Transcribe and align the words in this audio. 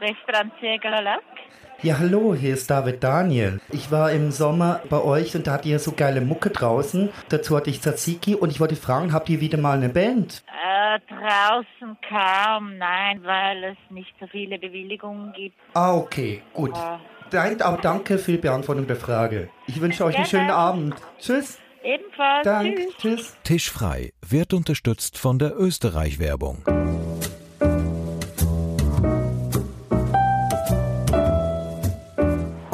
Restaurant 0.00 0.52
Lack. 1.04 1.22
Ja, 1.82 1.98
hallo, 1.98 2.34
hier 2.34 2.54
ist 2.54 2.70
David 2.70 3.02
Daniel. 3.02 3.58
Ich 3.70 3.90
war 3.90 4.12
im 4.12 4.30
Sommer 4.30 4.80
bei 4.90 5.02
euch 5.02 5.34
und 5.34 5.46
da 5.46 5.52
hattet 5.52 5.66
ihr 5.66 5.78
so 5.78 5.92
geile 5.92 6.20
Mucke 6.20 6.50
draußen. 6.50 7.08
Dazu 7.30 7.56
hatte 7.56 7.70
ich 7.70 7.80
Tzatziki 7.80 8.34
und 8.34 8.50
ich 8.50 8.60
wollte 8.60 8.76
fragen, 8.76 9.14
habt 9.14 9.30
ihr 9.30 9.40
wieder 9.40 9.56
mal 9.56 9.78
eine 9.78 9.88
Band? 9.88 10.42
Äh, 10.46 11.00
draußen 11.08 11.96
kaum, 12.06 12.76
nein, 12.76 13.22
weil 13.24 13.64
es 13.64 13.78
nicht 13.90 14.12
so 14.20 14.26
viele 14.26 14.58
Bewilligungen 14.58 15.32
gibt. 15.32 15.56
Ah, 15.72 15.94
okay, 15.94 16.42
gut. 16.52 16.76
Ja. 16.76 17.00
Nein, 17.32 17.62
aber 17.62 17.78
danke 17.78 18.18
für 18.18 18.32
die 18.32 18.38
Beantwortung 18.38 18.86
der 18.86 18.96
Frage. 18.96 19.48
Ich 19.66 19.80
wünsche 19.80 20.04
euch 20.04 20.16
einen 20.16 20.24
Gerne. 20.24 20.46
schönen 20.46 20.50
Abend. 20.50 20.94
Tschüss. 21.18 21.58
Ebenfalls. 21.82 22.44
Dank. 22.44 22.76
Tschüss. 22.76 22.96
Tschüss. 22.98 23.36
Tisch 23.42 23.70
frei 23.70 24.12
wird 24.26 24.52
unterstützt 24.52 25.16
von 25.16 25.38
der 25.38 25.58
Österreich-Werbung. 25.58 26.62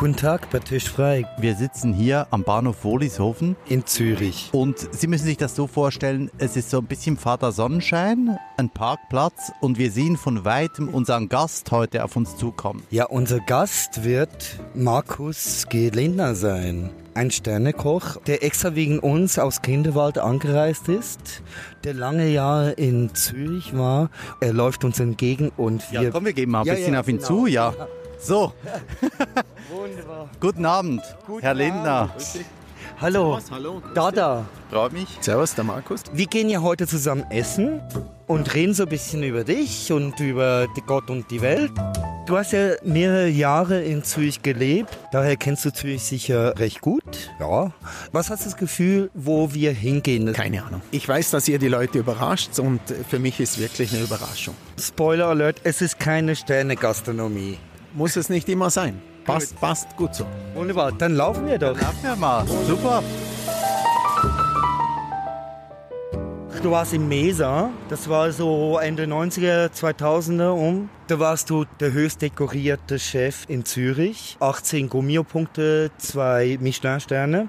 Guten 0.07 0.19
Tag, 0.19 0.51
bei 0.51 0.61
Tisch 0.61 0.89
frei 0.89 1.27
Wir 1.37 1.57
sitzen 1.57 1.93
hier 1.93 2.29
am 2.31 2.45
Bahnhof 2.45 2.85
Wohlishofen 2.85 3.57
in 3.69 3.87
Zürich. 3.87 4.51
und 4.53 4.79
Sie 4.95 5.09
müssen 5.09 5.25
sich 5.25 5.37
das 5.37 5.57
so 5.57 5.67
vorstellen, 5.67 6.31
es 6.39 6.57
ist 6.57 6.71
so 6.71 6.79
ein 6.79 6.85
bisschen 6.85 7.17
Vater 7.17 7.51
Sonnenschein, 7.51 8.39
ein 8.57 8.71
Parkplatz 8.71 9.51
und 9.61 9.79
wir 9.79 9.91
sehen 9.91 10.17
von 10.17 10.45
weitem 10.45 10.91
unseren 10.91 11.29
Gast 11.29 11.73
heute 11.73 12.05
auf 12.05 12.15
uns 12.15 12.37
zukommen. 12.37 12.85
Ja, 12.91 13.07
unser 13.07 13.41
Gast 13.41 14.05
wird 14.05 14.61
Markus 14.77 15.67
G. 15.71 15.89
Lindner 15.89 16.37
sein. 16.37 16.91
Ein 17.15 17.33
Sternekoch, 17.33 18.19
der 18.29 18.45
extra 18.45 18.77
wegen 18.77 19.01
uns 19.01 19.41
aus 19.41 19.61
Kinderwald 19.61 20.19
angereist 20.19 20.89
ist, 20.89 21.43
der 21.83 21.95
lange 21.95 22.29
Jahre 22.29 22.71
in 22.73 23.13
Zürich 23.17 23.77
war. 23.77 24.11
Er 24.41 24.53
läuft 24.53 24.85
uns 24.85 25.01
entgegen 25.01 25.51
und 25.57 25.91
wir... 25.91 26.03
Ja, 26.03 26.11
komm, 26.11 26.27
wir 26.27 26.33
gehen 26.33 26.51
mal 26.51 26.61
ein 26.61 26.67
Ja, 26.67 26.75
bisschen 26.75 26.95
ja, 26.95 27.01
auf 27.01 27.09
ihn 27.09 27.17
genau. 27.17 27.27
zu, 27.27 27.47
ja. 27.49 27.75
So, 28.19 28.53
Wunderbar. 29.71 30.29
guten 30.41 30.65
Abend, 30.65 31.03
Herr 31.41 31.55
Lindner. 31.55 32.11
Hallo. 33.01 33.39
Hallo. 33.51 33.83
Dada. 33.95 34.47
Freut 34.71 34.93
mich. 34.93 35.07
Servus, 35.21 35.55
der 35.55 35.65
Markus. 35.65 36.03
Wir 36.13 36.27
gehen 36.27 36.49
ja 36.49 36.63
heute 36.63 36.87
zusammen 36.87 37.25
essen 37.31 37.81
und 38.27 38.55
reden 38.55 38.73
so 38.75 38.85
ein 38.85 38.89
bisschen 38.89 39.23
über 39.23 39.45
dich 39.45 39.93
und 39.93 40.19
über 40.21 40.67
die 40.77 40.81
Gott 40.81 41.11
und 41.11 41.31
die 41.31 41.43
Welt. 41.43 41.71
Du 42.27 42.37
hast 42.37 42.53
ja 42.53 42.71
mehrere 42.83 43.29
Jahre 43.29 43.83
in 43.83 44.03
Zürich 44.03 44.43
gelebt, 44.43 44.97
daher 45.13 45.37
kennst 45.37 45.65
du 45.65 45.73
Zürich 45.73 46.03
sicher 46.03 46.59
recht 46.59 46.81
gut. 46.81 47.31
Ja. 47.39 47.71
Was 48.13 48.31
hast 48.31 48.41
du 48.41 48.45
das 48.47 48.57
Gefühl, 48.57 49.11
wo 49.15 49.53
wir 49.53 49.73
hingehen? 49.73 50.33
Keine 50.33 50.65
Ahnung. 50.65 50.81
Ich 50.91 51.07
weiß, 51.07 51.31
dass 51.31 51.47
ihr 51.49 51.59
die 51.59 51.69
Leute 51.69 51.99
überrascht 51.99 52.59
und 52.59 52.81
für 53.09 53.19
mich 53.21 53.39
ist 53.41 53.59
wirklich 53.59 53.93
eine 53.93 54.03
Überraschung. 54.03 54.55
Spoiler 54.81 55.27
Alert, 55.29 55.61
es 55.65 55.83
ist 55.83 56.01
keine 56.01 56.35
Sterne-Gastronomie. 56.35 57.59
Muss 57.97 58.15
es 58.17 58.29
nicht 58.29 58.47
immer 58.51 58.69
sein. 58.69 59.01
Passt, 59.25 59.59
passt 59.59 59.97
gut 59.97 60.15
so. 60.15 60.27
Wunderbar, 60.55 60.93
dann 60.93 61.15
laufen 61.15 61.47
wir 61.47 61.59
doch. 61.59 61.81
Laufen 61.81 62.03
wir 62.03 62.15
mal. 62.15 62.47
Super. 62.67 63.03
Du 66.63 66.71
warst 66.73 66.93
in 66.93 67.09
Mesa, 67.09 67.71
das 67.89 68.07
war 68.09 68.33
so 68.33 68.79
Ende 68.79 69.05
90er, 69.05 69.71
2000er 69.71 70.51
um. 70.51 70.91
Da 71.07 71.19
warst 71.19 71.49
du 71.49 71.65
der 71.81 71.93
höchst 71.93 72.21
dekorierte 72.21 72.99
Chef 72.99 73.45
in 73.49 73.65
Zürich. 73.65 74.37
18 74.41 74.91
Gummio-Punkte, 74.91 75.91
zwei 75.97 76.59
Michelin-Sterne. 76.61 77.49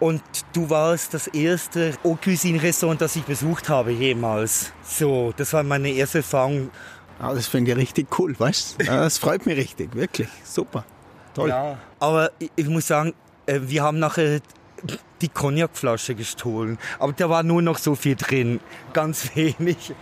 Und 0.00 0.22
du 0.52 0.68
warst 0.68 1.14
das 1.14 1.28
erste 1.28 1.94
Haute 2.04 2.30
Cuisine-Restaurant, 2.30 3.00
das 3.00 3.16
ich 3.16 3.22
besucht 3.22 3.70
habe 3.70 3.92
jemals. 3.92 4.72
So, 4.82 5.32
das 5.34 5.52
war 5.54 5.62
meine 5.62 5.90
erste 5.90 6.18
Erfahrung. 6.18 6.70
Ah, 7.20 7.34
das 7.34 7.46
finde 7.46 7.72
ich 7.72 7.76
richtig 7.76 8.18
cool, 8.18 8.34
weißt 8.38 8.76
du? 8.80 8.84
Das 8.86 9.18
freut 9.18 9.44
mich 9.46 9.56
richtig, 9.56 9.94
wirklich. 9.94 10.28
Super. 10.44 10.84
Toll. 11.34 11.48
Ja. 11.48 11.78
Aber 12.00 12.30
ich, 12.38 12.50
ich 12.56 12.68
muss 12.68 12.86
sagen, 12.86 13.14
äh, 13.46 13.60
wir 13.62 13.82
haben 13.82 13.98
nachher 13.98 14.40
die 15.20 15.28
Cognacflasche 15.28 16.14
gestohlen. 16.14 16.78
Aber 16.98 17.12
da 17.12 17.28
war 17.28 17.42
nur 17.42 17.62
noch 17.62 17.78
so 17.78 17.94
viel 17.94 18.16
drin. 18.16 18.60
Ganz 18.92 19.34
wenig. 19.34 19.92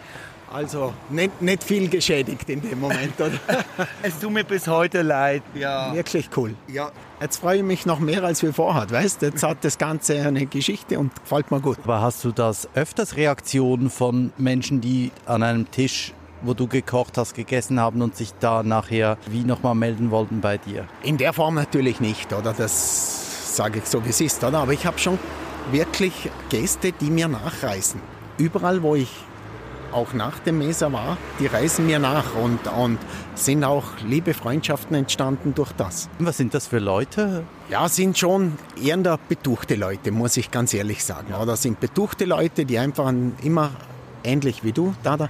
Also 0.52 0.92
nicht, 1.10 1.42
nicht 1.42 1.64
viel 1.64 1.88
geschädigt 1.88 2.48
in 2.48 2.62
dem 2.62 2.78
Moment, 2.80 3.20
oder? 3.20 3.32
Es 4.02 4.18
tut 4.18 4.30
mir 4.30 4.44
bis 4.44 4.68
heute 4.68 5.02
leid. 5.02 5.42
Ja. 5.54 5.92
Wirklich 5.92 6.28
cool. 6.36 6.54
Ja. 6.68 6.92
Jetzt 7.20 7.38
freue 7.38 7.58
ich 7.58 7.62
mich 7.64 7.84
noch 7.84 7.98
mehr 7.98 8.22
als 8.22 8.42
wir 8.42 8.52
vorhat, 8.52 8.92
weißt 8.92 9.22
du? 9.22 9.26
Jetzt 9.26 9.42
hat 9.42 9.58
das 9.62 9.76
Ganze 9.76 10.20
eine 10.20 10.46
Geschichte 10.46 10.98
und 10.98 11.12
gefällt 11.14 11.50
mir 11.50 11.60
gut. 11.60 11.78
Aber 11.82 12.00
hast 12.00 12.24
du 12.24 12.30
das 12.30 12.68
öfters 12.74 13.16
Reaktionen 13.16 13.91
von 13.91 14.32
Menschen, 14.38 14.80
die 14.80 15.10
an 15.24 15.42
einem 15.42 15.70
Tisch, 15.70 16.12
wo 16.42 16.54
du 16.54 16.66
gekocht 16.66 17.19
hast, 17.19 17.34
gegessen 17.34 17.80
haben 17.80 18.02
und 18.02 18.16
sich 18.16 18.32
da 18.41 18.62
nachher 18.62 19.19
wie 19.30 19.44
nochmal 19.44 19.74
melden 19.74 20.10
wollten 20.10 20.41
bei 20.41 20.58
dir? 20.58 20.86
In 21.02 21.19
der 21.19 21.32
Form 21.32 21.54
natürlich 21.54 22.00
nicht, 22.00 22.32
oder? 22.32 22.52
Das 22.52 23.56
sage 23.56 23.78
ich 23.78 23.86
so, 23.86 24.04
wie 24.04 24.10
es 24.10 24.20
ist, 24.20 24.42
oder? 24.44 24.58
Aber 24.58 24.72
ich 24.72 24.86
habe 24.86 24.98
schon 24.98 25.19
wirklich 25.70 26.30
Gäste, 26.48 26.92
die 26.92 27.10
mir 27.10 27.28
nachreisen. 27.28 28.00
Überall, 28.38 28.82
wo 28.82 28.94
ich 28.94 29.10
auch 29.92 30.12
nach 30.12 30.38
dem 30.41 30.58
Mesa 30.58 30.92
war, 30.92 31.16
die 31.41 31.47
reisen 31.47 31.86
mir 31.86 31.98
nach 31.98 32.34
und, 32.34 32.66
und 32.68 32.98
sind 33.34 33.64
auch 33.64 33.84
liebe 34.06 34.34
Freundschaften 34.34 34.94
entstanden 34.94 35.54
durch 35.54 35.72
das. 35.72 36.08
Was 36.18 36.36
sind 36.36 36.53
das 36.53 36.66
für 36.66 36.78
Leute? 36.78 37.44
Ja, 37.70 37.88
sind 37.88 38.18
schon 38.18 38.54
eher 38.82 38.97
der 38.98 39.18
betuchte 39.28 39.74
Leute, 39.74 40.10
muss 40.10 40.36
ich 40.36 40.50
ganz 40.50 40.74
ehrlich 40.74 41.03
sagen. 41.03 41.34
Oder 41.34 41.56
sind 41.56 41.80
betuchte 41.80 42.24
Leute, 42.26 42.66
die 42.66 42.78
einfach 42.78 43.12
immer 43.42 43.70
ähnlich 44.22 44.64
wie 44.64 44.72
du, 44.72 44.94
Dada, 45.03 45.28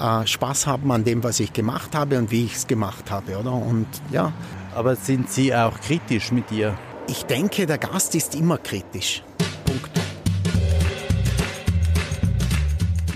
äh, 0.00 0.26
Spaß 0.26 0.66
haben 0.66 0.90
an 0.90 1.04
dem, 1.04 1.22
was 1.22 1.40
ich 1.40 1.52
gemacht 1.52 1.94
habe 1.94 2.18
und 2.18 2.30
wie 2.30 2.44
ich 2.44 2.54
es 2.56 2.66
gemacht 2.66 3.10
habe, 3.10 3.38
oder? 3.38 3.52
Und 3.52 3.86
ja, 4.10 4.32
Aber 4.74 4.96
sind 4.96 5.30
sie 5.30 5.54
auch 5.54 5.78
kritisch 5.80 6.32
mit 6.32 6.50
dir? 6.50 6.76
ich 7.06 7.24
denke, 7.24 7.66
der 7.66 7.78
Gast 7.78 8.14
ist 8.14 8.34
immer 8.36 8.56
kritisch. 8.58 9.22
Punkt. 9.64 9.99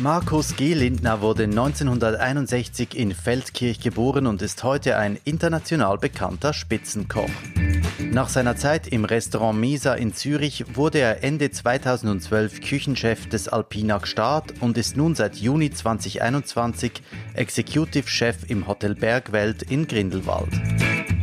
Markus 0.05 0.55
G. 0.55 0.75
Lindner 0.75 1.23
wurde 1.23 1.45
1961 1.45 2.95
in 2.95 3.15
Feldkirch 3.15 3.81
geboren 3.81 4.27
und 4.27 4.43
ist 4.43 4.63
heute 4.63 4.99
ein 4.99 5.19
international 5.25 5.97
bekannter 5.97 6.53
Spitzenkoch. 6.53 7.31
Nach 8.13 8.29
seiner 8.29 8.55
Zeit 8.55 8.87
im 8.87 9.07
Restaurant 9.07 9.59
Mesa 9.59 9.95
in 9.95 10.13
Zürich 10.13 10.77
wurde 10.77 10.99
er 10.99 11.25
Ende 11.25 11.51
2012 11.51 12.61
Küchenchef 12.61 13.31
des 13.31 13.49
Alpinag 13.49 14.07
Staat 14.07 14.53
und 14.61 14.77
ist 14.77 14.95
nun 14.99 15.15
seit 15.15 15.37
Juni 15.37 15.71
2021 15.71 17.01
Executive 17.33 18.07
Chef 18.07 18.51
im 18.51 18.67
Hotel 18.67 18.95
Bergwelt 18.95 19.63
in 19.63 19.87
Grindelwald. 19.87 20.53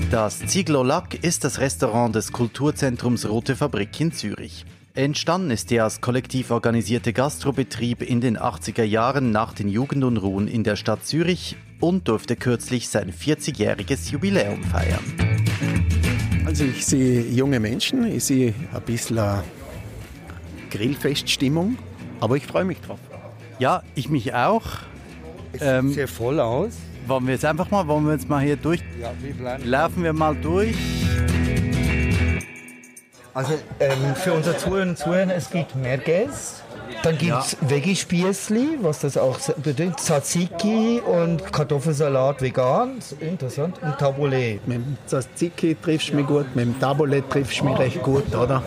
Das 0.09 0.39
Ziegler 0.39 0.83
Lack 0.83 1.23
ist 1.23 1.43
das 1.43 1.59
Restaurant 1.59 2.15
des 2.15 2.31
Kulturzentrums 2.31 3.29
Rote 3.29 3.55
Fabrik 3.55 4.01
in 4.01 4.11
Zürich. 4.11 4.65
Entstanden 4.93 5.51
ist 5.51 5.71
er 5.71 5.85
als 5.85 6.01
kollektiv 6.01 6.51
organisierte 6.51 7.13
Gastrobetrieb 7.13 8.01
in 8.01 8.19
den 8.19 8.37
80er 8.37 8.83
Jahren 8.83 9.31
nach 9.31 9.53
den 9.53 9.69
Jugendunruhen 9.69 10.47
in 10.49 10.63
der 10.65 10.75
Stadt 10.75 11.05
Zürich 11.05 11.55
und 11.79 12.09
durfte 12.09 12.35
kürzlich 12.35 12.89
sein 12.89 13.13
40-jähriges 13.13 14.11
Jubiläum 14.11 14.61
feiern. 14.63 14.99
Also 16.45 16.65
ich 16.65 16.85
sehe 16.85 17.21
junge 17.21 17.61
Menschen, 17.61 18.05
ich 18.05 18.25
sehe 18.25 18.53
ein 18.73 18.81
bisschen 18.81 19.17
eine 19.19 19.43
Grillfeststimmung, 20.71 21.77
aber 22.19 22.35
ich 22.35 22.45
freue 22.45 22.65
mich 22.65 22.81
drauf. 22.81 22.99
Ja, 23.59 23.83
ich 23.95 24.09
mich 24.09 24.33
auch. 24.33 24.63
Es 25.53 25.61
Ähm, 25.61 25.87
sieht 25.87 25.95
sehr 25.95 26.07
voll 26.09 26.39
aus. 26.41 26.73
Wollen 27.07 27.25
wir 27.27 27.33
jetzt 27.33 27.45
einfach 27.45 27.71
mal, 27.71 27.87
wollen 27.87 28.05
wir 28.05 28.13
jetzt 28.13 28.27
mal 28.27 28.41
hier 28.43 28.57
durch, 28.57 28.81
Ja, 29.01 29.13
wir 29.21 29.33
bleiben. 29.33 29.63
laufen 29.65 30.03
wir 30.03 30.11
mal 30.13 30.35
durch. 30.35 30.75
Also 33.33 33.53
ähm, 33.79 34.15
für 34.15 34.33
unsere 34.33 34.57
Zuhörer 34.57 34.83
und 34.83 34.97
Zuhörer, 34.97 35.33
es 35.35 35.49
gibt 35.49 35.75
Merguez. 35.75 36.61
Dann 37.03 37.17
gibt 37.17 37.37
es 37.39 37.57
Veggie-Spießli, 37.61 38.79
was 38.81 38.99
das 38.99 39.17
auch 39.17 39.39
bedeutet. 39.57 39.97
Tzatziki 39.99 41.01
und 41.05 41.51
Kartoffelsalat 41.53 42.41
vegan. 42.41 42.99
Interessant. 43.21 43.77
Und 43.81 43.97
Tabbouleh. 43.97 44.59
Mit 44.65 44.77
dem 44.77 44.97
Tzatziki 45.07 45.75
triffst 45.81 46.09
du 46.09 46.15
mich 46.15 46.27
gut, 46.27 46.53
mit 46.55 46.65
dem 46.65 46.79
Tabbouleh 46.79 47.23
triffst 47.29 47.61
du 47.61 47.65
mich 47.65 47.79
recht 47.79 48.03
gut, 48.03 48.35
oder? 48.35 48.61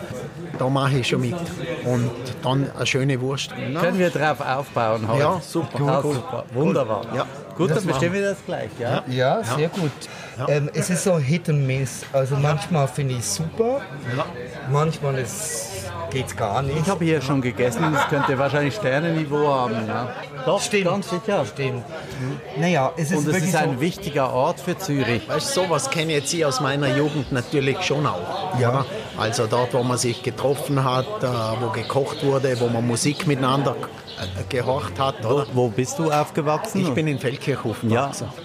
Da 0.57 0.67
mache 0.69 0.97
ich 0.99 1.07
schon 1.07 1.21
mit. 1.21 1.35
Und 1.85 2.09
dann 2.41 2.69
eine 2.75 2.85
schöne 2.85 3.21
Wurst. 3.21 3.51
Na, 3.71 3.79
Können 3.81 3.99
wir 3.99 4.09
drauf 4.09 4.41
aufbauen 4.41 5.07
heute? 5.07 5.19
Ja, 5.21 5.41
super. 5.41 5.79
Ah, 5.87 6.01
Cool. 6.03 6.13
super. 6.15 6.43
Wunderbar. 6.53 7.05
Ja. 7.15 7.25
Gut, 7.55 7.69
Das 7.69 7.77
dann 7.79 7.87
bestimmen 7.87 8.15
wir 8.15 8.21
das 8.29 8.37
gleich, 8.45 8.69
ja? 8.79 9.03
Ja, 9.07 9.43
sehr 9.43 9.69
gut. 9.69 9.91
Ähm, 10.47 10.69
es 10.73 10.89
ist 10.89 11.03
so 11.03 11.17
Hit 11.17 11.49
and 11.49 11.65
Miss. 11.65 12.05
Also 12.11 12.35
manchmal 12.35 12.87
finde 12.87 13.13
ich 13.15 13.21
es 13.21 13.35
super, 13.35 13.81
manchmal 14.71 15.23
geht 16.11 16.27
es 16.27 16.35
gar 16.35 16.61
nicht. 16.61 16.77
Ich 16.79 16.87
habe 16.87 17.03
hier 17.03 17.21
schon 17.21 17.41
gegessen, 17.41 17.93
das 17.93 18.07
könnte 18.07 18.37
wahrscheinlich 18.37 18.75
Sternenniveau 18.75 19.47
haben. 19.47 19.87
Ja. 19.87 20.09
Doch, 20.45 20.61
Stimmt. 20.61 20.85
ganz 20.85 21.09
sicher. 21.09 21.45
Stimmt. 21.45 21.83
Naja, 22.57 22.91
es 22.97 23.11
ist 23.11 23.17
Und 23.17 23.27
es 23.35 23.43
ist 23.43 23.55
ein 23.55 23.75
so, 23.75 23.81
wichtiger 23.81 24.31
Ort 24.31 24.59
für 24.59 24.77
Zürich. 24.77 25.27
Weißt 25.27 25.55
du, 25.55 25.61
sowas 25.63 25.89
kenne 25.89 26.13
ich 26.13 26.23
jetzt 26.23 26.33
ich 26.33 26.45
aus 26.45 26.61
meiner 26.61 26.95
Jugend 26.95 27.31
natürlich 27.31 27.81
schon 27.81 28.05
auch. 28.05 28.59
Ja. 28.59 28.69
Oder? 28.69 28.85
Also 29.17 29.47
dort, 29.47 29.73
wo 29.73 29.83
man 29.83 29.97
sich 29.97 30.23
getroffen 30.23 30.83
hat, 30.83 31.23
äh, 31.23 31.27
wo 31.61 31.69
gekocht 31.69 32.23
wurde, 32.25 32.59
wo 32.59 32.67
man 32.67 32.85
Musik 32.85 33.27
miteinander 33.27 33.75
äh, 34.19 34.43
gehorcht 34.49 34.99
hat. 34.99 35.15
Wo, 35.23 35.29
Oder? 35.29 35.47
wo 35.53 35.69
bist 35.69 35.97
du 35.99 36.11
aufgewachsen? 36.11 36.81
Ich 36.81 36.93
bin 36.93 37.07
in 37.07 37.19
Feldkirchhofen 37.19 37.89
ja. 37.89 38.07
aufgewachsen. 38.07 38.44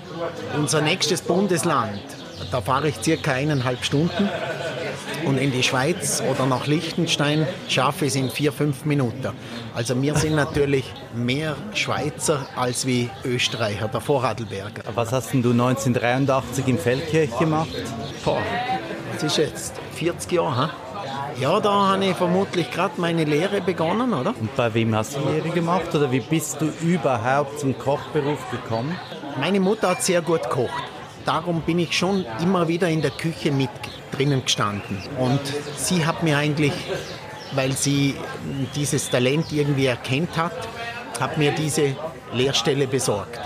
Unser 0.57 0.81
nächstes 0.81 1.23
Bundesland, 1.23 2.01
da 2.51 2.61
fahre 2.61 2.89
ich 2.89 2.97
circa 3.03 3.33
eineinhalb 3.33 3.85
Stunden. 3.85 4.29
Und 5.25 5.37
in 5.37 5.53
die 5.53 5.63
Schweiz 5.63 6.23
oder 6.29 6.47
nach 6.47 6.67
Liechtenstein 6.67 7.47
schaffe 7.69 8.07
ich 8.07 8.13
es 8.13 8.17
in 8.17 8.31
vier, 8.31 8.53
fünf 8.53 8.85
Minuten. 8.87 9.33
Also 9.75 10.01
wir 10.01 10.17
sind 10.17 10.35
natürlich 10.35 10.85
mehr 11.15 11.57
Schweizer 11.75 12.47
als 12.57 12.87
wie 12.87 13.11
Österreicher, 13.25 13.89
der 13.89 14.01
Vorarlberger. 14.01 14.83
Was 14.95 15.13
hast 15.13 15.33
denn 15.33 15.43
du 15.43 15.51
1983 15.51 16.69
in 16.69 16.79
Feldkirch 16.79 17.39
gemacht? 17.39 17.69
Boah, 18.25 18.43
das 19.13 19.25
ist 19.25 19.37
jetzt 19.37 19.75
40 19.95 20.33
Jahre. 20.33 20.69
He? 20.69 20.90
Ja, 21.41 21.59
da 21.59 21.89
habe 21.89 22.05
ich 22.05 22.17
vermutlich 22.17 22.71
gerade 22.71 23.01
meine 23.01 23.25
Lehre 23.25 23.63
begonnen, 23.63 24.13
oder? 24.13 24.35
Und 24.39 24.55
bei 24.57 24.75
wem 24.75 24.95
hast 24.95 25.17
du 25.17 25.21
die 25.21 25.33
Lehre 25.33 25.49
gemacht 25.49 25.95
oder 25.95 26.13
wie 26.13 26.21
bist 26.21 26.61
du 26.61 26.67
überhaupt 26.83 27.61
zum 27.61 27.79
Kochberuf 27.79 28.51
gekommen? 28.51 28.95
Meine 29.39 29.59
Mutter 29.59 29.89
hat 29.89 30.03
sehr 30.03 30.21
gut 30.21 30.43
gekocht. 30.43 30.83
Darum 31.25 31.63
bin 31.63 31.79
ich 31.79 31.97
schon 31.97 32.27
immer 32.43 32.69
wieder 32.69 32.91
in 32.91 33.01
der 33.01 33.13
Küche 33.13 33.53
mit 33.53 33.71
drinnen 34.13 34.45
gestanden. 34.45 34.99
Und 35.19 35.41
sie 35.79 36.05
hat 36.05 36.23
mir 36.23 36.37
eigentlich, 36.37 36.75
weil 37.55 37.73
sie 37.73 38.17
dieses 38.75 39.09
Talent 39.09 39.51
irgendwie 39.51 39.87
erkennt 39.87 40.37
hat, 40.37 40.69
hat 41.19 41.39
mir 41.39 41.53
diese 41.53 41.97
Lehrstelle 42.35 42.87
besorgt. 42.87 43.41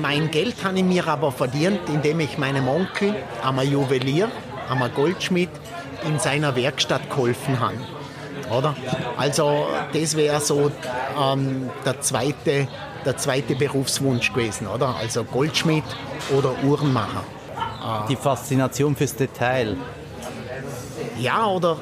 Mein 0.00 0.30
Geld 0.30 0.64
habe 0.64 0.78
ich 0.78 0.84
mir 0.84 1.06
aber 1.06 1.30
verdient, 1.30 1.80
indem 1.88 2.20
ich 2.20 2.38
meinem 2.38 2.68
Onkel, 2.68 3.14
einem 3.42 3.70
Juwelier, 3.70 4.30
einem 4.70 4.94
Goldschmied, 4.94 5.50
in 6.06 6.18
seiner 6.18 6.56
Werkstatt 6.56 7.08
geholfen 7.10 7.60
habe. 7.60 7.76
Oder? 8.50 8.74
Also 9.16 9.66
das 9.92 10.16
wäre 10.16 10.40
so 10.40 10.70
ähm, 11.20 11.70
der, 11.84 12.00
zweite, 12.00 12.68
der 13.04 13.16
zweite 13.16 13.54
Berufswunsch 13.54 14.32
gewesen, 14.32 14.66
oder? 14.66 14.94
Also 14.96 15.24
Goldschmied 15.24 15.84
oder 16.36 16.54
Uhrenmacher. 16.64 17.24
Die 18.08 18.16
Faszination 18.16 18.94
fürs 18.94 19.16
Detail. 19.16 19.76
Ja, 21.18 21.46
oder 21.46 21.76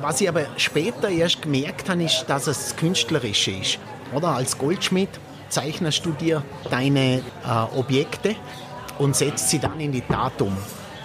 was 0.00 0.20
ich 0.20 0.28
aber 0.28 0.46
später 0.56 1.08
erst 1.08 1.42
gemerkt 1.42 1.88
habe, 1.88 2.04
ist, 2.04 2.24
dass 2.28 2.46
es 2.46 2.76
künstlerisch 2.76 3.48
ist. 3.48 3.78
Oder 4.14 4.28
als 4.28 4.56
Goldschmied 4.58 5.08
zeichnest 5.48 6.04
du 6.04 6.12
dir 6.12 6.42
deine 6.70 7.18
äh, 7.18 7.76
Objekte 7.76 8.36
und 8.98 9.16
setzt 9.16 9.50
sie 9.50 9.58
dann 9.58 9.80
in 9.80 9.92
die 9.92 10.00
Tat 10.00 10.40
um. 10.40 10.56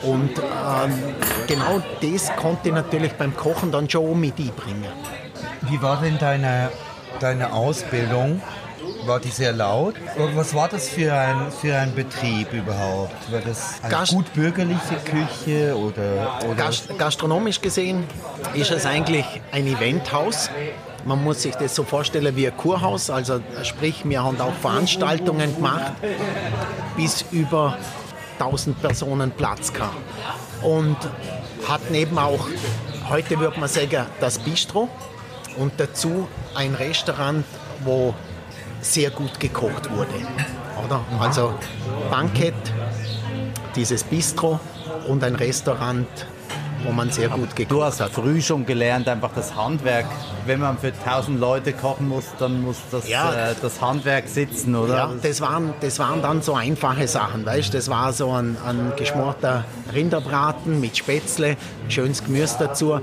Und 0.04 0.32
ähm, 0.38 1.16
genau 1.48 1.82
das 2.02 2.36
konnte 2.36 2.70
ich 2.70 2.74
natürlich 2.74 3.14
beim 3.14 3.36
Kochen 3.36 3.72
dann 3.72 3.90
schon 3.90 4.20
mit 4.20 4.38
einbringen. 4.40 4.92
Wie 5.62 5.82
war 5.82 6.02
denn 6.02 6.18
deine, 6.20 6.70
deine 7.20 7.54
Ausbildung? 7.54 8.42
War 9.06 9.20
die 9.20 9.30
sehr 9.30 9.54
laut? 9.54 9.96
Was 10.36 10.54
war 10.54 10.68
das 10.68 10.90
für 10.90 11.14
ein, 11.14 11.52
für 11.52 11.76
ein 11.76 11.94
Betrieb 11.96 12.52
überhaupt? 12.54 13.32
War 13.32 13.42
das 13.42 13.80
eine 13.82 13.92
Gast 13.92 14.14
gut 14.14 14.34
bürgerliche 14.34 14.96
Küche 15.06 15.76
oder, 15.78 16.40
oder 16.46 16.56
Gast 16.56 16.98
gastronomisch 16.98 17.62
gesehen 17.62 18.04
ist 18.54 18.72
es 18.72 18.86
eigentlich 18.86 19.26
ein 19.52 19.68
Eventhaus. 19.68 20.50
Man 21.06 21.24
muss 21.24 21.44
sich 21.44 21.56
das 21.56 21.74
so 21.74 21.84
vorstellen 21.84 22.36
wie 22.36 22.48
ein 22.48 22.58
Kurhaus. 22.58 23.10
Also 23.10 23.40
sprich, 23.64 24.02
wir 24.04 24.24
haben 24.24 24.40
auch 24.42 24.54
Veranstaltungen 24.54 25.56
gemacht, 25.56 25.94
bis 26.98 27.24
über 27.32 27.78
1000 28.40 28.82
Personen 28.82 29.32
Platz 29.32 29.74
gehabt. 29.74 29.96
Und 30.62 30.98
hatten 31.68 31.94
eben 31.94 32.18
auch, 32.18 32.48
heute 33.10 33.40
würde 33.40 33.60
man 33.60 33.70
sagen, 33.70 34.06
das 34.20 34.40
Bistro 34.40 34.90
und 35.58 35.74
dazu 35.78 36.28
ein 36.56 36.74
Restaurant, 36.76 37.46
wo 37.84 38.14
sehr 38.82 39.10
gut 39.10 39.40
gekocht 39.40 39.90
wurde. 39.92 40.14
Oder? 40.86 41.02
Also 41.20 41.54
Bankett, 42.10 42.54
dieses 43.76 44.04
Bistro 44.04 44.60
und 45.08 45.24
ein 45.24 45.36
Restaurant, 45.36 46.08
wo 46.88 46.94
man 46.94 47.12
sehr 47.12 47.28
gut 47.30 47.56
gekocht 47.56 47.72
Du 47.72 47.84
hast 47.84 48.00
hat. 48.02 48.12
früh 48.12 48.42
schon 48.42 48.66
gelernt, 48.66 49.08
einfach 49.10 49.32
das 49.36 49.56
Handwerk. 49.56 50.06
Wenn 50.46 50.60
man 50.62 50.78
für 50.78 50.88
1000 50.94 51.40
Leute 51.40 51.74
kochen 51.74 52.08
muss, 52.08 52.26
dann 52.40 52.62
muss 52.64 52.78
das, 52.92 53.08
Ja. 53.10 53.32
äh, 53.52 53.56
das 53.62 53.82
Handwerk 53.82 54.28
sitzen, 54.30 54.74
oder? 54.76 54.96
Ja, 54.96 55.12
das 55.22 55.42
waren, 55.42 55.74
das 55.82 56.00
waren 56.00 56.22
dann 56.22 56.42
so 56.42 56.56
einfache 56.56 57.08
Sachen, 57.08 57.46
weißt 57.46 57.74
Das 57.74 57.90
war 57.90 58.14
so 58.14 58.32
ein, 58.32 58.56
ein 58.66 58.94
geschmorter 58.96 59.66
Rinderbraten 59.94 60.80
mit 60.80 60.98
Spätzle, 60.98 61.58
schönes 61.90 62.24
Gemüse 62.24 62.56
dazu 62.60 63.00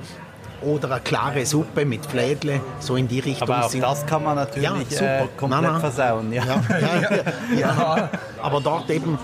oder 0.62 0.90
eine 0.92 1.00
klare 1.00 1.44
Suppe 1.44 1.84
mit 1.84 2.06
Flädle, 2.06 2.60
so 2.80 2.96
in 2.96 3.06
die 3.06 3.20
Richtung. 3.20 3.50
Aber 3.50 3.66
auch 3.66 3.70
sind- 3.70 3.82
das 3.82 4.06
kann 4.06 4.24
man 4.24 4.36
natürlich 4.36 4.64
Ja, 4.70 4.74
super. 4.88 5.20
äh, 5.24 5.28
komplett 5.36 5.62
nein. 5.62 5.80
versauen. 5.80 6.32
Ja. 6.32 6.42
Ja, 6.44 7.58
ja. 7.58 8.08
Aber 8.42 8.60
dort 8.62 8.88
eben 8.88 9.18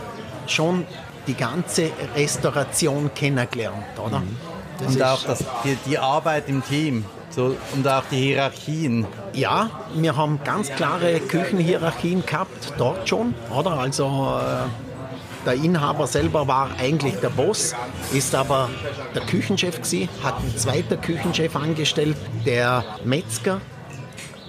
schon 0.46 0.84
die 1.26 1.34
ganze 1.34 1.90
Restauration 2.16 3.10
kennengelernt, 3.14 3.76
oder? 4.04 4.20
Das 4.20 4.49
Und 4.86 5.02
auch 5.02 5.22
das, 5.24 5.44
die, 5.64 5.76
die 5.86 5.98
Arbeit 5.98 6.48
im 6.48 6.64
Team 6.64 7.04
so, 7.30 7.56
und 7.74 7.86
auch 7.86 8.02
die 8.10 8.16
Hierarchien. 8.16 9.06
Ja, 9.32 9.70
wir 9.94 10.16
haben 10.16 10.40
ganz 10.44 10.68
klare 10.70 11.20
Küchenhierarchien 11.20 12.26
gehabt, 12.26 12.72
dort 12.76 13.08
schon, 13.08 13.34
oder? 13.56 13.72
Also 13.72 14.40
äh, 14.40 15.46
der 15.46 15.54
Inhaber 15.54 16.06
selber 16.06 16.46
war 16.48 16.70
eigentlich 16.78 17.14
der 17.16 17.30
Boss, 17.30 17.74
ist 18.12 18.34
aber 18.34 18.68
der 19.14 19.22
Küchenchef 19.22 19.76
gewesen, 19.76 20.08
hat 20.22 20.38
einen 20.38 20.56
zweiten 20.56 21.00
Küchenchef 21.00 21.54
angestellt, 21.56 22.16
der 22.44 22.84
Metzger, 23.04 23.60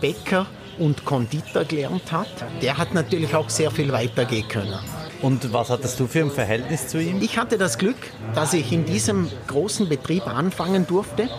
Bäcker 0.02 0.48
und 0.80 1.06
Konditor 1.06 1.64
gelernt 1.66 2.12
hat. 2.12 2.28
Der 2.62 2.78
hat 2.78 2.94
natürlich 2.94 3.34
auch 3.36 3.50
sehr 3.50 3.70
viel 3.72 3.92
weitergehen 3.92 4.48
können. 4.48 4.80
Und 5.22 5.54
was 5.54 5.70
hattest 5.70 6.00
du 6.00 6.08
für 6.08 6.22
ein 6.22 6.32
Verhältnis 6.32 6.88
zu 6.88 7.00
ihm? 7.00 7.22
Ich 7.22 7.38
hatte 7.38 7.58
das 7.58 7.78
Glück, 7.78 7.98
dass 8.34 8.54
ich 8.54 8.72
in 8.72 8.86
diesem 8.86 9.30
großen 9.48 9.88
Betrieb 9.88 10.26
anfangen 10.28 10.88
durfte 10.88 11.30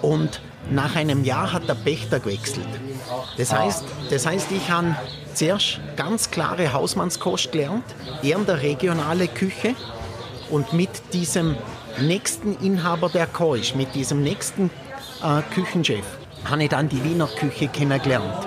und 0.00 0.40
nach 0.70 0.96
einem 0.96 1.24
Jahr 1.24 1.52
hat 1.52 1.68
der 1.68 1.74
Pächter 1.74 2.20
gewechselt. 2.20 2.66
Das 3.36 3.52
heißt, 3.52 3.84
das 4.10 4.26
heißt 4.26 4.52
ich 4.52 4.70
habe 4.70 4.96
zuerst 5.34 5.80
ganz 5.96 6.30
klare 6.30 6.72
Hausmannskost 6.72 7.52
gelernt, 7.52 7.84
eher 8.22 8.38
in 8.38 8.46
der 8.46 8.62
regionale 8.62 9.28
Küche 9.28 9.74
und 10.50 10.72
mit 10.72 10.90
diesem 11.12 11.56
nächsten 12.00 12.56
Inhaber 12.58 13.08
der 13.08 13.26
Koisch, 13.26 13.74
mit 13.74 13.94
diesem 13.94 14.22
nächsten 14.22 14.70
äh, 15.22 15.42
Küchenchef, 15.54 16.04
habe 16.44 16.64
ich 16.64 16.68
dann 16.68 16.88
die 16.88 17.02
Wiener 17.02 17.26
Küche 17.26 17.68
kennengelernt. 17.68 18.46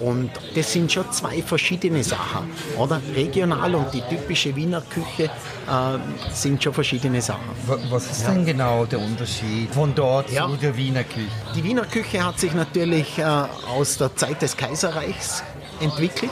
Und 0.00 0.30
das 0.54 0.72
sind 0.72 0.92
schon 0.92 1.10
zwei 1.10 1.42
verschiedene 1.42 2.04
Sachen, 2.04 2.48
oder? 2.78 3.00
Regional 3.16 3.74
und 3.74 3.92
die 3.92 4.00
typische 4.02 4.54
Wiener 4.54 4.80
Küche 4.82 5.24
äh, 5.24 6.30
sind 6.32 6.62
schon 6.62 6.72
verschiedene 6.72 7.20
Sachen. 7.20 7.48
Wa- 7.66 7.78
Was 7.90 8.10
ist 8.10 8.26
denn 8.26 8.44
genau 8.46 8.84
der 8.84 9.00
Unterschied 9.00 9.74
von 9.74 9.94
dort 9.94 10.30
Ja. 10.30 10.46
zu 10.48 10.56
der 10.56 10.76
Wiener 10.76 11.02
Küche? 11.04 11.26
Die 11.56 11.64
Wiener 11.64 11.84
Küche 11.84 12.24
hat 12.24 12.38
sich 12.38 12.54
natürlich 12.54 13.18
äh, 13.18 13.24
aus 13.24 13.96
der 13.98 14.14
Zeit 14.14 14.40
des 14.40 14.56
Kaiserreichs 14.56 15.42
entwickelt 15.80 16.30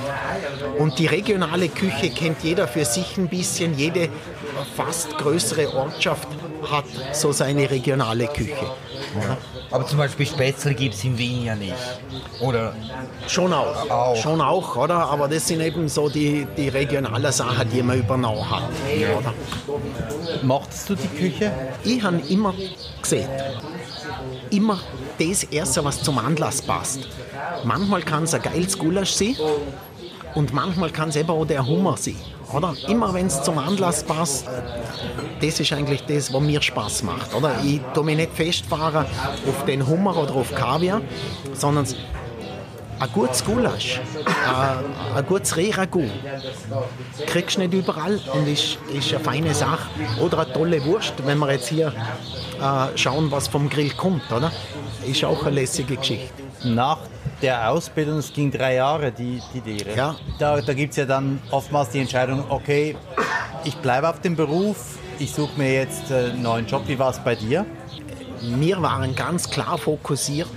und 0.79 0.99
die 0.99 1.07
regionale 1.07 1.69
Küche 1.69 2.11
kennt 2.11 2.43
jeder 2.43 2.67
für 2.69 2.85
sich 2.85 3.17
ein 3.17 3.29
bisschen. 3.29 3.77
Jede 3.79 4.09
fast 4.77 5.17
größere 5.19 5.73
Ortschaft 5.75 6.29
hat 6.71 6.85
so 7.13 7.31
seine 7.33 7.71
regionale 7.71 8.27
Küche. 8.27 8.67
Aber 9.71 9.87
zum 9.87 9.99
Beispiel 9.99 10.27
Spätzle 10.27 10.75
gibt 10.75 10.95
es 10.95 11.05
in 11.05 11.19
Wien 11.19 11.45
ja 11.45 11.55
nicht. 11.55 11.75
Oder 12.41 12.73
Schon 13.27 13.53
auch, 13.53 13.91
Auch. 13.91 14.17
schon 14.17 14.41
auch, 14.41 14.77
oder? 14.77 14.97
Aber 14.97 15.27
das 15.29 15.47
sind 15.49 15.61
eben 15.61 15.89
so 15.89 16.09
die, 16.09 16.47
die 16.57 16.69
regionalen 16.69 17.33
Sachen, 17.33 17.69
die 17.71 17.83
man 17.83 17.99
übernommen 17.99 18.49
hat. 18.49 18.63
Oder? 19.19 19.35
Mochtest 20.43 20.89
du 20.91 20.95
die 20.95 21.09
Küche? 21.09 21.53
Ich 21.83 22.03
habe 22.03 22.21
immer 22.29 22.55
gesehen, 23.03 23.29
immer 24.51 24.79
das 25.19 25.43
Erste, 25.45 25.85
was 25.85 26.03
zum 26.03 26.19
Anlass 26.19 26.63
passt. 26.63 27.09
Manchmal 27.65 28.03
kann 28.03 28.25
es 28.25 28.35
ein 28.35 28.43
geiles 28.43 28.79
Gulasch 28.79 29.13
sein 29.13 29.37
und 30.35 30.53
manchmal 30.53 30.91
kann 30.91 31.09
es 31.09 31.17
eben 31.17 31.31
auch 31.31 31.45
der 31.45 31.67
Hummer 31.67 31.97
sein. 31.97 32.17
Oder? 32.53 32.75
Immer 32.89 33.13
wenn 33.13 33.27
es 33.27 33.43
zum 33.43 33.59
Anlass 33.59 34.05
passt, 34.05 34.47
das 35.41 35.61
ist 35.61 35.73
eigentlich 35.73 36.05
das, 36.07 36.33
was 36.33 36.41
mir 36.41 36.63
Spaß 36.63 37.03
macht. 37.03 37.35
Oder? 37.35 37.57
Ich 37.65 37.81
tue 37.95 38.05
mich 38.05 38.17
nicht 38.17 38.33
festfahren 38.33 39.07
auf 39.49 39.65
den 39.67 39.87
Hummer 39.87 40.17
oder 40.17 40.35
auf 40.35 40.55
Kaviar, 40.55 41.01
sondern 41.53 41.87
ein 42.99 43.13
gutes 43.13 43.45
Gulasch, 43.45 44.01
ein, 44.25 45.17
ein 45.17 45.27
gutes 45.27 45.55
Rehragout, 45.57 46.11
kriegst 47.27 47.57
du 47.57 47.61
nicht 47.61 47.75
überall 47.75 48.19
und 48.33 48.49
ist, 48.49 48.79
ist 48.95 49.13
eine 49.13 49.23
feine 49.23 49.55
Sache. 49.55 49.89
Oder 50.21 50.41
eine 50.41 50.53
tolle 50.53 50.85
Wurst, 50.85 51.13
wenn 51.25 51.39
wir 51.39 51.53
jetzt 51.53 51.69
hier 51.69 51.93
äh, 52.59 52.97
schauen, 52.97 53.31
was 53.31 53.49
vom 53.49 53.69
Grill 53.69 53.91
kommt, 53.91 54.33
oder? 54.33 54.51
Ist 55.07 55.25
auch 55.25 55.45
eine 55.45 55.57
lässige 55.57 55.97
Geschichte. 55.97 56.33
Nach 56.65 56.99
der 57.43 57.71
Ausbildung, 57.71 58.19
es 58.19 58.33
ging 58.33 58.51
drei 58.51 58.75
Jahre, 58.75 59.13
die, 59.13 59.41
die 59.53 59.71
Lehre. 59.71 59.97
Ja. 59.97 60.17
Da, 60.39 60.61
da 60.61 60.75
gibt 60.75 60.93
es 60.93 60.97
ja 60.97 61.05
dann 61.05 61.41
oftmals 61.51 61.91
die 61.91 62.01
Entscheidung, 62.01 62.45
okay, 62.49 62.97
ich 63.65 63.77
bleibe 63.77 64.09
auf 64.09 64.21
dem 64.21 64.37
Beruf, 64.37 64.99
ich 65.19 65.33
suche 65.33 65.59
mir 65.59 65.73
jetzt 65.73 66.11
äh, 66.11 66.31
einen 66.31 66.43
neuen 66.43 66.67
Job. 66.67 66.83
Wie 66.87 66.99
war 66.99 67.11
es 67.11 67.19
bei 67.19 67.35
dir? 67.35 67.67
Wir 68.43 68.81
waren 68.83 69.15
ganz 69.15 69.51
klar 69.51 69.79
fokussiert, 69.79 70.49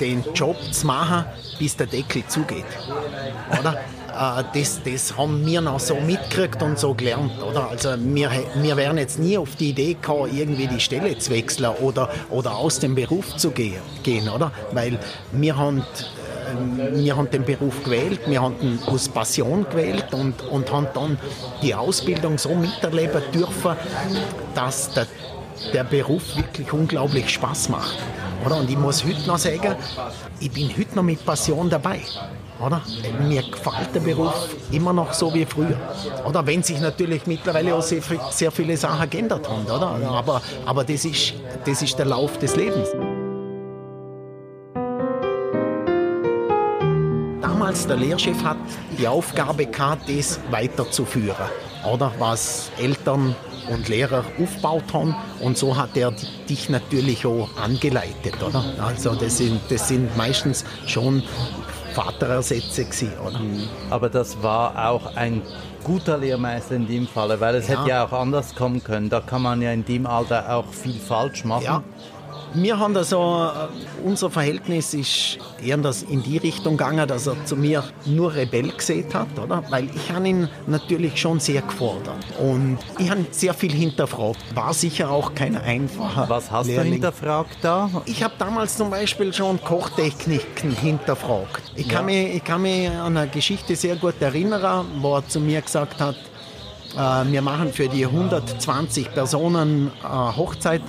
den 0.00 0.24
Job 0.34 0.56
zu 0.72 0.86
machen, 0.86 1.24
bis 1.58 1.76
der 1.76 1.86
Deckel 1.86 2.26
zugeht. 2.26 2.64
Oder? 3.58 3.78
äh, 4.18 4.44
das, 4.52 4.80
das 4.82 5.16
haben 5.16 5.44
wir 5.46 5.60
noch 5.60 5.80
so 5.80 5.94
mitgekriegt 5.96 6.62
und 6.62 6.78
so 6.78 6.94
gelernt, 6.94 7.42
oder? 7.42 7.70
Also 7.70 7.90
wir, 7.98 8.30
wir 8.56 8.76
wären 8.76 8.98
jetzt 8.98 9.18
nie 9.18 9.38
auf 9.38 9.56
die 9.56 9.70
Idee 9.70 9.94
gekommen, 9.94 10.36
irgendwie 10.36 10.66
die 10.66 10.80
Stelle 10.80 11.16
zu 11.18 11.30
wechseln 11.30 11.70
oder, 11.80 12.10
oder 12.30 12.56
aus 12.56 12.78
dem 12.78 12.94
Beruf 12.94 13.36
zu 13.36 13.50
gehen, 13.50 13.80
gehen 14.02 14.28
oder? 14.28 14.50
Weil 14.72 14.98
wir 15.32 15.56
haben 15.56 15.78
äh, 15.78 15.82
wir 16.92 17.16
haben 17.16 17.30
den 17.30 17.44
Beruf 17.44 17.82
gewählt, 17.84 18.20
wir 18.26 18.42
haben 18.42 18.54
ihn 18.60 18.78
aus 18.86 19.08
Passion 19.08 19.66
gewählt 19.68 20.12
und, 20.12 20.40
und 20.42 20.72
haben 20.72 20.88
dann 20.94 21.18
die 21.62 21.74
Ausbildung 21.74 22.38
so 22.38 22.54
miterleben 22.54 23.22
dürfen, 23.32 23.76
dass 24.54 24.92
der, 24.92 25.06
der 25.72 25.84
Beruf 25.84 26.36
wirklich 26.36 26.72
unglaublich 26.72 27.28
Spaß 27.30 27.68
macht. 27.68 27.98
Oder? 28.44 28.56
Und 28.56 28.70
ich 28.70 28.78
muss 28.78 29.04
heute 29.04 29.26
noch 29.26 29.38
sagen, 29.38 29.76
ich 30.40 30.50
bin 30.50 30.70
heute 30.70 30.94
noch 30.94 31.02
mit 31.02 31.24
Passion 31.24 31.68
dabei. 31.68 32.00
Oder? 32.64 32.82
Mir 33.22 33.42
gefällt 33.42 33.94
der 33.94 34.00
Beruf 34.00 34.48
immer 34.72 34.92
noch 34.92 35.12
so 35.12 35.32
wie 35.32 35.44
früher. 35.44 35.76
Oder 36.26 36.44
wenn 36.46 36.62
sich 36.62 36.80
natürlich 36.80 37.26
mittlerweile 37.26 37.74
auch 37.74 37.82
sehr, 37.82 38.02
sehr 38.30 38.50
viele 38.50 38.76
Sachen 38.76 39.08
geändert 39.08 39.48
haben. 39.48 39.64
Oder? 39.64 39.96
Aber, 40.10 40.42
aber 40.66 40.84
das, 40.84 41.04
ist, 41.04 41.34
das 41.64 41.82
ist 41.82 41.98
der 41.98 42.06
Lauf 42.06 42.38
des 42.38 42.56
Lebens. 42.56 42.88
Damals 47.68 47.86
der 47.86 47.96
Lehrchef 47.98 48.44
hat 48.44 48.56
die 48.98 49.06
Aufgabe 49.06 49.66
gehabt, 49.66 50.08
das 50.08 50.40
weiterzuführen. 50.50 51.50
Oder 51.84 52.10
was 52.18 52.70
Eltern 52.78 53.36
und 53.70 53.90
Lehrer 53.90 54.24
aufgebaut 54.42 54.84
haben. 54.94 55.14
Und 55.40 55.58
so 55.58 55.76
hat 55.76 55.94
er 55.94 56.14
dich 56.48 56.70
natürlich 56.70 57.26
auch 57.26 57.50
angeleitet, 57.62 58.42
oder? 58.42 58.64
Also 58.80 59.14
das 59.14 59.36
sind, 59.36 59.60
das 59.68 59.86
sind 59.86 60.16
meistens 60.16 60.64
schon 60.86 61.22
Vaterersätze 61.92 62.86
gewesen, 62.86 63.12
oder? 63.22 63.38
Mhm. 63.38 63.68
Aber 63.90 64.08
das 64.08 64.42
war 64.42 64.88
auch 64.88 65.14
ein 65.14 65.42
guter 65.84 66.16
Lehrmeister 66.16 66.74
in 66.74 66.88
dem 66.88 67.06
Falle, 67.06 67.38
weil 67.38 67.56
es 67.56 67.68
ja. 67.68 67.80
hätte 67.80 67.90
ja 67.90 68.06
auch 68.06 68.12
anders 68.12 68.54
kommen 68.54 68.82
können. 68.82 69.10
Da 69.10 69.20
kann 69.20 69.42
man 69.42 69.60
ja 69.60 69.72
in 69.72 69.84
dem 69.84 70.06
Alter 70.06 70.54
auch 70.54 70.72
viel 70.72 70.98
falsch 70.98 71.44
machen. 71.44 71.64
Ja. 71.64 71.82
Wir 72.54 72.78
haben 72.78 72.96
also, 72.96 73.50
äh, 73.52 74.06
unser 74.06 74.30
Verhältnis 74.30 74.94
ist 74.94 75.38
eher 75.62 75.78
in 76.08 76.22
die 76.22 76.38
Richtung 76.38 76.76
gegangen, 76.76 77.06
dass 77.06 77.26
er 77.26 77.44
zu 77.44 77.56
mir 77.56 77.84
nur 78.06 78.34
Rebell 78.34 78.70
gesehen 78.70 79.12
hat, 79.12 79.38
oder? 79.38 79.62
Weil 79.70 79.88
ich 79.94 80.10
habe 80.10 80.28
ihn 80.28 80.48
natürlich 80.66 81.20
schon 81.20 81.40
sehr 81.40 81.62
gefordert. 81.62 82.24
Und 82.40 82.78
ich 82.98 83.10
habe 83.10 83.26
sehr 83.30 83.54
viel 83.54 83.72
hinterfragt. 83.72 84.38
War 84.54 84.72
sicher 84.72 85.10
auch 85.10 85.34
kein 85.34 85.56
einfacher 85.56 86.28
Was 86.28 86.50
hast 86.50 86.66
Lehrling. 86.66 86.86
du 86.86 86.92
hinterfragt 86.94 87.58
da? 87.62 87.90
Ich 88.06 88.22
habe 88.22 88.34
damals 88.38 88.76
zum 88.76 88.90
Beispiel 88.90 89.32
schon 89.32 89.60
Kochtechniken 89.62 90.70
hinterfragt. 90.70 91.72
Ich, 91.74 91.86
ja. 91.86 91.94
kann 91.94 92.06
mich, 92.06 92.36
ich 92.36 92.44
kann 92.44 92.62
mich 92.62 92.88
an 92.88 93.16
eine 93.16 93.28
Geschichte 93.28 93.76
sehr 93.76 93.96
gut 93.96 94.20
erinnern, 94.20 94.86
wo 95.00 95.16
er 95.16 95.26
zu 95.26 95.40
mir 95.40 95.60
gesagt 95.60 96.00
hat, 96.00 96.16
wir 96.94 97.42
machen 97.42 97.72
für 97.72 97.88
die 97.88 98.06
120 98.06 99.12
Personen 99.12 99.90
äh, 100.02 100.06
Hochzeit 100.06 100.82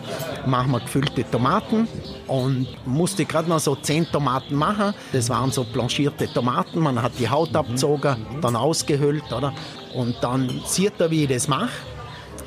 machen 0.46 0.72
wir 0.72 0.79
gefüllte 0.79 1.29
Tomaten 1.29 1.88
und 2.27 2.68
musste 2.86 3.25
gerade 3.25 3.50
noch 3.50 3.60
so 3.60 3.75
10 3.75 4.12
Tomaten 4.12 4.56
machen. 4.56 4.94
Das 5.12 5.29
waren 5.29 5.51
so 5.51 5.63
blanchierte 5.63 6.32
Tomaten. 6.32 6.79
Man 6.79 7.01
hat 7.01 7.13
die 7.20 7.29
Haut 7.29 7.56
abgezogen, 7.56 8.25
dann 8.41 8.56
ausgehöhlt, 8.56 9.32
oder? 9.32 9.53
Und 9.94 10.15
dann 10.22 10.62
sieht 10.65 11.00
er, 11.00 11.12
wie 11.12 11.24
ich 11.24 11.29
das 11.29 11.48
mache. 11.48 11.70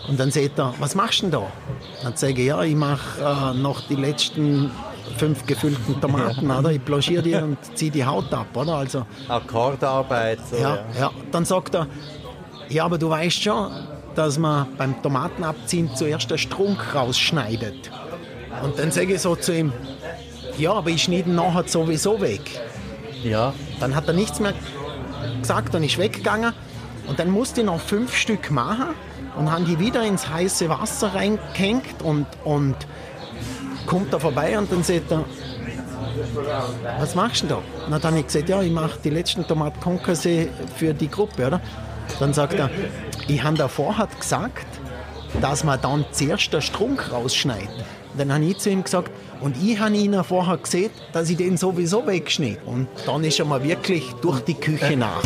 Und 0.09 0.19
dann 0.19 0.31
sagt 0.31 0.59
er, 0.59 0.75
was 0.79 0.95
machst 0.95 1.21
du 1.21 1.27
denn 1.27 1.33
da? 1.33 1.47
Dann 2.03 2.17
sage 2.17 2.41
ich, 2.41 2.49
ja, 2.49 2.63
ich 2.63 2.75
mache 2.75 3.21
äh, 3.21 3.57
noch 3.57 3.81
die 3.83 3.95
letzten 3.95 4.71
fünf 5.17 5.47
gefüllten 5.47 6.01
Tomaten, 6.01 6.51
oder? 6.59 6.71
Ich 6.71 6.81
blanchiere 6.81 7.23
die 7.23 7.35
und 7.35 7.59
ziehe 7.77 7.91
die 7.91 8.05
Haut 8.05 8.33
ab, 8.33 8.49
oder? 8.55 8.77
Also, 8.77 9.07
Akkordarbeit. 9.29 10.41
So, 10.51 10.57
ja, 10.57 10.77
ja, 10.77 10.85
ja. 10.99 11.11
Dann 11.31 11.45
sagt 11.45 11.75
er, 11.75 11.87
ja, 12.73 12.85
aber 12.85 12.99
du 12.99 13.11
weißt 13.11 13.43
schon, 13.43 13.71
dass 14.15 14.39
man 14.39 14.67
beim 14.77 15.01
Tomatenabziehen 15.03 15.95
zuerst 15.95 16.31
den 16.31 16.39
Strunk 16.39 16.95
rausschneidet. 16.95 17.91
Und 18.63 18.79
dann 18.79 18.91
sage 18.91 19.15
ich 19.15 19.21
so 19.21 19.37
zu 19.37 19.55
ihm, 19.55 19.73
ja, 20.59 20.73
aber 20.73 20.91
ich 20.91 21.05
schneide 21.05 21.31
ihn 21.31 21.37
nachher 21.37 21.65
sowieso 21.67 22.21
weg. 22.21 22.43
Ja. 23.23 23.55
Dann 23.81 23.95
hat 23.95 24.07
er 24.09 24.15
nichts 24.15 24.41
mehr 24.41 24.55
gesagt 25.41 25.75
und 25.75 25.83
ist 25.83 25.99
weggegangen. 25.99 26.53
Und 27.07 27.19
dann 27.19 27.31
musste 27.31 27.61
ich 27.61 27.67
noch 27.67 27.81
fünf 27.81 28.15
Stück 28.15 28.51
machen 28.51 28.95
und 29.37 29.51
haben 29.51 29.65
die 29.65 29.79
wieder 29.79 30.05
ins 30.05 30.29
heiße 30.29 30.69
Wasser 30.69 31.15
reingehängt 31.15 32.03
und, 32.03 32.27
und 32.45 32.77
kommt 33.87 34.13
da 34.13 34.19
vorbei 34.19 34.57
und 34.59 34.71
dann 34.71 34.83
sagt 34.83 35.11
er, 35.11 35.25
was 36.99 37.15
machst 37.15 37.43
du 37.43 37.47
da? 37.49 37.57
Und 37.87 37.93
dann 37.93 38.03
habe 38.03 38.19
ich 38.19 38.27
gesagt, 38.27 38.49
ja, 38.49 38.63
ich 38.63 38.71
mache 38.71 38.99
die 39.03 39.11
letzten 39.11 39.47
Tomaten 39.47 39.81
Concassé 39.81 40.49
für 40.77 40.95
die 40.95 41.11
Gruppe, 41.11 41.47
oder? 41.47 41.61
Dann 42.19 42.33
sagt 42.33 42.55
er, 42.55 42.71
ich 43.29 43.43
habe 43.43 43.57
davor 43.57 43.99
hat 43.99 44.19
gesagt, 44.19 44.67
dass 45.41 45.65
man 45.65 45.81
dann 45.81 46.05
zuerst 46.13 46.53
den 46.53 46.63
Strunk 46.63 47.11
rausschneidet. 47.11 47.71
Dann 48.17 48.33
habe 48.33 48.45
ich 48.45 48.59
zu 48.59 48.71
ihm 48.71 48.85
gesagt, 48.85 49.11
und 49.41 49.57
ich 49.57 49.79
habe 49.81 49.97
ihn 49.97 50.23
vorher 50.23 50.59
gesehen, 50.59 50.91
dass 51.13 51.31
ich 51.31 51.37
den 51.37 51.57
sowieso 51.57 52.07
wegschneide. 52.07 52.59
Und 52.67 52.87
dann 53.07 53.25
ist 53.25 53.39
er 53.39 53.47
mal 53.47 53.63
wirklich 53.63 54.13
durch 54.21 54.41
die 54.41 54.55
Küche 54.55 54.97
nach. 54.97 55.23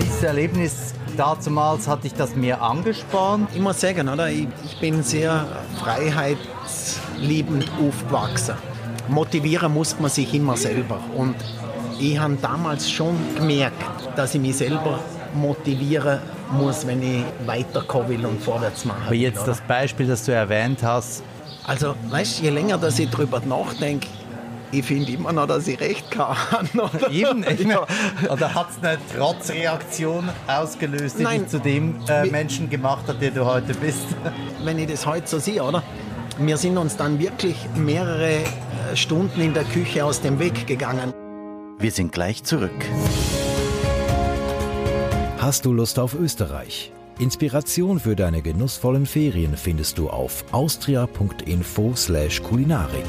Dieses 0.00 0.22
Erlebnis 0.22 0.94
damals 1.16 1.88
hat 1.88 2.04
dich 2.04 2.14
das 2.14 2.36
mehr 2.36 2.62
angespannt? 2.62 3.50
Ich 3.54 3.60
muss 3.60 3.80
sagen, 3.80 4.08
oder? 4.08 4.30
Ich, 4.30 4.46
ich 4.64 4.78
bin 4.80 5.02
sehr 5.02 5.46
freiheitsliebend 5.78 7.70
aufgewachsen 7.80 8.54
motivieren 9.08 9.72
muss 9.72 9.98
man 9.98 10.10
sich 10.10 10.32
immer 10.34 10.56
selber. 10.56 11.00
Und 11.16 11.36
ich 11.98 12.18
habe 12.18 12.36
damals 12.40 12.90
schon 12.90 13.16
gemerkt, 13.36 13.82
dass 14.16 14.34
ich 14.34 14.40
mich 14.40 14.56
selber 14.56 15.00
motivieren 15.34 16.20
muss, 16.52 16.86
wenn 16.86 17.02
ich 17.02 17.24
weiterkommen 17.46 18.08
will 18.08 18.26
und 18.26 18.42
vorwärts 18.42 18.84
machen 18.84 19.02
Aber 19.06 19.14
jetzt 19.14 19.38
oder? 19.38 19.48
das 19.48 19.60
Beispiel, 19.62 20.06
das 20.06 20.24
du 20.24 20.32
erwähnt 20.32 20.82
hast. 20.82 21.22
Also, 21.64 21.94
weißt 22.10 22.38
du, 22.38 22.44
je 22.44 22.50
länger 22.50 22.78
dass 22.78 22.98
ich 22.98 23.10
darüber 23.10 23.40
nachdenke, 23.40 24.06
ich 24.72 24.84
finde 24.84 25.12
immer 25.12 25.32
noch, 25.32 25.46
dass 25.46 25.68
ich 25.68 25.80
recht 25.80 26.10
kann. 26.10 26.36
Oder? 26.74 27.10
Eben, 27.10 27.44
ich 27.48 27.66
meine, 27.66 27.86
oder 28.28 28.52
hat 28.52 28.66
es 28.70 28.84
eine 28.84 28.98
Trotzreaktion 29.16 30.28
ausgelöst, 30.46 31.18
die 31.18 31.22
Nein, 31.22 31.42
dich 31.42 31.50
zu 31.50 31.60
dem 31.60 32.00
äh, 32.08 32.26
Menschen 32.26 32.68
gemacht 32.68 33.06
hat, 33.06 33.22
der 33.22 33.30
du 33.30 33.44
heute 33.44 33.74
bist? 33.74 34.04
Wenn 34.64 34.78
ich 34.78 34.88
das 34.88 35.06
heute 35.06 35.26
so 35.26 35.38
sehe, 35.38 35.62
oder? 35.62 35.82
Wir 36.38 36.56
sind 36.56 36.76
uns 36.76 36.96
dann 36.96 37.18
wirklich 37.18 37.56
mehrere 37.76 38.40
Stunden 38.94 39.40
in 39.40 39.54
der 39.54 39.64
Küche 39.64 40.04
aus 40.04 40.20
dem 40.20 40.38
Weg 40.38 40.66
gegangen. 40.66 41.14
Wir 41.78 41.90
sind 41.90 42.12
gleich 42.12 42.44
zurück. 42.44 42.84
Hast 45.38 45.64
du 45.64 45.72
Lust 45.72 45.98
auf 45.98 46.14
Österreich? 46.14 46.92
Inspiration 47.18 47.98
für 47.98 48.14
deine 48.14 48.42
genussvollen 48.42 49.06
Ferien 49.06 49.56
findest 49.56 49.96
du 49.96 50.10
auf 50.10 50.44
austria.info/kulinarik. 50.52 53.06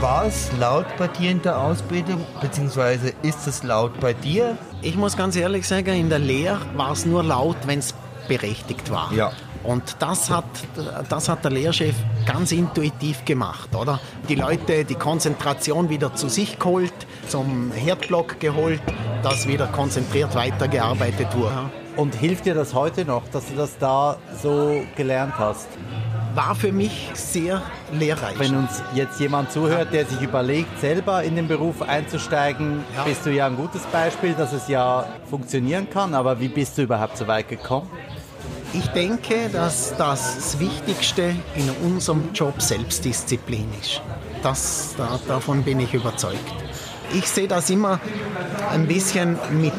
War 0.00 0.26
es 0.26 0.50
laut 0.58 0.84
bei 0.98 1.06
dir 1.08 1.30
in 1.30 1.42
der 1.42 1.58
Ausbildung, 1.58 2.24
beziehungsweise 2.40 3.12
ist 3.22 3.46
es 3.46 3.62
laut 3.62 4.00
bei 4.00 4.14
dir? 4.14 4.56
Ich 4.80 4.96
muss 4.96 5.14
ganz 5.14 5.36
ehrlich 5.36 5.68
sagen, 5.68 5.94
in 5.94 6.08
der 6.08 6.18
Lehre 6.18 6.58
war 6.74 6.92
es 6.92 7.04
nur 7.04 7.22
laut, 7.22 7.58
wenn 7.66 7.80
es 7.80 7.92
berechtigt 8.30 8.92
war. 8.92 9.12
Ja. 9.12 9.32
Und 9.64 9.96
das 9.98 10.30
hat, 10.30 10.44
das 11.08 11.28
hat 11.28 11.44
der 11.44 11.50
Lehrchef 11.50 11.96
ganz 12.24 12.52
intuitiv 12.52 13.24
gemacht, 13.24 13.74
oder? 13.74 13.98
Die 14.28 14.36
Leute, 14.36 14.84
die 14.84 14.94
Konzentration 14.94 15.90
wieder 15.90 16.14
zu 16.14 16.28
sich 16.28 16.58
geholt, 16.58 16.94
zum 17.28 17.72
Herdblock 17.72 18.38
geholt, 18.38 18.80
dass 19.24 19.48
wieder 19.48 19.66
konzentriert 19.66 20.34
weitergearbeitet 20.36 21.26
wurde. 21.34 21.70
Und 21.96 22.14
hilft 22.14 22.46
dir 22.46 22.54
das 22.54 22.72
heute 22.72 23.04
noch, 23.04 23.28
dass 23.28 23.48
du 23.48 23.56
das 23.56 23.76
da 23.78 24.16
so 24.40 24.80
gelernt 24.96 25.34
hast? 25.36 25.68
War 26.34 26.54
für 26.54 26.70
mich 26.70 27.10
sehr 27.14 27.60
lehrreich. 27.92 28.38
Wenn 28.38 28.54
uns 28.54 28.80
jetzt 28.94 29.18
jemand 29.18 29.50
zuhört, 29.50 29.92
der 29.92 30.06
sich 30.06 30.22
überlegt, 30.22 30.80
selber 30.80 31.24
in 31.24 31.34
den 31.34 31.48
Beruf 31.48 31.82
einzusteigen, 31.82 32.84
ja. 32.96 33.02
bist 33.02 33.26
du 33.26 33.30
ja 33.30 33.46
ein 33.46 33.56
gutes 33.56 33.82
Beispiel, 33.86 34.34
dass 34.34 34.52
es 34.52 34.68
ja 34.68 35.04
funktionieren 35.28 35.90
kann. 35.90 36.14
Aber 36.14 36.38
wie 36.38 36.48
bist 36.48 36.78
du 36.78 36.82
überhaupt 36.82 37.18
so 37.18 37.26
weit 37.26 37.48
gekommen? 37.48 37.90
Ich 38.72 38.86
denke, 38.88 39.48
dass 39.52 39.96
das 39.96 40.60
Wichtigste 40.60 41.34
in 41.56 41.70
unserem 41.82 42.32
Job 42.32 42.62
Selbstdisziplin 42.62 43.66
ist. 43.80 44.00
Das, 44.44 44.94
da, 44.96 45.18
davon 45.26 45.64
bin 45.64 45.80
ich 45.80 45.92
überzeugt. 45.92 46.38
Ich 47.12 47.28
sehe 47.28 47.48
das 47.48 47.68
immer 47.68 47.98
ein 48.70 48.86
bisschen 48.86 49.36
mit, 49.60 49.72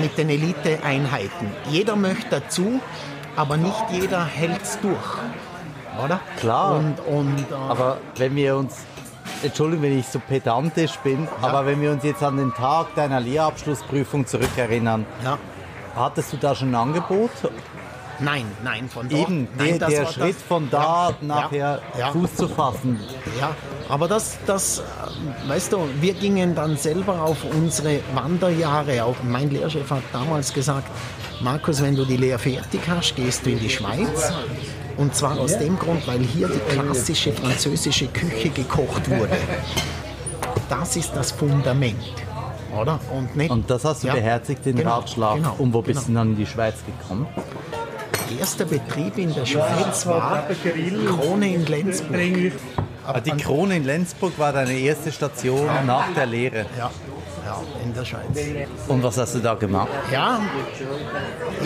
mit 0.00 0.16
den 0.16 0.30
Elite-Einheiten. 0.30 1.52
Jeder 1.68 1.94
möchte 1.94 2.40
dazu, 2.40 2.80
aber 3.36 3.58
nicht 3.58 3.84
jeder 3.90 4.24
hält 4.24 4.62
es 4.62 4.78
durch. 4.80 5.18
Oder? 6.02 6.20
Klar. 6.38 6.76
Und, 6.76 7.00
und, 7.00 7.38
äh, 7.38 7.54
aber 7.68 7.98
wenn 8.16 8.34
wir 8.34 8.56
uns 8.56 8.78
Entschuldigung, 9.42 9.82
wenn 9.82 9.98
ich 9.98 10.06
so 10.06 10.20
pedantisch 10.20 10.96
bin, 10.98 11.24
ja. 11.24 11.48
aber 11.48 11.66
wenn 11.66 11.82
wir 11.82 11.90
uns 11.90 12.02
jetzt 12.04 12.22
an 12.22 12.38
den 12.38 12.54
Tag 12.54 12.94
deiner 12.94 13.20
Lehrabschlussprüfung 13.20 14.26
zurückerinnern, 14.26 15.04
ja. 15.22 15.36
hattest 15.94 16.32
du 16.32 16.38
da 16.38 16.54
schon 16.54 16.70
ein 16.70 16.76
Angebot 16.76 17.30
Nein, 18.22 18.44
nein, 18.62 18.88
von 18.88 19.08
dort. 19.08 19.28
Eben, 19.28 19.48
nein, 19.58 19.78
der, 19.78 19.88
der 19.88 20.06
Schritt 20.06 20.36
das, 20.36 20.42
von 20.42 20.70
da 20.70 21.10
ja, 21.10 21.16
nachher 21.20 21.80
ja, 21.98 22.12
Fuß 22.12 22.36
zu 22.36 22.48
fassen. 22.48 23.00
Ja, 23.40 23.54
aber 23.88 24.06
das, 24.08 24.38
das, 24.46 24.78
äh, 24.78 25.48
weißt 25.48 25.72
du, 25.72 25.88
wir 26.00 26.14
gingen 26.14 26.54
dann 26.54 26.76
selber 26.76 27.22
auf 27.22 27.38
unsere 27.52 28.00
Wanderjahre. 28.14 29.04
Auch 29.04 29.16
mein 29.24 29.50
Lehrchef 29.50 29.90
hat 29.90 30.02
damals 30.12 30.52
gesagt, 30.52 30.88
Markus, 31.40 31.82
wenn 31.82 31.96
du 31.96 32.04
die 32.04 32.16
Lehre 32.16 32.38
fertig 32.38 32.80
hast, 32.88 33.16
gehst 33.16 33.44
du 33.44 33.50
in 33.50 33.58
die 33.58 33.70
Schweiz. 33.70 34.32
Und 34.96 35.14
zwar 35.14 35.38
aus 35.40 35.58
dem 35.58 35.78
Grund, 35.78 36.06
weil 36.06 36.20
hier 36.20 36.48
die 36.48 36.74
klassische 36.74 37.32
französische 37.32 38.06
Küche 38.08 38.50
gekocht 38.50 39.08
wurde. 39.10 39.36
Das 40.68 40.96
ist 40.96 41.12
das 41.16 41.32
Fundament. 41.32 41.96
Oder? 42.78 42.98
Und, 43.14 43.36
nicht, 43.36 43.50
Und 43.50 43.68
das 43.68 43.84
hast 43.84 44.02
du 44.02 44.06
Ja, 44.08 44.14
beherzigt, 44.14 44.64
den 44.64 44.76
genau, 44.76 44.96
Ratschlag. 44.96 45.36
genau, 45.36 45.54
Und 45.58 45.74
wo 45.74 45.82
bist 45.82 46.02
du 46.02 46.06
genau. 46.06 46.20
dann 46.20 46.30
in 46.30 46.36
die 46.36 46.46
Schweiz 46.46 46.76
gekommen? 46.86 47.26
Erster 48.38 48.64
Betrieb 48.64 49.18
in 49.18 49.34
der 49.34 49.46
Schweiz 49.46 50.06
war 50.06 50.44
Krone 51.08 51.54
in 51.54 51.66
Lenzburg. 51.66 52.52
Ah, 53.06 53.20
Die 53.20 53.32
Krone 53.32 53.76
in 53.76 53.84
Lenzburg 53.84 54.38
war 54.38 54.52
deine 54.52 54.72
erste 54.74 55.10
Station 55.10 55.66
nach 55.86 56.12
der 56.14 56.26
Lehre. 56.26 56.66
Ja, 56.78 56.90
ja, 57.44 57.60
in 57.84 57.92
der 57.92 58.04
Schweiz. 58.04 58.68
Und 58.86 59.02
was 59.02 59.18
hast 59.18 59.34
du 59.34 59.40
da 59.40 59.54
gemacht? 59.54 59.88
Ja, 60.12 60.40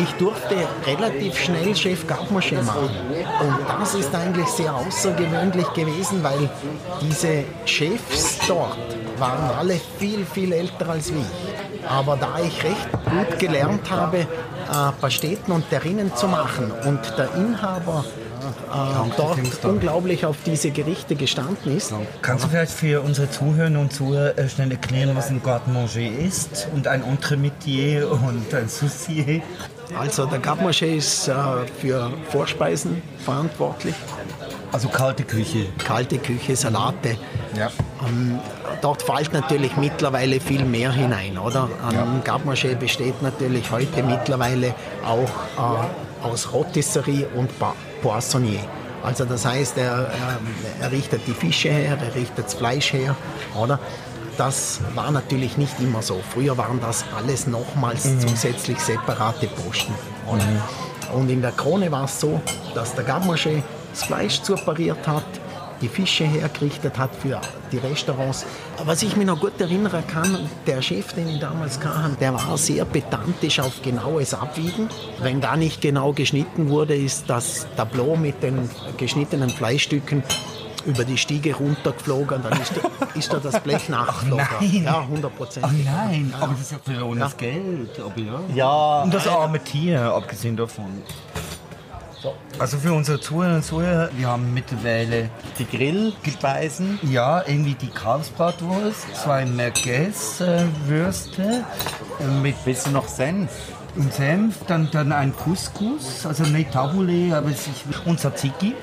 ich 0.03 0.11
durfte 0.15 0.57
relativ 0.87 1.39
schnell 1.39 1.77
Chef 1.77 2.07
Gartmoschee 2.07 2.57
machen. 2.63 2.89
Und 3.41 3.57
das 3.81 3.95
ist 3.95 4.15
eigentlich 4.15 4.47
sehr 4.47 4.75
außergewöhnlich 4.75 5.71
gewesen, 5.75 6.23
weil 6.25 6.49
diese 7.03 7.45
Chefs 7.67 8.39
dort 8.49 8.79
waren 9.19 9.51
alle 9.59 9.79
viel, 9.99 10.25
viel 10.25 10.53
älter 10.53 10.89
als 10.89 11.11
ich. 11.11 11.87
Aber 11.89 12.17
da 12.17 12.39
ich 12.45 12.65
recht 12.65 12.91
gut 13.05 13.39
gelernt 13.39 13.91
habe, 13.91 14.27
äh, 14.71 14.93
Pasteten 15.01 15.53
und 15.53 15.69
Terrinen 15.71 16.15
zu 16.15 16.29
machen 16.29 16.71
und 16.85 17.01
der 17.17 17.35
Inhaber 17.35 18.05
äh, 18.73 19.11
dort 19.17 19.39
unglaublich 19.65 20.25
auf 20.25 20.37
diese 20.45 20.71
Gerichte 20.71 21.15
gestanden 21.15 21.77
ist, 21.77 21.93
Kannst 22.23 22.45
du 22.45 22.49
vielleicht 22.49 22.73
für 22.73 23.01
unsere 23.01 23.31
Zuhörer 23.31 23.79
und 23.79 23.93
Zuhörer 23.93 24.39
äh, 24.39 24.49
schnell 24.49 24.71
erklären, 24.71 25.17
was 25.17 25.31
ein 25.31 25.43
Garde 25.43 25.71
Manger 25.71 25.97
ist 25.97 26.69
und 26.75 26.87
ein 26.87 27.03
Entremetier 27.03 28.11
und 28.11 28.53
ein 28.55 28.69
Soucier? 28.69 29.43
also 29.99 30.27
der 30.27 30.41
Gartmoschee 30.41 30.97
ist 30.97 31.29
äh, 31.29 31.35
für 31.81 32.11
Vorspeisen 32.31 33.03
verantwortlich. 33.25 33.95
Also 34.73 34.89
kalte 34.89 35.23
Küche. 35.23 35.67
kalte 35.79 36.19
Küche, 36.19 36.57
Salate. 36.57 37.17
Ja. 37.57 37.71
Ähm, 38.07 38.39
dort 38.81 39.03
fällt 39.03 39.33
natürlich 39.33 39.77
mittlerweile 39.77 40.41
viel 40.41 40.65
mehr 40.65 40.93
hinein, 40.93 41.39
oder? 41.39 41.69
Ein 41.89 42.23
Gartmoschee 42.25 42.75
besteht 42.75 43.23
natürlich 43.23 43.71
heute 43.71 44.03
mittlerweile 44.03 44.75
auch 45.05 45.85
äh, 46.23 46.27
aus 46.27 46.53
Rotisserie 46.53 47.27
und 47.35 47.51
Poissonnier. 48.03 48.61
Also 49.03 49.25
das 49.25 49.45
heißt, 49.45 49.79
er, 49.79 50.09
er, 50.09 50.39
er 50.81 50.93
richtet 50.93 51.27
die 51.27 51.33
Fische 51.33 51.71
her, 51.71 51.99
er 52.01 52.15
richtet 52.15 52.47
das 52.47 52.55
Fleisch 52.55 52.93
her, 52.93 53.15
oder? 53.55 53.79
Das 54.37 54.81
war 54.95 55.11
natürlich 55.11 55.57
nicht 55.57 55.81
immer 55.81 56.03
so. 56.03 56.21
Früher 56.35 56.59
waren 56.59 56.79
das 56.81 57.05
alles 57.17 57.47
nochmals 57.47 58.03
zusätzlich 58.21 58.79
separate 58.79 59.47
Posten. 59.47 59.95
Oder? 60.27 60.45
Und 61.15 61.31
in 61.31 61.41
der 61.41 61.53
Krone 61.53 61.91
war 61.91 62.05
es 62.05 62.21
so, 62.21 62.41
dass 62.75 62.95
der 62.95 63.05
Gartmoschee 63.05 63.63
das 63.93 64.03
Fleisch 64.05 64.43
zupariert 64.43 65.07
hat, 65.07 65.25
die 65.81 65.89
Fische 65.89 66.25
hergerichtet 66.25 66.99
hat 66.99 67.11
für 67.15 67.41
die 67.73 67.79
Restaurants. 67.79 68.47
Was 68.85 69.03
ich 69.03 69.17
mich 69.17 69.27
noch 69.27 69.39
gut 69.41 69.61
erinnern 69.61 70.03
kann, 70.07 70.49
der 70.67 70.81
Chef, 70.83 71.13
den 71.13 71.29
ich 71.29 71.39
damals 71.41 71.79
hatte, 71.79 72.17
der 72.21 72.35
war 72.35 72.57
sehr 72.59 72.85
pedantisch 72.85 73.61
auf 73.61 73.83
genaues 73.83 74.35
Abwiegen. 74.35 74.89
Wenn 75.21 75.41
da 75.41 75.57
nicht 75.57 75.81
genau 75.81 76.13
geschnitten 76.13 76.69
wurde, 76.69 76.95
ist 76.97 77.25
das 77.29 77.67
Tableau 77.77 78.17
mit 78.17 78.43
den 78.43 78.69
geschnittenen 78.97 79.51
Fleischstücken 79.51 80.23
über 80.87 81.05
die 81.05 81.19
Stiege 81.19 81.53
runtergeflogen, 81.57 82.43
dann 82.45 82.61
ist, 82.61 82.73
da- 82.77 83.07
ist 83.19 83.33
da 83.33 83.39
das 83.39 83.59
Blech 83.61 83.89
nachgeflogen. 83.89 84.47
nein. 84.61 84.83
Ja, 84.85 85.01
100 85.01 85.37
Prozent. 85.37 85.67
Nein, 85.85 86.33
aber 86.41 86.53
das 86.53 86.61
ist 86.61 86.71
ja 86.73 86.79
verlorenes 86.81 87.37
Geld. 87.37 87.99
Aber 87.99 88.21
ja. 88.21 88.41
Ja, 88.55 89.03
Und 89.03 89.13
das 89.13 89.27
arme 89.27 89.59
Tier, 89.65 90.01
abgesehen 90.03 90.57
davon. 90.57 91.03
Also 92.59 92.79
für 92.79 92.93
unsere 92.93 93.21
Zuhörer 93.21 93.57
und 93.57 93.65
Zuhörer, 93.65 94.11
wir 94.17 94.29
haben 94.29 94.55
mittlerweile 94.55 95.29
die 95.59 95.67
Grillspeisen. 95.67 97.01
ja 97.03 97.43
irgendwie 97.47 97.75
die 97.75 97.89
Kalbsbratwurst, 97.89 99.17
zwei 99.17 99.45
Merguez-Würste 99.45 101.65
äh, 102.21 102.27
mit 102.43 102.55
du 102.65 102.91
noch 102.91 103.09
Senf? 103.09 103.51
und 103.97 104.13
Senf, 104.13 104.65
dann, 104.67 104.89
dann 104.93 105.13
ein 105.13 105.35
Couscous, 105.35 106.27
also 106.27 106.45
nicht 106.45 106.73
Tabbouleh, 106.73 107.33
aber 107.33 107.51
es 107.51 107.67
ist, 107.67 108.07
und 108.07 108.19
Tzatziki. 108.19 108.75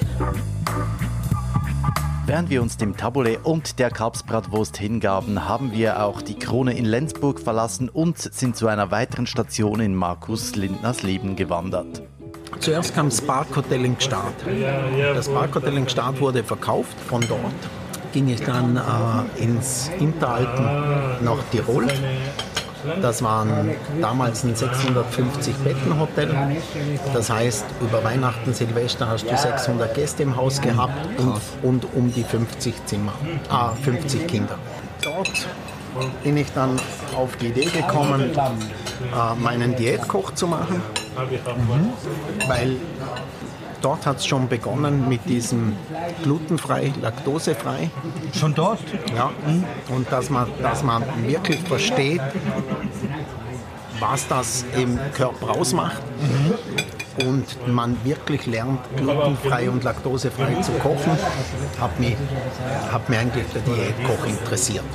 Während 2.26 2.50
wir 2.50 2.62
uns 2.62 2.78
dem 2.78 2.96
Tabbouleh 2.96 3.38
und 3.44 3.80
der 3.80 3.92
Kalbsbratwurst 3.92 4.78
hingaben, 4.78 5.48
haben 5.48 5.74
wir 5.74 6.04
auch 6.04 6.22
die 6.22 6.36
Krone 6.36 6.76
in 6.76 6.86
Lenzburg 6.86 7.40
verlassen 7.40 7.90
und 7.90 8.18
sind 8.18 8.56
zu 8.56 8.68
einer 8.68 8.92
weiteren 8.92 9.28
Station 9.28 9.82
in 9.82 9.94
Markus 9.94 10.56
Lindners 10.56 11.04
Leben 11.04 11.36
gewandert. 11.36 12.02
Zuerst 12.60 12.96
kam 12.96 13.10
das 13.10 13.22
Parkhotel 13.22 13.86
in 13.86 13.98
Gstaad. 13.98 14.34
Das 15.16 15.30
Parkhotel 15.30 15.78
in 15.78 15.86
Gstaad 15.86 16.20
wurde 16.20 16.44
verkauft. 16.44 16.96
Von 17.08 17.22
dort 17.28 17.39
ging 18.13 18.30
ich 18.30 18.42
dann 18.42 18.78
äh, 18.78 19.44
ins 19.44 19.89
Interalpen 20.00 20.66
nach 21.24 21.38
Tirol. 21.52 21.88
Das 23.02 23.24
waren 23.24 23.72
damals 24.02 24.44
ein 24.44 24.56
650 24.56 25.56
Betten 25.58 26.00
Hotel. 26.00 26.36
Das 27.13 27.30
heißt, 27.30 27.66
über 27.82 28.04
Weihnachten, 28.04 28.54
Silvester 28.54 29.08
hast 29.08 29.24
du 29.24 29.38
600 29.38 29.94
Gäste 29.94 30.24
im 30.24 30.36
Haus 30.36 30.60
gehabt 30.60 30.94
und, 31.18 31.39
und 31.62 31.88
um 31.96 32.13
die 32.13 32.24
50 32.24 32.86
Zimmer, 32.86 33.13
ah, 33.50 33.72
50 33.84 34.28
Kinder. 34.28 34.58
Dort 35.02 35.48
bin 36.24 36.38
ich 36.38 36.52
dann 36.54 36.80
auf 37.16 37.36
die 37.38 37.48
Idee 37.48 37.66
gekommen, 37.66 38.32
äh, 38.32 39.36
meinen 39.42 39.76
Diätkoch 39.76 40.34
zu 40.34 40.48
machen 40.48 40.82
weil 42.48 42.76
dort 43.82 44.06
hat 44.06 44.18
es 44.18 44.26
schon 44.26 44.48
begonnen 44.48 45.08
mit 45.08 45.28
diesem 45.28 45.76
glutenfrei, 46.24 46.94
laktosefrei. 47.02 47.90
Schon 48.34 48.54
dort? 48.54 48.80
Ja. 49.16 49.32
Und 49.90 50.12
dass 50.12 50.30
man, 50.30 50.48
dass 50.62 50.84
man 50.84 51.04
wirklich 51.26 51.60
versteht, 51.62 52.22
was 54.00 54.28
das 54.28 54.66
im 54.76 55.00
Körper 55.14 55.52
ausmacht. 55.52 56.02
Und 57.19 57.67
man 57.67 57.95
wirklich 58.04 58.45
lernt, 58.47 58.80
glutenfrei 58.97 59.69
und 59.69 59.84
laktosefrei 59.84 60.56
zu 60.62 60.71
kochen, 60.73 61.12
hat 61.80 61.99
mich, 61.99 62.15
hat 62.91 63.08
mich 63.08 63.19
eigentlich 63.19 63.45
der 63.54 63.62
Diätkoch 63.62 64.26
interessiert. 64.26 64.86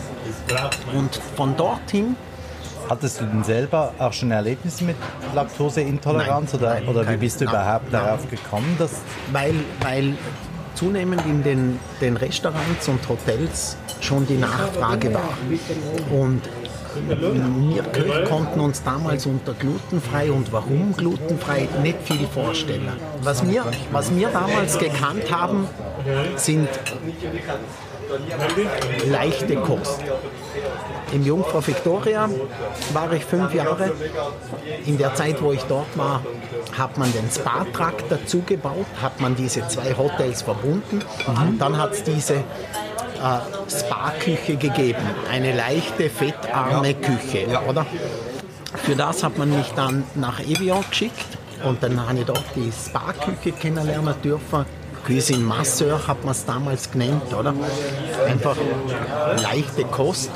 Und 0.94 1.20
von 1.36 1.56
dorthin 1.56 2.16
Hattest 2.88 3.20
du 3.20 3.26
denn 3.26 3.44
selber 3.44 3.92
auch 3.98 4.12
schon 4.14 4.30
Erlebnisse 4.30 4.84
mit 4.84 4.96
Laktoseintoleranz 5.34 6.54
Nein, 6.54 6.60
oder, 6.60 6.74
nein, 6.74 6.88
oder 6.88 7.10
wie 7.10 7.16
bist 7.18 7.40
du 7.40 7.44
nein, 7.44 7.54
überhaupt 7.54 7.92
darauf 7.92 8.30
gekommen, 8.30 8.76
dass 8.78 9.02
weil, 9.30 9.54
weil 9.80 10.14
zunehmend 10.74 11.26
in 11.26 11.42
den, 11.42 11.78
den 12.00 12.16
Restaurants 12.16 12.88
und 12.88 13.06
Hotels 13.08 13.76
schon 14.00 14.26
die 14.26 14.38
Nachfrage 14.38 15.12
war. 15.12 15.28
Und 16.10 16.40
wir 17.06 18.24
konnten 18.24 18.60
uns 18.60 18.82
damals 18.82 19.26
unter 19.26 19.54
glutenfrei 19.54 20.30
und 20.30 20.52
warum 20.52 20.94
glutenfrei 20.96 21.68
nicht 21.82 22.02
viel 22.04 22.26
vorstellen. 22.26 22.92
Was 23.22 23.46
wir, 23.48 23.64
was 23.92 24.14
wir 24.14 24.28
damals 24.28 24.78
gekannt 24.78 25.30
haben, 25.30 25.68
sind 26.36 26.68
leichte 29.06 29.56
Kost. 29.56 30.00
Im 31.12 31.24
Jungfrau 31.24 31.66
Victoria 31.66 32.28
war 32.92 33.12
ich 33.12 33.24
fünf 33.24 33.54
Jahre. 33.54 33.92
In 34.86 34.98
der 34.98 35.14
Zeit, 35.14 35.42
wo 35.42 35.52
ich 35.52 35.62
dort 35.64 35.96
war, 35.96 36.22
hat 36.76 36.98
man 36.98 37.12
den 37.12 37.30
Spa-Trakt 37.30 38.04
dazu 38.10 38.42
gebaut, 38.42 38.86
hat 39.00 39.20
man 39.20 39.36
diese 39.36 39.66
zwei 39.68 39.94
Hotels 39.96 40.42
verbunden. 40.42 41.00
Dann 41.58 41.76
hat 41.76 41.92
es 41.92 42.04
diese 42.04 42.44
äh, 43.18 43.70
Spa-Küche 43.70 44.56
gegeben, 44.56 45.02
eine 45.30 45.54
leichte, 45.56 46.08
fettarme 46.10 46.94
Küche, 46.94 47.46
oder? 47.68 47.86
Für 48.84 48.94
das 48.94 49.22
hat 49.24 49.38
man 49.38 49.50
mich 49.56 49.72
dann 49.74 50.04
nach 50.14 50.40
Evian 50.40 50.84
geschickt 50.88 51.26
und 51.64 51.82
dann 51.82 52.06
habe 52.06 52.18
ich 52.18 52.24
dort 52.26 52.44
die 52.54 52.70
Spa-Küche 52.72 53.52
kennenlernen 53.52 54.14
dürfen. 54.22 54.64
Cuisine 55.06 55.42
Masseur 55.42 56.06
hat 56.06 56.22
man 56.24 56.32
es 56.32 56.44
damals 56.44 56.90
genannt, 56.90 57.32
oder? 57.32 57.54
Einfach 58.26 58.56
leichte 59.42 59.84
Kost. 59.84 60.30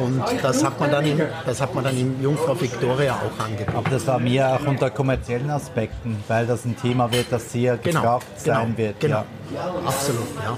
Und 0.00 0.22
das 0.42 0.62
hat 0.62 0.78
man 0.78 0.92
dann 0.92 1.04
in, 1.04 1.20
das 1.44 1.60
hat 1.60 1.74
man 1.74 1.82
dann 1.82 1.96
in 1.98 2.22
Jungfrau 2.22 2.60
Victoria 2.60 3.14
auch 3.16 3.44
angeboten. 3.44 3.76
Aber 3.76 3.90
das 3.90 4.06
war 4.06 4.20
mir 4.20 4.48
auch 4.48 4.64
unter 4.64 4.90
kommerziellen 4.90 5.50
Aspekten, 5.50 6.22
weil 6.28 6.46
das 6.46 6.64
ein 6.64 6.76
Thema 6.80 7.10
wird, 7.10 7.26
das 7.30 7.50
sehr 7.50 7.76
Genau, 7.78 8.20
sein 8.36 8.66
genau, 8.76 8.78
wird. 8.78 9.00
genau. 9.00 9.24
Ja. 9.52 9.74
Absolut, 9.84 10.28
ja. 10.44 10.56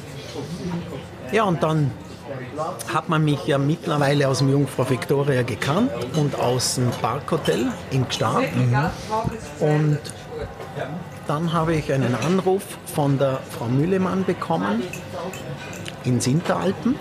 Ja, 1.33 1.45
und 1.45 1.63
dann 1.63 1.91
hat 2.93 3.09
man 3.09 3.25
mich 3.25 3.47
ja 3.47 3.59
mittlerweile 3.59 4.29
aus 4.29 4.39
dem 4.39 4.51
Jungfrau 4.51 4.89
Victoria 4.89 5.43
gekannt 5.43 5.91
und 6.17 6.39
aus 6.39 6.77
dem 6.77 6.91
Parkhotel 6.91 7.67
in 7.91 8.07
Gstaad. 8.09 8.45
Und 9.61 9.99
dann 11.27 11.53
habe 11.53 11.75
ich 11.75 11.93
einen 11.93 12.15
Anruf 12.15 12.63
von 12.95 13.19
der 13.19 13.41
Frau 13.51 13.67
Müllemann 13.67 14.25
bekommen 14.25 14.83
in 16.05 16.21
Sinteralpen. 16.21 16.97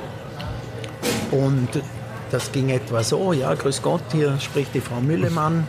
Und 1.31 1.69
das 2.31 2.51
ging 2.51 2.69
etwa 2.69 3.03
so, 3.03 3.33
ja, 3.33 3.53
grüß 3.53 3.81
Gott, 3.81 4.01
hier 4.11 4.39
spricht 4.39 4.73
die 4.73 4.81
Frau 4.81 4.99
Müllemann. 4.99 5.67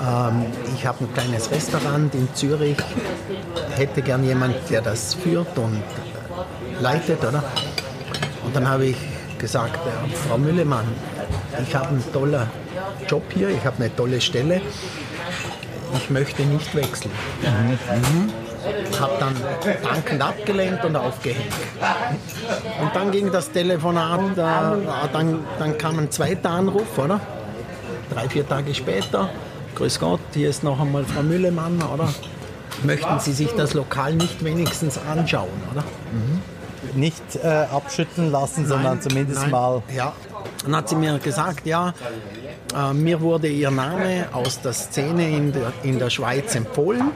Ähm, 0.00 0.46
ich 0.74 0.86
habe 0.86 1.04
ein 1.04 1.12
kleines 1.12 1.50
Restaurant 1.50 2.14
in 2.14 2.28
Zürich, 2.34 2.78
hätte 3.76 4.02
gern 4.02 4.24
jemand, 4.24 4.56
der 4.70 4.82
das 4.82 5.14
führt 5.14 5.56
und 5.58 5.82
leitet, 6.80 7.24
oder? 7.24 7.44
Und 8.48 8.56
dann 8.56 8.66
habe 8.66 8.86
ich 8.86 8.96
gesagt, 9.36 9.78
Frau 10.26 10.38
Müllemann, 10.38 10.86
ich 11.62 11.74
habe 11.74 11.88
einen 11.88 12.12
tollen 12.14 12.46
Job 13.06 13.22
hier, 13.34 13.50
ich 13.50 13.62
habe 13.62 13.76
eine 13.76 13.94
tolle 13.94 14.22
Stelle, 14.22 14.62
ich 15.94 16.08
möchte 16.08 16.44
nicht 16.44 16.74
wechseln. 16.74 17.10
Mhm. 17.42 18.32
Habe 18.98 19.12
dann 19.20 19.34
dankend 19.82 20.22
abgelehnt 20.22 20.82
und 20.82 20.96
aufgehängt. 20.96 21.52
Und 22.80 22.96
dann 22.96 23.10
ging 23.10 23.30
das 23.30 23.52
Telefonat, 23.52 24.38
äh, 24.38 24.42
dann, 25.12 25.40
dann 25.58 25.76
kam 25.76 25.98
ein 25.98 26.10
zweiter 26.10 26.48
Anruf, 26.48 26.96
oder? 26.96 27.20
Drei, 28.08 28.30
vier 28.30 28.48
Tage 28.48 28.74
später, 28.74 29.28
grüß 29.74 30.00
Gott, 30.00 30.20
hier 30.32 30.48
ist 30.48 30.64
noch 30.64 30.80
einmal 30.80 31.04
Frau 31.04 31.22
Müllemann, 31.22 31.82
oder? 31.82 32.08
Möchten 32.82 33.20
Sie 33.20 33.32
sich 33.32 33.50
das 33.58 33.74
Lokal 33.74 34.14
nicht 34.14 34.42
wenigstens 34.42 34.98
anschauen, 35.06 35.50
oder? 35.70 35.82
Mhm 35.82 36.40
nicht 36.94 37.22
äh, 37.42 37.66
abschütteln 37.70 38.30
lassen, 38.30 38.62
nein, 38.62 38.68
sondern 38.68 39.00
zumindest 39.02 39.42
nein. 39.42 39.50
mal. 39.50 39.82
Ja, 39.94 40.12
dann 40.64 40.76
hat 40.76 40.88
sie 40.88 40.96
mir 40.96 41.18
gesagt, 41.18 41.66
ja, 41.66 41.94
äh, 42.74 42.92
mir 42.92 43.20
wurde 43.20 43.48
ihr 43.48 43.70
Name 43.70 44.28
aus 44.32 44.60
der 44.60 44.72
Szene 44.72 45.28
in 45.28 45.52
der, 45.52 45.72
in 45.82 45.98
der 45.98 46.10
Schweiz 46.10 46.54
empfohlen. 46.54 47.10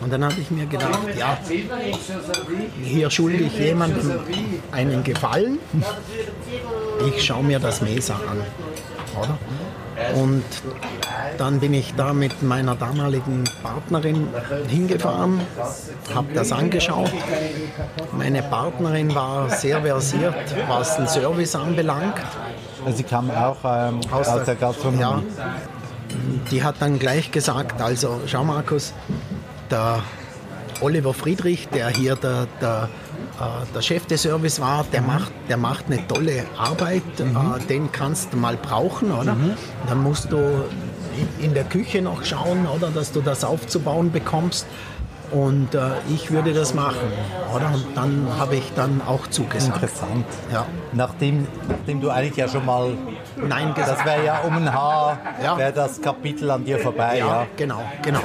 Und 0.00 0.10
dann 0.10 0.24
habe 0.24 0.34
ich 0.40 0.50
mir 0.50 0.64
gedacht, 0.64 0.98
ja, 1.18 1.38
hier 2.82 3.10
schulde 3.10 3.44
ich 3.44 3.58
jemandem 3.58 4.18
einen 4.72 5.04
Gefallen. 5.04 5.58
Ich 7.06 7.22
schaue 7.22 7.44
mir 7.44 7.58
das 7.58 7.82
Mesa 7.82 8.14
an. 8.14 8.42
Oder? 9.20 9.38
Und 10.14 10.44
dann 11.38 11.60
bin 11.60 11.74
ich 11.74 11.94
da 11.94 12.12
mit 12.12 12.42
meiner 12.42 12.74
damaligen 12.74 13.44
Partnerin 13.62 14.28
hingefahren, 14.68 15.40
habe 16.14 16.32
das 16.34 16.52
angeschaut. 16.52 17.10
Meine 18.16 18.42
Partnerin 18.42 19.14
war 19.14 19.50
sehr 19.50 19.82
versiert, 19.82 20.34
was 20.68 20.96
den 20.96 21.08
Service 21.08 21.54
anbelangt. 21.54 22.14
Also 22.84 22.96
sie 22.98 23.04
kam 23.04 23.30
auch 23.30 23.58
ähm, 23.64 24.00
aus, 24.10 24.28
aus, 24.28 24.44
der 24.44 24.54
Gastronomie? 24.54 25.00
Ja, 25.00 25.22
die 26.50 26.62
hat 26.62 26.76
dann 26.80 26.98
gleich 26.98 27.30
gesagt, 27.30 27.80
also 27.80 28.20
schau 28.26 28.44
Markus, 28.44 28.94
der 29.70 30.02
Oliver 30.80 31.12
Friedrich, 31.12 31.68
der 31.68 31.88
hier 31.88 32.16
der, 32.16 32.46
der 32.60 32.88
äh, 33.40 33.74
der 33.74 33.80
Chef 33.80 34.06
des 34.06 34.22
Service 34.22 34.60
war, 34.60 34.84
der, 34.92 35.00
mhm. 35.00 35.06
macht, 35.06 35.32
der 35.48 35.56
macht 35.56 35.86
eine 35.86 36.06
tolle 36.06 36.44
Arbeit, 36.58 37.02
mhm. 37.18 37.36
Äh, 37.36 37.66
den 37.68 37.92
kannst 37.92 38.32
du 38.32 38.36
mal 38.36 38.56
brauchen, 38.56 39.12
oder? 39.12 39.34
Mhm. 39.34 39.52
Dann 39.88 40.02
musst 40.02 40.30
du 40.30 40.64
in 41.38 41.54
der 41.54 41.64
Küche 41.64 42.02
noch 42.02 42.24
schauen, 42.24 42.66
oder, 42.66 42.90
dass 42.90 43.12
du 43.12 43.20
das 43.20 43.44
aufzubauen 43.44 44.12
bekommst. 44.12 44.66
Und 45.30 45.76
äh, 45.76 45.90
ich 46.12 46.32
würde 46.32 46.52
das 46.52 46.74
machen, 46.74 47.06
oder? 47.54 47.72
Und 47.72 47.86
dann 47.94 48.26
habe 48.36 48.56
ich 48.56 48.72
dann 48.74 49.00
auch 49.06 49.28
zugesagt. 49.28 49.76
Interessant. 49.76 50.26
Ja. 50.52 50.66
Nachdem, 50.92 51.46
nachdem 51.68 52.00
du 52.00 52.10
eigentlich 52.10 52.36
ja 52.36 52.48
schon 52.48 52.66
mal 52.66 52.94
Nein 53.36 53.72
gesagt 53.74 54.00
Das 54.00 54.04
wäre 54.04 54.24
ja 54.24 54.40
um 54.40 54.56
ein 54.56 54.72
Haar, 54.72 55.18
ja. 55.42 55.56
wäre 55.56 55.72
das 55.72 56.00
Kapitel 56.00 56.50
an 56.50 56.64
dir 56.64 56.80
vorbei. 56.80 57.18
Ja, 57.18 57.26
ja. 57.26 57.46
genau, 57.56 57.80
genau. 58.02 58.22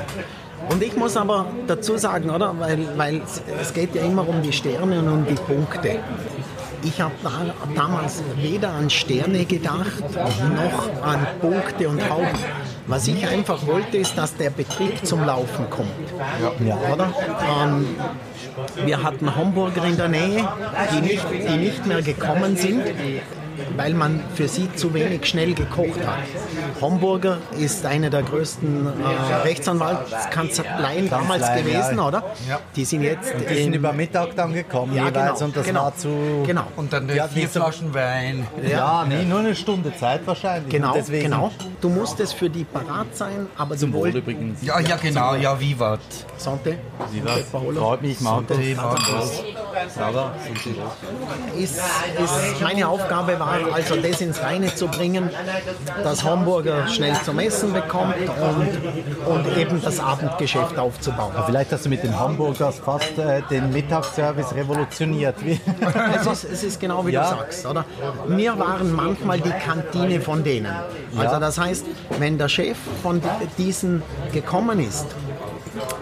Und 0.69 0.81
ich 0.81 0.95
muss 0.95 1.15
aber 1.15 1.45
dazu 1.67 1.97
sagen, 1.97 2.31
oder? 2.31 2.55
Weil, 2.57 2.79
weil 2.97 3.21
es 3.61 3.73
geht 3.73 3.93
ja 3.93 4.01
immer 4.03 4.27
um 4.27 4.41
die 4.41 4.51
Sterne 4.53 4.99
und 4.99 5.07
um 5.07 5.25
die 5.27 5.35
Punkte. 5.35 5.99
Ich 6.83 7.01
habe 7.01 7.13
da, 7.23 7.31
damals 7.75 8.23
weder 8.35 8.69
an 8.69 8.89
Sterne 8.89 9.45
gedacht, 9.45 10.03
noch 10.13 11.03
an 11.03 11.27
Punkte 11.39 11.89
und 11.89 12.09
Hauben. 12.09 12.39
Was 12.87 13.07
ich 13.07 13.27
einfach 13.27 13.65
wollte, 13.65 13.97
ist, 13.97 14.17
dass 14.17 14.35
der 14.35 14.51
Betrieb 14.51 15.05
zum 15.05 15.25
Laufen 15.25 15.69
kommt. 15.69 15.89
Ja. 16.65 16.77
Oder? 16.93 17.13
Ähm, 17.63 17.95
wir 18.85 19.01
hatten 19.01 19.35
Hamburger 19.35 19.85
in 19.85 19.97
der 19.97 20.07
Nähe, 20.07 20.47
die 20.93 21.01
nicht, 21.01 21.25
die 21.31 21.57
nicht 21.57 21.85
mehr 21.85 22.01
gekommen 22.01 22.55
sind 22.55 22.83
weil 23.77 23.93
man 23.93 24.21
für 24.35 24.47
sie 24.47 24.73
zu 24.75 24.93
wenig 24.93 25.25
schnell 25.25 25.53
gekocht 25.53 26.05
hat. 26.05 26.19
Homburger 26.81 27.37
ist 27.57 27.85
eine 27.85 28.09
der 28.09 28.23
größten 28.23 28.87
äh, 28.87 29.33
Rechtsanwaltskanzleien 29.43 31.09
damals 31.09 31.47
gewesen, 31.53 31.97
ja. 31.97 32.07
oder? 32.07 32.23
Ja. 32.47 32.59
Die 32.75 32.85
sind 32.85 33.03
jetzt 33.03 33.33
die 33.49 33.55
sind 33.55 33.73
über 33.73 33.93
Mittag 33.93 34.35
dann 34.35 34.53
gekommen 34.53 34.95
ja, 34.95 35.07
jeweils 35.07 35.39
genau, 35.39 35.45
und 35.45 35.57
das 35.57 35.65
genau. 35.65 35.83
war 35.83 35.95
zu... 35.95 36.43
Genau. 36.45 36.67
Und 36.75 36.93
dann 36.93 37.09
vier 37.09 37.49
Flaschen 37.49 37.93
Wein. 37.93 38.47
Ja, 38.67 39.05
nee, 39.07 39.23
nur 39.23 39.39
eine 39.39 39.55
Stunde 39.55 39.95
Zeit 39.95 40.21
wahrscheinlich. 40.25 40.71
Genau, 40.71 40.95
genau. 41.07 41.51
Du 41.81 41.89
musstest 41.89 42.33
für 42.33 42.49
die 42.49 42.63
parat 42.63 43.15
sein, 43.15 43.47
aber 43.57 43.77
Zum 43.77 43.93
Wohl 43.93 44.09
übrigens. 44.09 44.61
Ja, 44.61 44.79
ja, 44.79 44.97
genau, 44.97 45.35
ja, 45.35 45.59
Vivat. 45.59 45.99
Sante. 46.37 46.77
Vivat. 47.11 47.43
Freut 47.51 48.01
mich, 48.01 48.19
Marco. 48.21 48.53
Ist, 51.57 51.75
ist 51.75 52.61
meine 52.61 52.87
Aufgabe 52.87 53.39
war 53.39 53.59
also 53.73 53.95
das 53.95 54.21
ins 54.21 54.41
Reine 54.41 54.73
zu 54.73 54.87
bringen, 54.87 55.29
dass 56.03 56.23
Hamburger 56.23 56.87
schnell 56.87 57.15
zum 57.23 57.39
Essen 57.39 57.73
bekommt 57.73 58.15
und, 58.17 59.25
und 59.25 59.57
eben 59.57 59.81
das 59.81 59.99
Abendgeschäft 59.99 60.77
aufzubauen. 60.77 61.33
Aber 61.35 61.45
vielleicht 61.45 61.71
hast 61.71 61.85
du 61.85 61.89
mit 61.89 62.03
den 62.03 62.17
Hamburgers 62.17 62.79
fast 62.79 63.17
äh, 63.17 63.41
den 63.49 63.71
Mittagsservice 63.71 64.53
revolutioniert. 64.55 65.35
es, 66.15 66.27
ist, 66.27 66.43
es 66.51 66.63
ist 66.63 66.79
genau 66.79 67.05
wie 67.05 67.11
ja. 67.11 67.31
du 67.31 67.37
sagst, 67.37 67.65
oder? 67.65 67.85
Wir 68.27 68.57
waren 68.57 68.91
manchmal 68.93 69.39
die 69.39 69.51
Kantine 69.51 70.21
von 70.21 70.43
denen. 70.43 70.73
Also 71.17 71.33
ja. 71.33 71.39
das 71.39 71.59
heißt, 71.59 71.85
wenn 72.19 72.37
der 72.37 72.49
Chef 72.49 72.77
von 73.01 73.21
diesen 73.57 74.01
gekommen 74.31 74.79
ist, 74.79 75.07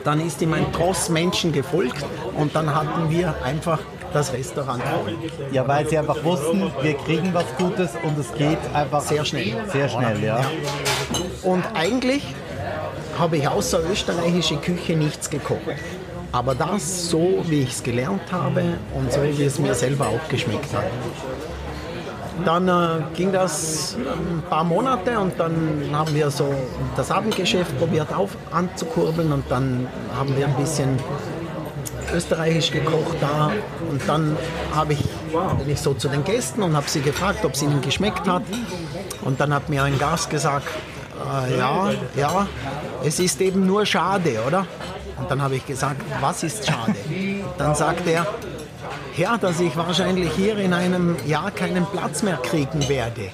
dann 0.03 0.19
ist 0.19 0.41
ihm 0.41 0.53
ein 0.53 0.71
Tross 0.71 1.09
Menschen 1.09 1.51
gefolgt 1.51 2.05
und 2.37 2.55
dann 2.55 2.73
hatten 2.73 3.09
wir 3.09 3.33
einfach 3.43 3.79
das 4.13 4.33
Restaurant 4.33 4.83
holen. 4.83 5.17
Ja, 5.51 5.67
weil 5.67 5.87
sie 5.87 5.97
einfach 5.97 6.23
wussten, 6.23 6.71
wir 6.81 6.93
kriegen 6.95 7.33
was 7.33 7.45
Gutes 7.57 7.91
und 8.03 8.17
es 8.17 8.33
geht 8.33 8.59
einfach 8.73 9.01
sehr 9.01 9.25
schnell. 9.25 9.55
Sehr 9.71 9.89
schnell, 9.89 10.23
ja. 10.23 10.39
ja. 10.39 10.45
Und 11.43 11.63
eigentlich 11.73 12.23
habe 13.17 13.37
ich 13.37 13.47
außer 13.47 13.79
österreichische 13.89 14.57
Küche 14.57 14.95
nichts 14.95 15.29
gekocht. 15.29 15.61
Aber 16.31 16.55
das 16.55 17.09
so, 17.09 17.43
wie 17.47 17.61
ich 17.61 17.71
es 17.73 17.83
gelernt 17.83 18.31
habe 18.31 18.63
und 18.95 19.11
so, 19.11 19.21
wie 19.21 19.43
es 19.43 19.59
mir 19.59 19.75
selber 19.75 20.07
auch 20.07 20.29
geschmeckt 20.29 20.73
hat. 20.73 20.85
Dann 22.43 22.67
äh, 22.67 23.03
ging 23.15 23.31
das 23.31 23.95
ein 23.95 24.41
paar 24.49 24.63
Monate 24.63 25.19
und 25.19 25.39
dann 25.39 25.83
haben 25.93 26.15
wir 26.15 26.31
so 26.31 26.51
das 26.95 27.11
Abendgeschäft 27.11 27.77
probiert 27.77 28.11
auf, 28.11 28.35
anzukurbeln 28.51 29.31
und 29.31 29.43
dann 29.49 29.87
haben 30.17 30.35
wir 30.35 30.47
ein 30.47 30.55
bisschen 30.55 30.97
österreichisch 32.11 32.71
gekocht 32.71 33.17
da. 33.21 33.51
Und 33.89 34.01
dann 34.07 34.37
habe 34.73 34.93
ich, 34.93 35.03
bin 35.57 35.69
ich 35.69 35.79
so 35.79 35.93
zu 35.93 36.07
den 36.07 36.23
Gästen 36.23 36.63
und 36.63 36.75
habe 36.75 36.89
sie 36.89 37.01
gefragt, 37.01 37.45
ob 37.45 37.53
es 37.53 37.61
ihnen 37.61 37.81
geschmeckt 37.81 38.27
hat. 38.27 38.43
Und 39.21 39.39
dann 39.39 39.53
hat 39.53 39.69
mir 39.69 39.83
ein 39.83 39.97
Gast 39.97 40.29
gesagt, 40.29 40.67
äh, 41.23 41.57
ja, 41.57 41.91
ja, 42.15 42.47
es 43.03 43.19
ist 43.19 43.39
eben 43.41 43.65
nur 43.65 43.85
schade, 43.85 44.39
oder? 44.45 44.65
Und 45.17 45.29
dann 45.29 45.41
habe 45.41 45.55
ich 45.55 45.65
gesagt, 45.65 46.01
was 46.19 46.43
ist 46.43 46.65
schade? 46.65 46.95
Dann 47.57 47.75
sagt 47.75 48.07
er, 48.07 48.25
ja, 49.17 49.37
dass 49.37 49.59
ich 49.59 49.75
wahrscheinlich 49.75 50.31
hier 50.33 50.57
in 50.57 50.73
einem 50.73 51.15
Jahr 51.25 51.51
keinen 51.51 51.85
Platz 51.85 52.23
mehr 52.23 52.37
kriegen 52.37 52.87
werde. 52.89 53.29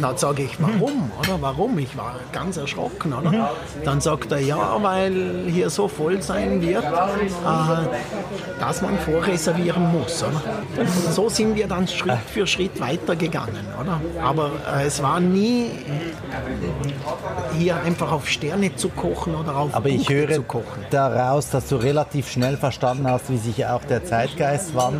Dann 0.00 0.16
sage 0.16 0.44
ich, 0.44 0.60
warum? 0.60 1.10
Oder 1.20 1.40
warum? 1.40 1.78
Ich 1.78 1.96
war 1.96 2.16
ganz 2.32 2.56
erschrocken. 2.56 3.12
Oder? 3.12 3.50
Dann 3.84 4.00
sagt 4.00 4.32
er, 4.32 4.40
ja, 4.40 4.76
weil 4.82 5.44
hier 5.48 5.70
so 5.70 5.88
voll 5.88 6.22
sein 6.22 6.60
wird, 6.60 6.84
äh, 6.84 8.58
dass 8.60 8.82
man 8.82 8.98
vorreservieren 8.98 9.92
muss. 9.92 10.22
Oder? 10.22 10.42
Und 10.80 11.14
so 11.14 11.28
sind 11.28 11.54
wir 11.54 11.68
dann 11.68 11.86
Schritt 11.86 12.18
für 12.32 12.46
Schritt 12.46 12.80
weitergegangen. 12.80 13.66
Oder? 13.80 14.00
Aber 14.22 14.50
äh, 14.76 14.86
es 14.86 15.02
war 15.02 15.20
nie 15.20 15.70
hier 17.58 17.76
einfach 17.82 18.12
auf 18.12 18.28
Sterne 18.28 18.74
zu 18.76 18.88
kochen 18.88 19.34
oder 19.34 19.56
auf 19.56 19.74
Aber 19.74 19.88
ich 19.88 20.08
höre 20.08 20.42
daraus, 20.90 21.50
dass 21.50 21.68
du 21.68 21.76
relativ 21.76 22.30
schnell 22.30 22.56
verstanden 22.56 23.08
hast, 23.08 23.30
wie 23.30 23.38
sich 23.38 23.64
auch 23.66 23.84
der 23.84 24.04
Zeitgeist 24.04 24.74
wandelt, 24.74 24.95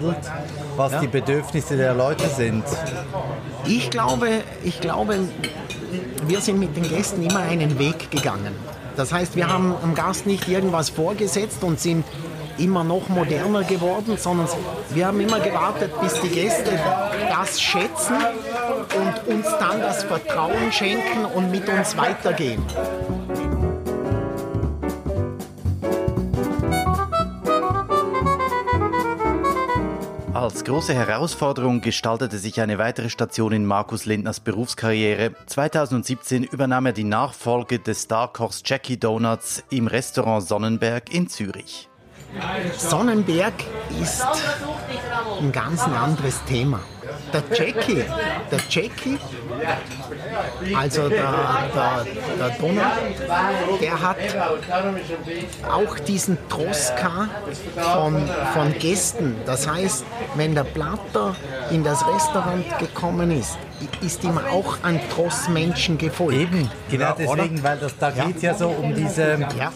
was 0.77 0.93
ja. 0.93 1.01
die 1.01 1.07
Bedürfnisse 1.07 1.77
der 1.77 1.95
Leute 1.95 2.29
sind. 2.29 2.65
Ich 3.67 3.91
glaube, 3.91 4.29
ich 4.63 4.81
glaube, 4.81 5.19
wir 6.27 6.41
sind 6.41 6.59
mit 6.59 6.77
den 6.77 6.89
Gästen 6.89 7.23
immer 7.23 7.41
einen 7.41 7.79
Weg 7.79 8.11
gegangen. 8.11 8.55
Das 8.97 9.13
heißt, 9.13 9.37
wir 9.37 9.49
haben 9.49 9.75
am 9.83 9.95
Gast 9.95 10.27
nicht 10.27 10.49
irgendwas 10.49 10.89
vorgesetzt 10.91 11.63
und 11.63 11.79
sind 11.79 12.05
immer 12.59 12.85
noch 12.85 13.09
moderner 13.09 13.65
geworden, 13.65 14.17
sondern 14.17 14.49
wir 14.91 15.07
haben 15.07 15.21
immer 15.21 15.41
gewartet, 15.41 15.93
bis 16.01 16.15
die 16.21 16.29
Gäste 16.29 16.79
das 17.29 17.61
schätzen 17.61 18.17
und 18.97 19.35
uns 19.35 19.47
dann 19.59 19.81
das 19.81 20.05
Vertrauen 20.05 20.73
schenken 20.73 21.27
und 21.35 21.51
mit 21.51 21.69
uns 21.69 21.97
weitergehen. 21.97 22.63
Als 30.47 30.63
große 30.63 30.95
Herausforderung 30.95 31.81
gestaltete 31.81 32.39
sich 32.39 32.61
eine 32.61 32.79
weitere 32.79 33.11
Station 33.11 33.51
in 33.51 33.67
Markus 33.67 34.05
Lindners 34.05 34.39
Berufskarriere. 34.39 35.33
2017 35.47 36.45
übernahm 36.45 36.87
er 36.87 36.93
die 36.93 37.03
Nachfolge 37.03 37.81
des 37.81 38.05
Starkochs 38.05 38.63
Jackie 38.65 38.97
Donuts 38.97 39.65
im 39.71 39.89
Restaurant 39.89 40.47
Sonnenberg 40.47 41.13
in 41.13 41.29
Zürich. 41.29 41.89
Sonnenberg 42.77 43.55
ist 44.01 44.25
ein 45.40 45.53
ganz 45.53 45.83
anderes 45.83 46.42
Thema. 46.44 46.81
Der 47.33 47.42
Jackie, 47.53 48.05
der 48.51 48.61
Jackie, 48.68 49.18
also 50.77 51.09
der, 51.09 51.33
der, 51.75 52.07
der 52.38 52.51
Donner, 52.59 52.92
der 53.81 54.03
hat 54.03 54.16
auch 55.70 55.99
diesen 56.01 56.38
Troska 56.49 57.29
von, 57.75 58.29
von 58.53 58.79
Gästen. 58.79 59.37
Das 59.44 59.68
heißt, 59.68 60.05
wenn 60.35 60.55
der 60.55 60.64
Platter 60.64 61.37
in 61.70 61.85
das 61.85 62.07
Restaurant 62.07 62.79
gekommen 62.79 63.31
ist, 63.31 63.59
ist 64.01 64.25
ihm 64.25 64.38
auch 64.38 64.79
ein 64.83 65.01
Tross 65.11 65.49
Menschen 65.49 65.99
gefolgt. 65.99 66.38
Eben, 66.38 66.70
genau 66.90 67.14
deswegen, 67.18 67.62
weil 67.62 67.79
das, 67.79 67.96
da 67.99 68.11
geht 68.11 68.37
es 68.37 68.42
ja. 68.42 68.55
so 68.55 68.68
um 68.68 68.94
diese, 68.94 69.38
ja. 69.59 69.72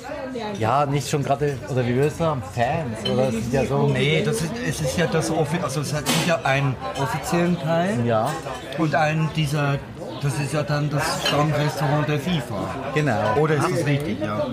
Ja, 0.59 0.87
nicht 0.87 1.09
schon 1.09 1.23
gerade, 1.23 1.57
oder 1.69 1.87
wie 1.87 1.95
würdest 1.95 2.21
du 2.21 2.25
sagen, 2.25 2.43
Fans, 2.55 3.11
oder 3.11 3.29
es 3.29 3.35
ist 3.35 3.53
ja 3.53 3.65
so... 3.65 3.89
Nee, 3.89 4.23
das 4.25 4.43
ist, 4.43 4.53
es 4.67 4.81
ist 4.81 4.97
ja 4.97 5.07
das, 5.07 5.31
also 5.63 5.81
es 5.81 5.93
hat 5.93 6.05
ja 6.27 6.41
einen 6.45 6.77
offiziellen 7.01 7.59
Teil 7.61 8.05
ja. 8.05 8.31
und 8.79 8.95
einen 8.95 9.31
dieser 9.35 9.79
das 10.23 10.39
ist 10.39 10.53
ja 10.53 10.63
dann 10.63 10.91
das 10.91 11.27
Stammrestaurant 11.27 12.07
der 12.07 12.21
FIFA. 12.21 12.75
Genau. 12.95 13.37
Oder 13.39 13.55
ist 13.55 13.71
das 13.71 13.87
richtig? 13.87 14.21
Ja. 14.21 14.47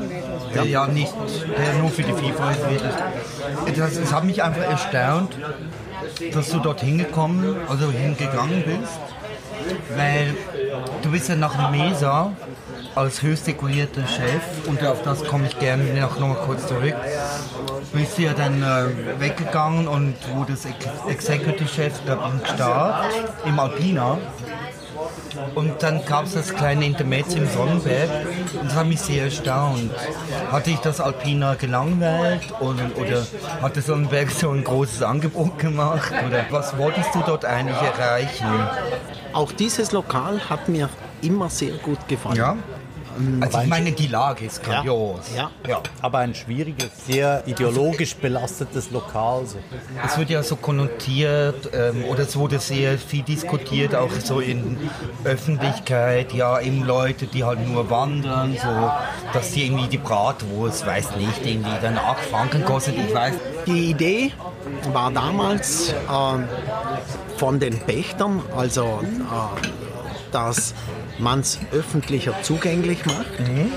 Der 0.53 0.63
ja 0.63 0.87
nicht, 0.87 1.13
der 1.13 1.73
nur 1.81 1.89
für 1.89 2.03
die 2.03 2.13
FIFA 2.13 2.51
ist. 2.51 3.77
Das, 3.77 3.99
das 3.99 4.13
hat 4.13 4.23
mich 4.23 4.41
einfach 4.41 4.61
erstaunt, 4.61 5.37
dass 6.33 6.49
du 6.51 6.59
dort 6.59 6.79
hingekommen, 6.79 7.57
also 7.67 7.91
hingegangen 7.91 8.63
bist 8.63 8.97
weil 9.95 10.35
du 11.01 11.11
bist 11.11 11.29
ja 11.29 11.35
nach 11.35 11.71
Mesa 11.71 12.31
als 12.97 13.21
höchst 13.21 13.45
dekorierter 13.45 14.07
Chef 14.07 14.41
und 14.67 14.83
auf 14.83 15.03
das 15.03 15.23
komme 15.23 15.45
ich 15.45 15.60
gerne 15.60 15.83
noch 15.99 16.19
mal 16.19 16.36
kurz 16.36 16.67
zurück. 16.67 16.95
Bist 17.93 18.17
du 18.17 18.23
ja 18.23 18.33
dann 18.33 18.63
äh, 18.63 19.19
weggegangen 19.19 19.88
und 19.88 20.15
wurdest 20.36 20.67
Executive 21.07 21.69
Chef 21.69 21.93
der 22.07 22.15
Bank 22.15 22.47
Staat 22.47 23.05
im 23.45 23.60
Alpina. 23.60 24.17
Und 25.53 25.83
dann 25.83 26.03
gab 26.05 26.25
es 26.25 26.33
das 26.33 26.53
kleine 26.53 26.86
Intermezzo 26.86 27.38
im 27.38 27.47
Sonnenberg 27.47 28.10
und 28.60 28.65
das 28.65 28.75
hat 28.75 28.88
mich 28.88 28.99
sehr 28.99 29.25
erstaunt. 29.25 29.91
Hatte 30.51 30.71
ich 30.71 30.79
das 30.79 30.99
Alpina 30.99 31.53
gelangweilt 31.53 32.51
und, 32.60 32.97
oder 32.97 33.25
hat 33.62 33.75
der 33.75 33.83
Sonnenberg 33.83 34.31
so 34.31 34.49
ein 34.49 34.63
großes 34.63 35.03
Angebot 35.03 35.60
gemacht? 35.60 36.12
Oder 36.27 36.45
was 36.49 36.75
wolltest 36.77 37.13
du 37.13 37.21
dort 37.25 37.45
eigentlich 37.45 37.77
erreichen? 37.77 38.47
Auch 39.33 39.51
dieses 39.51 39.91
Lokal 39.91 40.49
hat 40.49 40.67
mir 40.67 40.89
immer 41.21 41.49
sehr 41.49 41.73
gut 41.73 42.07
gefallen. 42.07 42.38
Ja? 42.38 42.57
Also 43.41 43.60
ich 43.62 43.67
meine, 43.67 43.91
die 43.91 44.08
Lage 44.08 44.45
ist 44.45 44.63
grandios. 44.63 45.32
Ja, 45.36 45.51
ja. 45.63 45.69
ja. 45.69 45.84
Aber 46.01 46.19
ein 46.19 46.36
schwieriges, 46.36 46.89
sehr 47.08 47.43
ideologisch 47.47 48.15
belastetes 48.15 48.91
Lokal. 48.91 49.45
So. 49.45 49.58
Es 50.06 50.17
wird 50.17 50.30
ja 50.30 50.43
so 50.43 50.56
konnotiert 50.56 51.69
ähm, 51.73 52.03
oder 52.06 52.23
es 52.23 52.36
wurde 52.36 52.60
sehr 52.60 52.97
viel 52.97 53.23
diskutiert, 53.23 53.95
auch 53.95 54.12
so 54.23 54.39
in 54.39 54.77
Öffentlichkeit, 55.23 56.34
ja, 56.34 56.60
eben 56.60 56.84
Leute, 56.84 57.27
die 57.27 57.43
halt 57.43 57.67
nur 57.67 57.89
wandern, 57.89 58.56
so, 58.62 58.91
dass 59.34 59.51
die 59.51 59.65
irgendwie 59.65 59.88
die 59.88 59.97
Bratwurst, 59.97 60.86
weiß 60.86 61.15
nicht, 61.15 61.45
irgendwie 61.45 61.71
dann 61.82 61.97
8 61.97 62.19
Franken 62.25 62.63
kostet, 62.65 62.95
ich 62.97 63.13
weiß. 63.13 63.34
Die 63.65 63.89
Idee 63.91 64.32
war 64.93 65.12
damals 65.12 65.89
äh, 65.89 65.93
von 67.38 67.60
den 67.60 67.80
Pächtern, 67.80 68.41
also 68.56 69.01
äh, 69.03 69.67
dass 70.32 70.73
man 71.19 71.39
es 71.41 71.60
öffentlicher 71.71 72.36
zugänglich 72.41 73.06
macht. 73.06 73.39
Mhm. 73.39 73.71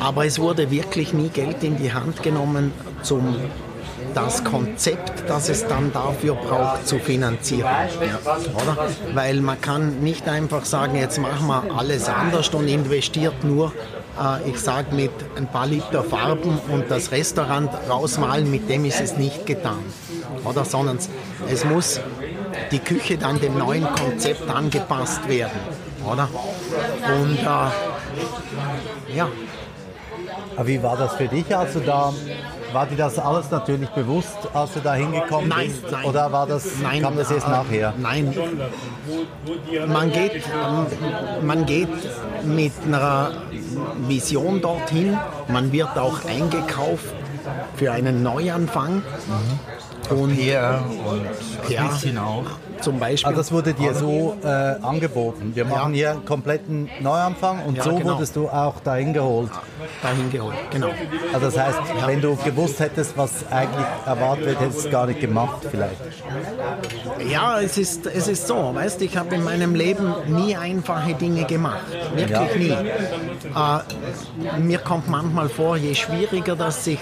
Aber 0.00 0.26
es 0.26 0.38
wurde 0.38 0.70
wirklich 0.70 1.12
nie 1.12 1.28
Geld 1.28 1.62
in 1.62 1.76
die 1.76 1.92
Hand 1.92 2.22
genommen, 2.22 2.72
um 3.10 3.36
das 4.14 4.42
Konzept, 4.42 5.24
das 5.28 5.48
es 5.48 5.66
dann 5.66 5.92
dafür 5.92 6.34
braucht, 6.34 6.86
zu 6.86 6.98
finanzieren. 6.98 7.68
Oder? 8.54 8.88
Weil 9.14 9.40
man 9.40 9.60
kann 9.60 10.00
nicht 10.00 10.28
einfach 10.28 10.64
sagen, 10.64 10.96
jetzt 10.96 11.18
machen 11.18 11.46
wir 11.46 11.64
alles 11.76 12.08
anders 12.08 12.48
und 12.50 12.68
investiert 12.68 13.44
nur, 13.44 13.72
äh, 14.20 14.50
ich 14.50 14.58
sage, 14.58 14.94
mit 14.94 15.12
ein 15.36 15.46
paar 15.46 15.66
Liter 15.66 16.02
Farben 16.02 16.58
und 16.72 16.90
das 16.90 17.12
Restaurant 17.12 17.70
rausmalen, 17.88 18.50
mit 18.50 18.68
dem 18.68 18.84
ist 18.84 19.00
es 19.00 19.16
nicht 19.16 19.46
getan. 19.46 19.78
Oder? 20.44 20.64
Sondern 20.64 20.98
es 21.50 21.64
muss 21.64 22.00
die 22.72 22.78
Küche 22.78 23.18
dann 23.18 23.40
dem 23.40 23.58
neuen 23.58 23.86
Konzept 23.92 24.48
angepasst 24.48 25.28
werden 25.28 25.60
oder? 26.04 26.28
Und 27.20 27.38
äh, 27.38 29.16
ja. 29.16 29.28
Aber 30.56 30.66
wie 30.66 30.82
war 30.82 30.96
das 30.96 31.14
für 31.14 31.28
dich, 31.28 31.54
als 31.54 31.72
du 31.72 31.80
da 31.80 32.12
war 32.72 32.86
dir 32.86 32.96
das 32.96 33.18
alles 33.18 33.50
natürlich 33.50 33.88
bewusst, 33.90 34.36
als 34.52 34.74
du 34.74 34.80
da 34.80 34.94
hingekommen 34.94 35.48
nein, 35.48 35.68
bist? 35.68 35.90
Nein, 35.90 36.04
Oder 36.04 36.30
war 36.32 36.46
das, 36.46 36.66
nein, 36.82 37.02
kam 37.02 37.16
das 37.16 37.30
erst 37.30 37.46
äh, 37.46 37.50
nachher? 37.50 37.94
Nein. 37.96 38.34
Man 39.86 40.12
geht, 40.12 40.44
man 41.42 41.66
geht 41.66 41.88
mit 42.44 42.72
einer 42.86 43.30
Vision 44.06 44.60
dorthin. 44.60 45.18
Man 45.48 45.72
wird 45.72 45.96
auch 45.96 46.24
eingekauft 46.24 47.14
für 47.76 47.92
einen 47.92 48.22
Neuanfang. 48.22 48.96
Mhm. 48.96 50.16
Und 50.18 50.36
PR 50.36 50.80
und 51.04 51.26
ein 51.76 51.88
bisschen 51.88 52.18
auch 52.18 52.44
zum 52.80 52.98
Beispiel. 52.98 53.28
Also 53.28 53.40
das 53.40 53.52
wurde 53.52 53.74
dir 53.74 53.94
so 53.94 54.36
äh, 54.42 54.46
angeboten. 54.46 55.52
Wir 55.54 55.64
machen 55.64 55.94
ja. 55.94 55.98
hier 55.98 56.10
einen 56.12 56.24
kompletten 56.24 56.88
Neuanfang 57.00 57.64
und 57.64 57.76
ja, 57.76 57.84
so 57.84 57.94
genau. 57.94 58.14
wurdest 58.14 58.36
du 58.36 58.48
auch 58.48 58.80
dahin 58.80 59.12
geholt. 59.12 59.50
Dahin 60.02 60.30
geholt, 60.30 60.56
genau. 60.70 60.88
Also 61.32 61.46
das 61.46 61.58
heißt, 61.58 61.78
ja. 62.00 62.06
wenn 62.06 62.20
du 62.20 62.36
gewusst 62.36 62.80
hättest, 62.80 63.16
was 63.16 63.50
eigentlich 63.50 63.86
erwartet 64.06 64.46
wird, 64.46 64.60
hättest 64.60 64.84
du 64.84 64.86
es 64.86 64.92
gar 64.92 65.06
nicht 65.06 65.20
gemacht 65.20 65.66
vielleicht. 65.70 66.00
Ja, 67.30 67.60
es 67.60 67.78
ist, 67.78 68.06
es 68.06 68.28
ist 68.28 68.46
so, 68.46 68.74
weißt 68.74 69.02
ich 69.02 69.16
habe 69.16 69.34
in 69.34 69.44
meinem 69.44 69.74
Leben 69.74 70.14
nie 70.26 70.56
einfache 70.56 71.14
Dinge 71.14 71.44
gemacht. 71.44 71.86
Wirklich 72.14 72.56
nie. 72.56 72.70
Äh, 72.70 74.58
mir 74.60 74.78
kommt 74.78 75.08
manchmal 75.08 75.48
vor, 75.48 75.76
je 75.76 75.94
schwieriger 75.94 76.56
das 76.56 76.84
sich 76.84 76.98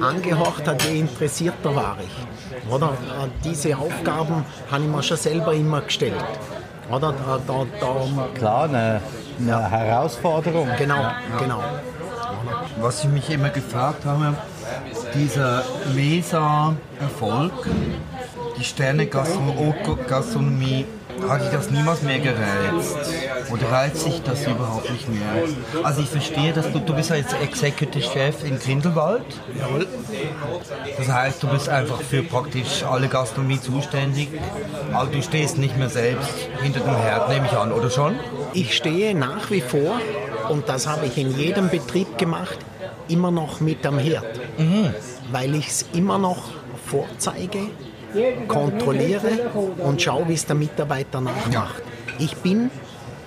angehorcht 0.00 0.66
hat, 0.66 0.82
je 0.84 1.00
interessierter 1.00 1.74
war 1.74 1.96
ich. 2.00 2.26
Oder? 2.70 2.88
Äh, 2.88 3.28
diese 3.44 3.76
Aufgaben 3.76 4.44
habe 4.70 4.82
ich 4.82 4.88
mir 4.88 5.02
schon 5.02 5.16
selber 5.16 5.52
immer 5.54 5.80
gestellt. 5.80 6.24
Oder? 6.90 7.12
Da, 7.12 7.38
da, 7.46 7.66
da, 7.80 7.94
Klar, 8.34 8.64
eine, 8.64 9.00
eine 9.38 9.50
ja. 9.50 9.68
Herausforderung. 9.68 10.68
Genau, 10.78 11.02
ja. 11.02 11.14
genau. 11.38 11.62
Was 12.80 13.04
ich 13.04 13.10
mich 13.10 13.30
immer 13.30 13.48
gefragt 13.48 14.04
habe, 14.04 14.34
dieser 15.14 15.62
Mesa-Erfolg, 15.94 17.52
die 18.58 18.64
Sterne-Gastronomie 18.64 20.86
hat 21.28 21.42
dich 21.42 21.50
das 21.50 21.70
niemals 21.70 22.02
mehr 22.02 22.18
gereizt? 22.18 22.96
Oder 23.50 23.70
reizt 23.70 24.02
sich 24.02 24.22
das 24.22 24.46
überhaupt 24.46 24.90
nicht 24.90 25.08
mehr? 25.08 25.44
Also 25.82 26.02
ich 26.02 26.08
verstehe, 26.08 26.52
dass 26.52 26.70
du, 26.72 26.78
du 26.78 26.94
bist 26.94 27.10
ja 27.10 27.16
jetzt 27.16 27.34
Executive 27.42 28.04
Chef 28.04 28.44
in 28.44 28.58
Grindelwald. 28.58 29.24
Jawohl. 29.58 29.86
Das 30.98 31.08
heißt, 31.08 31.42
du 31.42 31.48
bist 31.48 31.68
einfach 31.68 32.00
für 32.00 32.22
praktisch 32.22 32.84
alle 32.84 33.08
Gastronomie 33.08 33.60
zuständig. 33.60 34.28
Aber 34.92 35.10
du 35.10 35.22
stehst 35.22 35.58
nicht 35.58 35.76
mehr 35.76 35.88
selbst 35.88 36.30
hinter 36.62 36.80
dem 36.80 36.96
Herd, 36.96 37.28
nehme 37.28 37.46
ich 37.46 37.52
an, 37.52 37.72
oder 37.72 37.90
schon? 37.90 38.18
Ich 38.52 38.76
stehe 38.76 39.14
nach 39.14 39.50
wie 39.50 39.60
vor, 39.60 40.00
und 40.48 40.68
das 40.68 40.86
habe 40.86 41.06
ich 41.06 41.18
in 41.18 41.36
jedem 41.36 41.68
Betrieb 41.68 42.18
gemacht, 42.18 42.58
immer 43.08 43.30
noch 43.30 43.60
mit 43.60 43.84
am 43.86 43.98
Herd. 43.98 44.40
Mhm. 44.58 44.94
Weil 45.30 45.54
ich 45.54 45.68
es 45.68 45.86
immer 45.92 46.18
noch 46.18 46.50
vorzeige, 46.86 47.68
kontrolliere 48.48 49.50
und 49.78 50.02
schaue, 50.02 50.28
wie 50.28 50.34
es 50.34 50.46
der 50.46 50.56
Mitarbeiter 50.56 51.20
nachmacht. 51.20 51.82
Ich 52.18 52.36
bin 52.36 52.70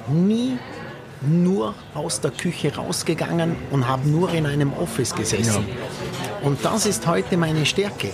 nie 0.07 0.57
nur 1.21 1.75
aus 1.93 2.21
der 2.21 2.31
Küche 2.31 2.75
rausgegangen 2.75 3.55
und 3.71 3.87
habe 3.87 4.07
nur 4.07 4.31
in 4.31 4.45
einem 4.45 4.73
Office 4.73 5.13
gesessen. 5.13 5.65
Und 6.41 6.63
das 6.63 6.85
ist 6.85 7.05
heute 7.07 7.35
meine 7.35 7.65
Stärke. 7.65 8.09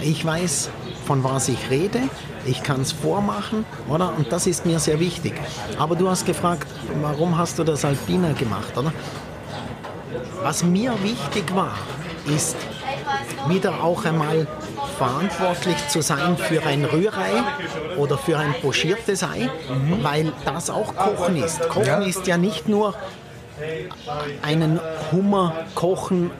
Ich 0.00 0.24
weiß, 0.24 0.70
von 1.06 1.22
was 1.22 1.48
ich 1.48 1.70
rede, 1.70 2.00
ich 2.44 2.62
kann 2.62 2.80
es 2.80 2.92
vormachen, 2.92 3.64
oder? 3.88 4.12
Und 4.16 4.32
das 4.32 4.46
ist 4.46 4.66
mir 4.66 4.78
sehr 4.78 4.98
wichtig. 4.98 5.34
Aber 5.78 5.94
du 5.96 6.08
hast 6.08 6.26
gefragt, 6.26 6.66
warum 7.00 7.38
hast 7.38 7.58
du 7.58 7.64
das 7.64 7.84
Alpina 7.84 8.32
gemacht, 8.32 8.76
oder? 8.76 8.92
Was 10.42 10.64
mir 10.64 10.92
wichtig 11.02 11.54
war, 11.54 11.74
ist 12.26 12.56
wieder 13.48 13.82
auch 13.82 14.04
einmal 14.04 14.46
verantwortlich 14.98 15.88
zu 15.88 16.02
sein 16.02 16.36
für 16.36 16.62
ein 16.64 16.84
Rührei 16.84 17.30
oder 17.96 18.18
für 18.18 18.36
ein 18.36 18.54
pochiertes 18.60 19.22
Ei, 19.22 19.48
mhm. 19.68 20.02
weil 20.02 20.32
das 20.44 20.70
auch 20.70 20.94
Kochen 20.94 21.36
ist. 21.36 21.60
Kochen 21.68 21.86
ja. 21.86 22.00
ist 22.00 22.26
ja 22.26 22.36
nicht 22.36 22.68
nur 22.68 22.94
einen 24.42 24.80
Hummer 25.12 25.52
kochen, 25.74 26.30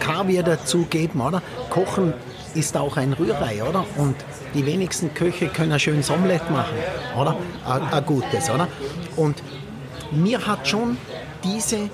Kaviar 0.00 0.42
dazugeben, 0.42 1.20
oder? 1.20 1.42
Kochen 1.70 2.14
ist 2.54 2.76
auch 2.76 2.96
ein 2.96 3.12
Rührei, 3.12 3.62
oder? 3.62 3.84
Und 3.96 4.16
die 4.54 4.64
wenigsten 4.64 5.12
Köche 5.12 5.48
können 5.48 5.72
ein 5.72 5.80
schönes 5.80 6.10
Omelett 6.10 6.48
machen, 6.50 6.76
oder? 7.18 7.36
Ein, 7.66 7.82
ein 7.92 8.06
gutes, 8.06 8.48
oder? 8.48 8.68
Und 9.16 9.42
mir 10.12 10.46
hat 10.46 10.66
schon 10.68 10.96
diese 11.42 11.90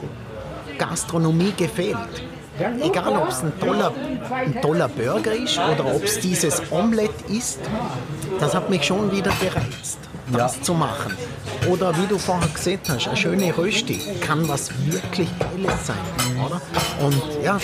Gastronomie 0.78 1.52
gefehlt. 1.56 1.96
Egal, 2.60 3.16
ob 3.16 3.28
es 3.28 3.42
ein 3.42 3.58
toller, 3.58 3.92
ein 4.34 4.60
toller 4.60 4.88
Burger 4.88 5.32
ist 5.32 5.58
oder 5.58 5.94
ob 5.94 6.04
es 6.04 6.20
dieses 6.20 6.60
Omelett 6.70 7.10
ist, 7.28 7.58
das 8.38 8.54
hat 8.54 8.68
mich 8.68 8.84
schon 8.84 9.10
wieder 9.10 9.32
gereizt, 9.40 9.98
das 10.30 10.56
ja. 10.56 10.62
zu 10.62 10.74
machen. 10.74 11.16
Oder 11.70 11.96
wie 11.96 12.06
du 12.06 12.18
vorher 12.18 12.48
gesehen 12.48 12.80
hast, 12.86 13.08
eine 13.08 13.16
schöne 13.16 13.56
Rösti 13.56 13.98
kann 14.20 14.46
was 14.46 14.70
wirklich 14.84 15.28
Geiles 15.38 15.86
sein, 15.86 15.96
oder? 16.44 16.60
Und 17.04 17.22
ja, 17.42 17.58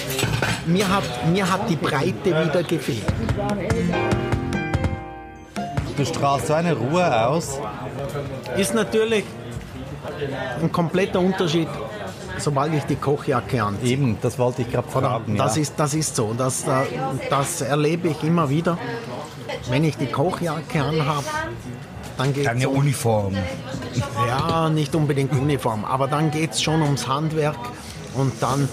mir 0.64 0.88
hat, 0.88 1.04
mir 1.30 1.50
hat 1.50 1.68
die 1.68 1.76
Breite 1.76 2.24
wieder 2.24 2.62
gefehlt. 2.62 3.04
Du 5.96 6.04
strahlst 6.04 6.46
so 6.46 6.54
eine 6.54 6.74
Ruhe 6.74 7.26
aus. 7.26 7.58
Ist 8.56 8.74
natürlich 8.74 9.24
ein 10.62 10.72
kompletter 10.72 11.20
Unterschied 11.20 11.68
sobald 12.38 12.74
ich 12.74 12.84
die 12.84 12.96
Kochjacke 12.96 13.62
anziehe. 13.62 13.92
Eben, 13.92 14.18
das 14.20 14.38
wollte 14.38 14.62
ich 14.62 14.70
gerade 14.70 14.88
fragen. 14.88 15.36
Das, 15.36 15.56
ja. 15.56 15.62
ist, 15.62 15.74
das 15.76 15.94
ist 15.94 16.16
so. 16.16 16.34
Das, 16.36 16.64
das 17.30 17.60
erlebe 17.60 18.08
ich 18.08 18.22
immer 18.22 18.48
wieder. 18.48 18.78
Wenn 19.68 19.84
ich 19.84 19.96
die 19.96 20.06
Kochjacke 20.06 20.82
anhabe, 20.82 21.26
dann 22.16 22.32
geht 22.32 22.44
es. 22.44 22.50
Eine 22.50 22.68
um, 22.68 22.78
Uniform. 22.78 23.34
Ja, 24.26 24.68
nicht 24.68 24.94
unbedingt 24.94 25.32
Uniform, 25.32 25.84
aber 25.84 26.08
dann 26.08 26.30
geht 26.30 26.52
es 26.52 26.62
schon 26.62 26.82
ums 26.82 27.06
Handwerk. 27.06 27.58
Und 28.14 28.32
dann, 28.42 28.68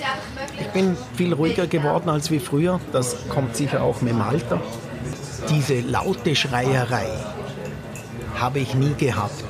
ich 0.60 0.68
bin 0.68 0.96
viel 1.16 1.34
ruhiger 1.34 1.68
geworden 1.68 2.10
als 2.10 2.32
wie 2.32 2.40
früher. 2.40 2.80
Das 2.92 3.28
kommt 3.30 3.56
sicher 3.56 3.84
auch 3.84 4.02
mit 4.02 4.14
dem 4.14 4.22
Alter. 4.22 4.62
Diese 5.50 5.82
laute 5.82 6.36
Schreierei 6.36 7.08
habe 8.40 8.60
ich 8.60 8.74
nie 8.76 8.94
gehabt. 8.94 9.44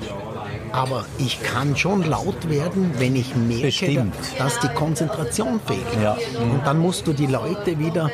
Aber 0.73 1.05
ich 1.19 1.41
kann 1.43 1.77
schon 1.77 2.03
laut 2.03 2.49
werden, 2.49 2.91
wenn 2.97 3.15
ich 3.15 3.35
merke, 3.35 3.67
Bestimmt. 3.67 4.15
dass 4.39 4.59
die 4.59 4.69
Konzentration 4.69 5.61
fehlt. 5.65 5.85
Ja. 6.01 6.17
Und 6.41 6.65
dann 6.65 6.79
musst 6.79 7.05
du 7.05 7.13
die 7.13 7.27
Leute 7.27 7.77
wieder 7.77 8.09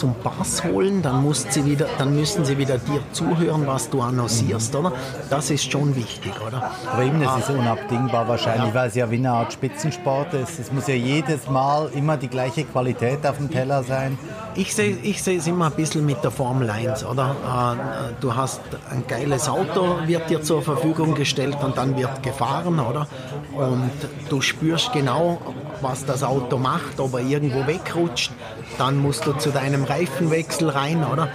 zum 0.00 0.14
Pass 0.14 0.64
holen, 0.64 1.02
dann, 1.02 1.22
musst 1.22 1.52
sie 1.52 1.62
wieder, 1.66 1.86
dann 1.98 2.14
müssen 2.14 2.42
sie 2.46 2.56
wieder 2.56 2.78
dir 2.78 3.02
zuhören, 3.12 3.66
was 3.66 3.90
du 3.90 4.00
annoncierst, 4.00 4.74
oder? 4.74 4.92
Das 5.28 5.50
ist 5.50 5.70
schon 5.70 5.94
wichtig, 5.94 6.32
oder? 6.40 6.70
Aber 6.90 7.02
eben, 7.02 7.20
das 7.20 7.40
ist 7.40 7.50
unabdingbar 7.50 8.26
wahrscheinlich, 8.26 8.68
ja. 8.68 8.74
weil 8.74 8.88
es 8.88 8.94
ja 8.94 9.10
wie 9.10 9.16
eine 9.16 9.30
Art 9.30 9.52
Spitzensport 9.52 10.32
ist. 10.32 10.58
Es 10.58 10.72
muss 10.72 10.86
ja 10.86 10.94
jedes 10.94 11.50
Mal 11.50 11.90
immer 11.94 12.16
die 12.16 12.28
gleiche 12.28 12.64
Qualität 12.64 13.26
auf 13.26 13.36
dem 13.36 13.50
Teller 13.50 13.82
sein. 13.82 14.18
Ich 14.54 14.74
sehe 14.74 14.96
ich 15.02 15.26
es 15.26 15.46
immer 15.46 15.66
ein 15.66 15.72
bisschen 15.72 16.06
mit 16.06 16.24
der 16.24 16.30
Formel 16.30 16.70
1, 16.70 17.04
oder? 17.04 17.36
Äh, 17.76 18.14
du 18.22 18.34
hast 18.34 18.62
ein 18.90 19.04
geiles 19.06 19.50
Auto, 19.50 19.98
wird 20.06 20.30
dir 20.30 20.40
zur 20.40 20.62
Verfügung 20.62 21.14
gestellt 21.14 21.58
und 21.62 21.76
dann 21.76 21.94
wird 21.98 22.22
gefahren, 22.22 22.80
oder? 22.80 23.06
Und 23.54 23.90
du 24.30 24.40
spürst 24.40 24.94
genau, 24.94 25.42
was 25.82 26.06
das 26.06 26.22
Auto 26.22 26.56
macht, 26.56 26.98
ob 26.98 27.12
er 27.14 27.20
irgendwo 27.20 27.66
wegrutscht. 27.66 28.32
Dann 28.78 28.98
musst 28.98 29.26
du 29.26 29.32
zu 29.32 29.50
deinem 29.50 29.84
Reifenwechsel 29.84 30.70
rein, 30.70 31.04
oder? 31.04 31.28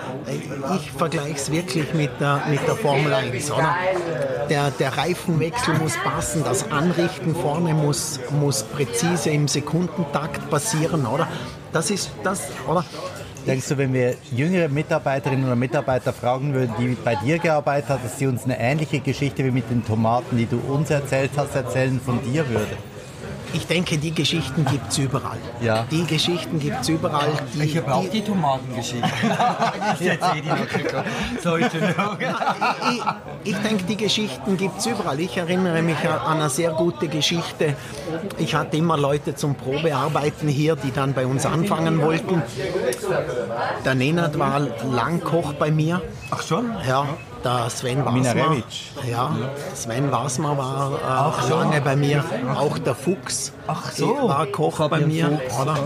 Ich 0.76 0.92
vergleiche 0.92 1.36
es 1.36 1.52
wirklich 1.52 1.94
mit 1.94 2.10
der, 2.20 2.42
mit 2.50 2.66
der 2.68 2.76
Formel 2.76 3.14
1, 3.14 3.52
oder? 3.52 3.76
Der, 4.50 4.72
der 4.72 4.98
Reifenwechsel 4.98 5.76
muss 5.76 5.94
passen, 5.98 6.44
das 6.44 6.72
Anrichten 6.72 7.36
vorne 7.36 7.74
muss, 7.74 8.20
muss 8.40 8.64
präzise 8.64 9.30
im 9.30 9.48
Sekundentakt 9.48 10.50
passieren, 10.50 11.06
oder? 11.06 11.28
Das 11.72 11.92
ist 11.92 12.12
das, 12.24 12.42
oder? 12.68 12.84
Denkst 13.46 13.68
du, 13.70 13.78
wenn 13.78 13.94
wir 13.94 14.16
jüngere 14.32 14.70
Mitarbeiterinnen 14.70 15.46
oder 15.46 15.56
Mitarbeiter 15.56 16.14
fragen 16.14 16.56
würden, 16.56 16.74
die 16.80 16.96
bei 16.96 17.16
dir 17.16 17.38
gearbeitet 17.38 17.90
haben, 17.90 18.04
dass 18.04 18.18
sie 18.18 18.26
uns 18.26 18.46
eine 18.46 18.60
ähnliche 18.60 19.00
Geschichte 19.02 19.46
wie 19.46 19.52
mit 19.52 19.70
den 19.70 19.86
Tomaten, 19.86 20.36
die 20.36 20.48
du 20.48 20.58
uns 20.58 20.90
erzählt 20.90 21.30
hast, 21.38 21.56
erzählen 21.56 22.02
von 22.04 22.20
dir 22.24 22.50
würde? 22.50 22.76
Ich 23.56 23.68
denke, 23.68 23.98
die 23.98 24.14
Geschichten 24.14 24.66
gibt 24.66 24.92
es 24.92 24.98
überall. 24.98 25.38
Ja. 25.62 25.86
Die 25.90 26.06
Geschichten 26.06 26.60
gibt 26.60 26.82
es 26.82 26.90
überall. 26.90 27.32
Die, 27.54 27.64
ich 27.64 27.78
habe 27.78 27.94
auch 27.94 28.10
die 28.10 28.22
Tomatengeschichte. 28.22 29.08
ich 30.00 30.08
erzähle 30.08 30.42
die 30.42 30.50
noch. 30.50 30.56
So, 31.44 31.58
ich, 31.58 31.68
ich 33.44 33.56
denke, 33.58 33.84
die 33.84 33.98
Geschichten 33.98 34.58
gibt 34.58 34.80
es 34.80 34.86
überall. 34.86 35.20
Ich 35.20 35.38
erinnere 35.38 35.82
mich 35.82 35.98
an 36.08 36.40
eine 36.40 36.50
sehr 36.50 36.72
gute 36.72 37.08
Geschichte. 37.08 37.76
Ich 38.38 38.56
hatte 38.56 38.78
immer 38.78 38.98
Leute 38.98 39.36
zum 39.36 39.56
Probearbeiten 39.56 40.48
hier, 40.48 40.76
die 40.76 40.92
dann 40.92 41.14
bei 41.14 41.26
uns 41.26 41.46
anfangen 41.46 42.02
wollten. 42.02 42.42
Der 43.84 43.96
Nenad 43.96 44.38
war 44.40 44.60
lang 44.60 45.22
Koch 45.22 45.54
bei 45.54 45.72
mir. 45.72 46.02
Ach 46.32 46.42
schon? 46.42 46.74
Ja 46.88 47.08
der 47.46 47.70
Sven 47.70 48.04
Wasmer. 48.04 48.58
Ja, 49.10 49.36
Sven 49.74 50.12
Wasmer 50.12 50.58
war 50.58 50.92
äh, 50.94 51.06
Ach, 51.08 51.50
lange 51.50 51.82
bei 51.82 51.96
mir. 51.96 52.24
Auch 52.56 52.78
der 52.80 52.96
Fuchs 52.96 53.54
Ach 53.68 53.92
so. 53.92 54.28
war 54.28 54.46
Koch 54.48 54.90
bei 54.90 55.00
mir. 55.00 55.40
Fuchs. 55.48 55.62
Oder? 55.62 55.78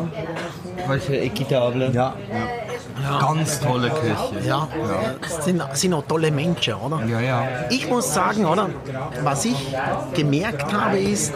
Welche 0.88 1.18
Equitable. 1.18 1.92
Ja. 1.92 2.14
ja. 2.32 3.20
Ganz 3.20 3.60
tolle 3.60 3.90
Küche. 3.90 4.46
Ja, 4.46 4.68
ja. 4.68 5.42
Sind, 5.42 5.64
sind 5.74 5.94
auch 5.94 6.04
tolle 6.06 6.32
Menschen, 6.32 6.74
oder? 6.76 7.06
Ja, 7.06 7.20
ja. 7.20 7.48
Ich 7.70 7.90
muss 7.90 8.14
sagen, 8.14 8.46
oder? 8.46 8.70
Was 9.24 9.46
ich 9.46 9.76
gemerkt 10.14 10.74
habe, 10.74 11.00
ist, 11.00 11.34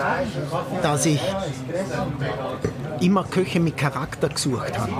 dass 0.81 1.05
ich 1.05 1.21
immer 3.01 3.23
Köche 3.23 3.59
mit 3.59 3.77
Charakter 3.77 4.29
gesucht 4.29 4.77
habe. 4.77 4.91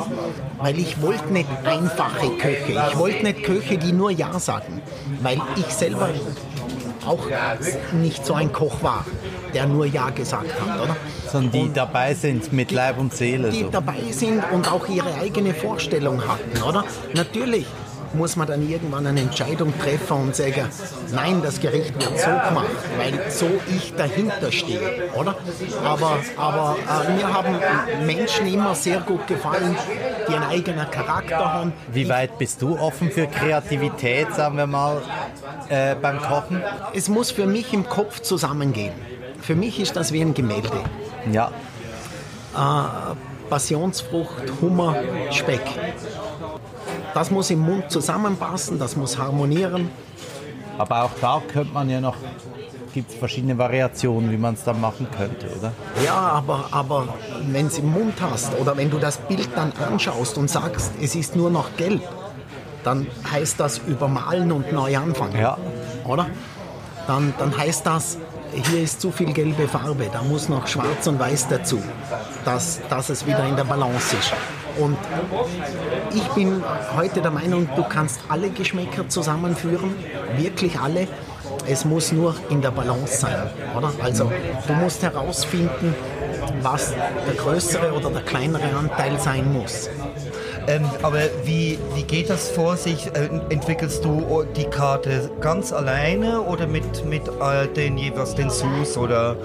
Weil 0.60 0.80
ich 0.80 1.02
wollte 1.02 1.32
nicht 1.32 1.50
einfache 1.66 2.30
Köche. 2.38 2.84
Ich 2.92 2.98
wollte 2.98 3.24
nicht 3.24 3.44
Köche, 3.44 3.78
die 3.78 3.92
nur 3.92 4.12
Ja 4.12 4.40
sagen. 4.40 4.82
Weil 5.22 5.42
ich 5.56 5.74
selber 5.74 6.10
auch 7.06 7.28
nicht 7.94 8.26
so 8.26 8.34
ein 8.34 8.52
Koch 8.52 8.82
war, 8.82 9.06
der 9.54 9.66
nur 9.68 9.86
Ja 9.86 10.10
gesagt 10.10 10.52
hat, 10.60 10.82
oder? 10.82 10.96
Sondern 11.30 11.52
die 11.52 11.62
und 11.62 11.78
dabei 11.78 12.14
sind 12.14 12.54
mit 12.54 12.72
Leib 12.72 12.98
und 12.98 13.14
Seele. 13.14 13.50
Die 13.50 13.64
so. 13.64 13.70
dabei 13.70 14.00
sind 14.12 14.44
und 14.52 14.72
auch 14.72 14.88
ihre 14.88 15.14
eigene 15.16 15.54
Vorstellung 15.54 16.22
hatten, 16.28 16.62
oder? 16.64 16.86
Natürlich 17.14 17.66
muss 18.14 18.36
man 18.36 18.48
dann 18.48 18.68
irgendwann 18.68 19.08
eine 19.08 19.22
Entscheidung 19.22 19.74
treffen 19.80 20.18
und 20.18 20.36
sagen, 20.36 20.70
nein, 21.12 21.42
das 21.42 21.60
Gericht 21.60 21.96
wird 21.96 22.20
so 22.20 22.30
gemacht, 22.30 22.70
weil 22.98 23.32
so 23.32 23.48
ich 23.76 23.94
dahinter 23.96 24.52
stehe, 24.52 25.12
oder? 25.16 25.36
Aber, 25.84 26.18
aber 26.38 26.76
äh, 27.08 27.14
mir 27.14 27.34
haben 27.34 27.56
Menschen 28.06 28.48
immer 28.48 28.76
sehr 28.76 29.00
gut 29.00 29.28
gefallen, 29.28 29.76
die 30.28 30.34
einen 30.34 30.44
eigenen 30.44 30.90
Charakter 30.90 31.54
haben. 31.54 31.74
Wie 31.92 32.08
weit 32.10 32.38
bist 32.38 32.62
du 32.62 32.78
offen 32.78 33.12
für 33.12 33.28
Kreativität, 33.28 34.34
sagen 34.34 34.58
wir 34.58 34.68
mal, 34.68 35.02
äh, 35.70 35.96
beim 35.96 36.20
Kochen? 36.20 36.62
Es 36.94 37.10
muss 37.10 37.32
für 37.32 37.46
mich 37.46 37.74
im 37.74 37.88
Kopf 37.88 38.20
zusammengehen. 38.22 38.94
Für 39.42 39.56
mich 39.56 39.80
ist 39.80 39.96
das 39.96 40.14
wie 40.14 40.22
ein 40.22 40.34
Gemälde. 40.34 40.70
Ja. 41.32 41.52
Äh, 42.56 43.16
Passionsfrucht, 43.50 44.44
Hummer, 44.62 44.96
Speck. 45.32 45.62
Das 47.14 47.30
muss 47.30 47.50
im 47.52 47.60
Mund 47.60 47.92
zusammenpassen, 47.92 48.80
das 48.80 48.96
muss 48.96 49.18
harmonieren. 49.18 49.90
Aber 50.78 51.04
auch 51.04 51.12
da 51.22 51.42
könnte 51.52 51.74
man 51.74 51.90
ja 51.90 52.02
noch, 52.02 52.16
gibt 52.94 53.12
es 53.12 53.16
verschiedene 53.18 53.58
Variationen, 53.58 54.32
wie 54.32 54.38
man 54.38 54.56
es 54.56 54.64
dann 54.64 54.82
machen 54.82 55.08
könnte, 55.16 55.48
oder? 55.58 55.72
Ja, 56.04 56.16
aber, 56.16 56.66
aber 56.72 57.08
wenn 57.52 57.68
es 57.68 57.78
im 57.78 57.92
Mund 57.92 58.16
hast 58.20 58.58
oder 58.60 58.76
wenn 58.76 58.90
du 58.90 58.98
das 58.98 59.18
Bild 59.18 59.50
dann 59.56 59.72
anschaust 59.74 60.38
und 60.38 60.50
sagst, 60.50 60.92
es 61.00 61.14
ist 61.16 61.36
nur 61.36 61.52
noch 61.52 61.76
gelb, 61.78 62.02
dann 62.84 63.08
heißt 63.32 63.60
das 63.60 63.78
übermalen 63.78 64.52
und 64.52 64.74
neu 64.74 64.98
anfangen. 64.98 65.40
Ja. 65.40 65.58
Oder? 66.06 66.28
Dann, 67.08 67.34
dann 67.38 67.56
heißt 67.56 67.86
das, 67.86 68.18
hier 68.54 68.82
ist 68.82 69.02
zu 69.02 69.12
viel 69.12 69.34
gelbe 69.34 69.68
Farbe, 69.68 70.10
da 70.12 70.22
muss 70.22 70.50
noch 70.50 70.68
schwarz 70.68 71.08
und 71.08 71.20
weiß 71.20 71.48
dazu, 71.50 71.82
dass, 72.46 72.80
dass 72.90 73.10
es 73.10 73.26
wieder 73.26 73.46
in 73.48 73.56
der 73.56 73.64
Balance 73.64 74.16
ist. 74.16 74.34
Und 74.78 74.98
ich 76.14 76.28
bin 76.30 76.64
heute 76.96 77.22
der 77.22 77.32
Meinung, 77.32 77.68
du 77.76 77.84
kannst 77.84 78.20
alle 78.30 78.50
Geschmäcker 78.50 79.08
zusammenführen, 79.08 79.96
wirklich 80.38 80.80
alle. 80.80 81.08
Es 81.68 81.86
muss 81.86 82.12
nur 82.12 82.36
in 82.50 82.62
der 82.62 82.72
Balance 82.72 83.18
sein, 83.18 83.50
oder? 83.78 83.92
Also 84.02 84.32
du 84.68 84.74
musst 84.74 85.04
herausfinden, 85.04 85.96
was 86.62 86.94
der 87.28 87.36
größere 87.36 87.94
oder 87.94 88.10
der 88.10 88.22
kleinere 88.22 88.76
Anteil 88.78 89.20
sein 89.20 89.54
muss. 89.54 89.90
Ähm, 90.68 90.86
aber 91.02 91.20
wie, 91.44 91.78
wie 91.94 92.04
geht 92.04 92.30
das 92.30 92.50
vor 92.50 92.78
sich? 92.78 93.08
Äh, 93.08 93.30
entwickelst 93.50 94.04
du 94.04 94.46
die 94.56 94.64
Karte 94.66 95.30
ganz 95.42 95.74
alleine 95.74 96.42
oder 96.42 96.68
mit, 96.68 97.06
mit 97.06 97.28
äh, 97.28 97.68
den 97.68 97.98
jeweils 97.98 98.36
den 98.36 98.50
Sus 98.50 98.98
oder, 98.98 99.36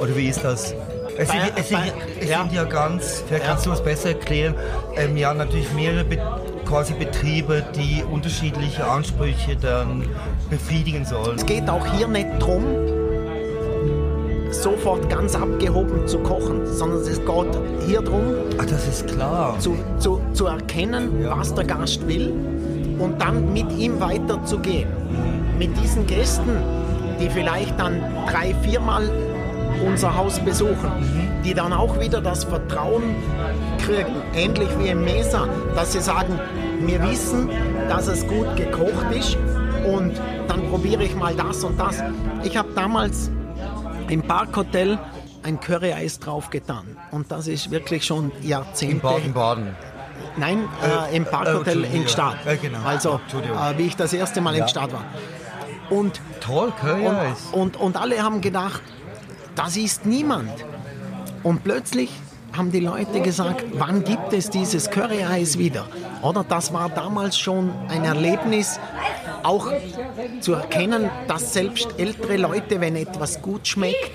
oder 0.00 0.16
wie 0.16 0.28
ist 0.28 0.44
das? 0.44 0.74
Es 1.18 1.28
sind, 1.30 1.40
es 1.56 1.68
sind, 1.68 1.80
es 2.20 2.28
sind 2.28 2.52
ja 2.52 2.64
ganz, 2.64 3.24
vielleicht 3.26 3.46
kannst 3.46 3.66
du 3.66 3.72
es 3.72 3.82
besser 3.82 4.10
erklären, 4.10 4.54
ähm, 4.96 5.16
ja 5.16 5.32
natürlich 5.32 5.72
mehrere 5.72 6.04
Be 6.04 6.18
quasi 6.66 6.94
Betriebe, 6.94 7.64
die 7.76 8.02
unterschiedliche 8.02 8.84
Ansprüche 8.84 9.56
dann 9.56 10.04
befriedigen 10.50 11.04
sollen. 11.04 11.36
Es 11.36 11.46
geht 11.46 11.68
auch 11.70 11.86
hier 11.94 12.08
nicht 12.08 12.26
darum, 12.40 12.64
sofort 14.50 15.08
ganz 15.08 15.36
abgehoben 15.36 16.06
zu 16.08 16.18
kochen, 16.18 16.66
sondern 16.66 17.00
es 17.00 17.20
geht 17.20 17.86
hier 17.86 18.00
darum, 18.00 18.34
Ach, 18.58 18.66
das 18.66 18.88
ist 18.88 19.06
klar. 19.06 19.56
zu, 19.60 19.76
zu, 19.98 20.20
zu 20.32 20.46
erkennen, 20.46 21.24
was 21.28 21.54
der 21.54 21.64
Gast 21.64 22.06
will 22.08 22.32
und 22.98 23.20
dann 23.20 23.52
mit 23.52 23.70
ihm 23.72 24.00
weiterzugehen. 24.00 24.88
Mit 25.58 25.70
diesen 25.80 26.06
Gästen, 26.06 26.50
die 27.20 27.30
vielleicht 27.30 27.78
dann 27.78 28.02
drei, 28.28 28.54
viermal 28.62 29.08
unser 29.84 30.16
Haus 30.16 30.38
besuchen, 30.40 31.40
die 31.44 31.54
dann 31.54 31.72
auch 31.72 31.98
wieder 32.00 32.20
das 32.20 32.44
Vertrauen 32.44 33.16
kriegen, 33.78 34.22
ähnlich 34.34 34.68
wie 34.78 34.88
im 34.88 35.04
Mesa, 35.04 35.48
dass 35.74 35.92
sie 35.92 36.00
sagen, 36.00 36.38
wir 36.80 37.02
wissen, 37.02 37.50
dass 37.88 38.06
es 38.06 38.26
gut 38.26 38.56
gekocht 38.56 39.10
ist 39.12 39.36
und 39.86 40.20
dann 40.48 40.68
probiere 40.70 41.04
ich 41.04 41.14
mal 41.14 41.34
das 41.34 41.64
und 41.64 41.78
das. 41.78 42.02
Ich 42.42 42.56
habe 42.56 42.68
damals 42.74 43.30
im 44.08 44.22
Parkhotel 44.22 44.98
ein 45.42 45.60
Curry-Eis 45.60 46.18
draufgetan 46.18 46.96
und 47.10 47.30
das 47.30 47.46
ist 47.46 47.70
wirklich 47.70 48.04
schon 48.04 48.32
Jahrzehnte. 48.42 49.06
Baden. 49.32 49.76
Nein, 50.36 50.68
äh, 51.10 51.16
im 51.16 51.24
Parkhotel 51.24 51.84
äh, 51.84 51.96
in 51.96 52.04
Gstaad. 52.04 52.36
ja, 52.44 52.54
genau. 52.56 52.78
Also, 52.84 53.20
äh, 53.32 53.78
wie 53.78 53.86
ich 53.86 53.96
das 53.96 54.12
erste 54.12 54.40
Mal 54.40 54.54
in 54.56 54.64
Gstaad 54.64 54.92
war. 54.92 55.04
Und, 55.88 56.20
Toll, 56.40 56.72
Curry-Eis. 56.80 57.48
und, 57.52 57.76
und, 57.76 57.80
und 57.80 57.96
alle 57.96 58.22
haben 58.22 58.40
gedacht, 58.40 58.82
das 59.56 59.76
ist 59.76 60.06
niemand. 60.06 60.52
Und 61.42 61.64
plötzlich 61.64 62.10
haben 62.56 62.70
die 62.70 62.80
Leute 62.80 63.20
gesagt, 63.20 63.64
wann 63.74 64.04
gibt 64.04 64.32
es 64.32 64.48
dieses 64.50 64.90
Curry-Eis 64.90 65.58
wieder? 65.58 65.86
Oder 66.22 66.44
das 66.44 66.72
war 66.72 66.88
damals 66.88 67.38
schon 67.38 67.72
ein 67.88 68.04
Erlebnis, 68.04 68.78
auch 69.42 69.70
zu 70.40 70.54
erkennen, 70.54 71.10
dass 71.28 71.52
selbst 71.52 71.88
ältere 71.98 72.36
Leute, 72.36 72.80
wenn 72.80 72.96
etwas 72.96 73.42
gut 73.42 73.66
schmeckt, 73.66 74.10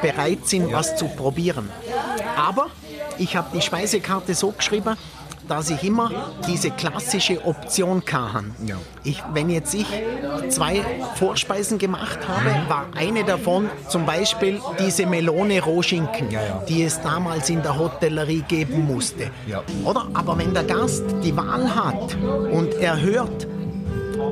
bereit 0.00 0.46
sind, 0.46 0.72
was 0.72 0.96
zu 0.96 1.06
probieren. 1.08 1.68
Aber 2.36 2.68
ich 3.18 3.36
habe 3.36 3.48
die 3.56 3.60
Speisekarte 3.60 4.34
so 4.34 4.50
geschrieben, 4.50 4.96
dass 5.52 5.68
ich 5.68 5.84
immer 5.84 6.10
diese 6.48 6.70
klassische 6.70 7.44
Option 7.44 8.02
kann. 8.02 8.54
Ich, 9.04 9.22
wenn 9.34 9.50
jetzt 9.50 9.74
ich 9.74 9.86
zwei 10.48 10.80
Vorspeisen 11.16 11.76
gemacht 11.76 12.20
habe, 12.26 12.70
war 12.70 12.86
eine 12.94 13.22
davon 13.22 13.68
zum 13.86 14.06
Beispiel 14.06 14.62
diese 14.80 15.04
Melone 15.04 15.62
Rohschinken, 15.62 16.28
die 16.70 16.84
es 16.84 17.02
damals 17.02 17.50
in 17.50 17.62
der 17.62 17.78
Hotellerie 17.78 18.44
geben 18.48 18.86
musste. 18.86 19.30
Oder? 19.84 20.06
Aber 20.14 20.38
wenn 20.38 20.54
der 20.54 20.64
Gast 20.64 21.04
die 21.22 21.36
Wahl 21.36 21.74
hat 21.74 22.16
und 22.50 22.72
er 22.80 22.98
hört, 22.98 23.46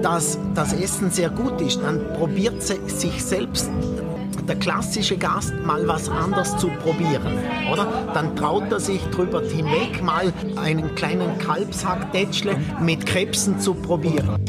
dass 0.00 0.38
das 0.54 0.72
Essen 0.72 1.10
sehr 1.10 1.28
gut 1.28 1.60
ist, 1.60 1.82
dann 1.82 2.14
probiert 2.14 2.62
sie 2.62 2.78
sich 2.86 3.22
selbst 3.22 3.68
der 4.50 4.58
klassische 4.58 5.16
Gast 5.16 5.54
mal 5.64 5.86
was 5.86 6.08
anderes 6.08 6.56
zu 6.56 6.70
probieren, 6.82 7.38
oder? 7.72 8.10
Dann 8.12 8.34
traut 8.34 8.72
er 8.72 8.80
sich 8.80 9.00
drüber 9.04 9.42
hinweg, 9.42 10.02
mal 10.02 10.32
einen 10.56 10.92
kleinen 10.96 11.38
Kalbshackdätschle 11.38 12.56
mit 12.80 13.06
Krebsen 13.06 13.60
zu 13.60 13.74
probieren. 13.74 14.44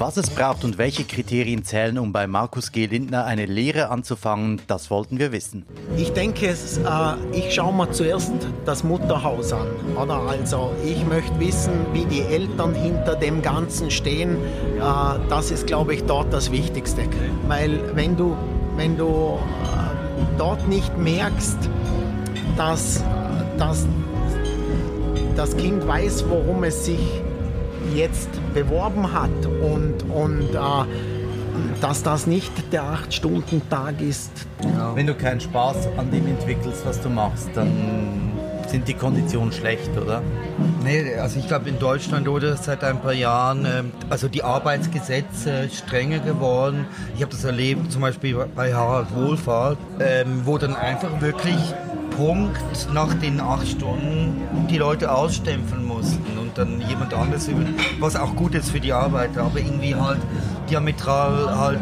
Was 0.00 0.16
es 0.16 0.30
braucht 0.30 0.64
und 0.64 0.78
welche 0.78 1.04
Kriterien 1.04 1.62
zählen, 1.62 1.98
um 1.98 2.10
bei 2.10 2.26
Markus 2.26 2.72
G. 2.72 2.86
Lindner 2.86 3.26
eine 3.26 3.44
Lehre 3.44 3.90
anzufangen, 3.90 4.58
das 4.66 4.90
wollten 4.90 5.18
wir 5.18 5.30
wissen. 5.30 5.66
Ich 5.98 6.10
denke, 6.14 6.46
äh, 6.46 6.54
ich 7.32 7.54
schaue 7.54 7.74
mir 7.74 7.90
zuerst 7.90 8.32
das 8.64 8.82
Mutterhaus 8.82 9.52
an. 9.52 9.66
Oder? 10.02 10.20
Also 10.20 10.72
ich 10.82 11.04
möchte 11.04 11.38
wissen, 11.38 11.72
wie 11.92 12.06
die 12.06 12.22
Eltern 12.22 12.74
hinter 12.74 13.14
dem 13.14 13.42
Ganzen 13.42 13.90
stehen. 13.90 14.36
Äh, 14.36 14.80
das 15.28 15.50
ist, 15.50 15.66
glaube 15.66 15.92
ich, 15.92 16.04
dort 16.04 16.32
das 16.32 16.50
Wichtigste. 16.50 17.02
Weil 17.46 17.94
wenn 17.94 18.16
du, 18.16 18.34
wenn 18.76 18.96
du 18.96 19.38
äh, 19.38 20.38
dort 20.38 20.66
nicht 20.66 20.96
merkst, 20.96 21.58
dass, 22.56 23.04
dass 23.58 23.86
das 25.36 25.54
Kind 25.58 25.86
weiß, 25.86 26.24
worum 26.30 26.64
es 26.64 26.86
sich 26.86 27.20
jetzt 27.94 28.28
beworben 28.54 29.12
hat 29.12 29.30
und, 29.46 30.02
und 30.10 30.54
äh, 30.54 31.80
dass 31.80 32.02
das 32.02 32.26
nicht 32.26 32.52
der 32.72 32.82
8-Stunden-Tag 32.82 34.00
ist. 34.00 34.30
Wenn 34.94 35.06
du 35.06 35.14
keinen 35.14 35.40
Spaß 35.40 35.88
an 35.96 36.10
dem 36.10 36.26
entwickelst, 36.26 36.84
was 36.84 37.00
du 37.00 37.08
machst, 37.08 37.48
dann 37.54 38.30
sind 38.70 38.86
die 38.86 38.94
Konditionen 38.94 39.52
schlecht, 39.52 39.90
oder? 39.96 40.22
Nee, 40.84 41.14
also 41.16 41.38
ich 41.40 41.48
glaube 41.48 41.68
in 41.68 41.78
Deutschland 41.78 42.28
oder 42.28 42.56
seit 42.56 42.84
ein 42.84 43.00
paar 43.00 43.12
Jahren, 43.12 43.66
ähm, 43.66 43.92
also 44.08 44.28
die 44.28 44.44
Arbeitsgesetze 44.44 45.68
strenger 45.70 46.20
geworden. 46.20 46.86
Ich 47.16 47.22
habe 47.22 47.32
das 47.32 47.44
erlebt 47.44 47.90
zum 47.90 48.02
Beispiel 48.02 48.36
bei 48.54 48.72
Harald 48.72 49.14
Wohlfahrt, 49.14 49.78
ähm, 49.98 50.42
wo 50.44 50.56
dann 50.56 50.76
einfach 50.76 51.20
wirklich 51.20 51.58
Punkt 52.16 52.60
nach 52.92 53.12
den 53.14 53.40
acht 53.40 53.66
Stunden 53.66 54.66
die 54.68 54.78
Leute 54.78 55.10
ausstempeln 55.12 55.84
dann 56.60 56.80
jemand 56.88 57.14
anderes 57.14 57.48
über, 57.48 57.62
was 57.98 58.16
auch 58.16 58.36
gut 58.36 58.54
ist 58.54 58.70
für 58.70 58.80
die 58.80 58.92
Arbeiter, 58.92 59.42
aber 59.42 59.58
irgendwie 59.58 59.94
halt 59.94 60.20
diametral 60.68 61.58
halt 61.58 61.80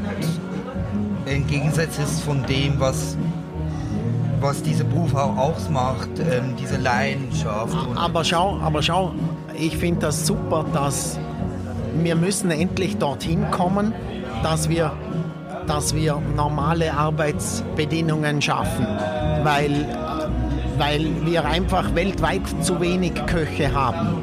entgegensetzt 1.26 1.98
ist 1.98 2.20
von 2.22 2.44
dem, 2.46 2.80
was 2.80 3.16
was 4.40 4.62
dieser 4.62 4.84
Beruf 4.84 5.16
auch 5.16 5.36
ausmacht, 5.36 6.10
ähm, 6.20 6.54
diese 6.56 6.76
Leidenschaft. 6.76 7.76
Aber 7.96 8.22
schau, 8.22 8.60
aber 8.62 8.82
schau, 8.82 9.12
ich 9.58 9.76
finde 9.76 10.02
das 10.02 10.28
super, 10.28 10.64
dass 10.72 11.18
wir 11.96 12.14
müssen 12.14 12.52
endlich 12.52 12.98
dorthin 12.98 13.50
kommen, 13.50 13.92
dass 14.44 14.68
wir, 14.68 14.92
dass 15.66 15.92
wir 15.92 16.22
normale 16.36 16.94
Arbeitsbedingungen 16.94 18.40
schaffen, 18.40 18.86
weil, 19.42 19.86
weil 20.76 21.10
wir 21.26 21.44
einfach 21.44 21.96
weltweit 21.96 22.42
zu 22.60 22.80
wenig 22.80 23.14
Köche 23.26 23.74
haben. 23.74 24.22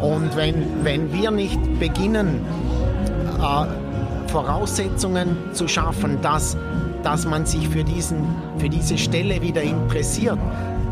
Und 0.00 0.36
wenn, 0.36 0.84
wenn 0.84 1.12
wir 1.12 1.30
nicht 1.30 1.58
beginnen, 1.80 2.40
äh, 3.40 4.30
Voraussetzungen 4.30 5.36
zu 5.52 5.66
schaffen, 5.68 6.18
dass, 6.22 6.56
dass 7.02 7.26
man 7.26 7.46
sich 7.46 7.68
für, 7.68 7.84
diesen, 7.84 8.24
für 8.58 8.68
diese 8.68 8.98
Stelle 8.98 9.40
wieder 9.40 9.62
interessiert, 9.62 10.38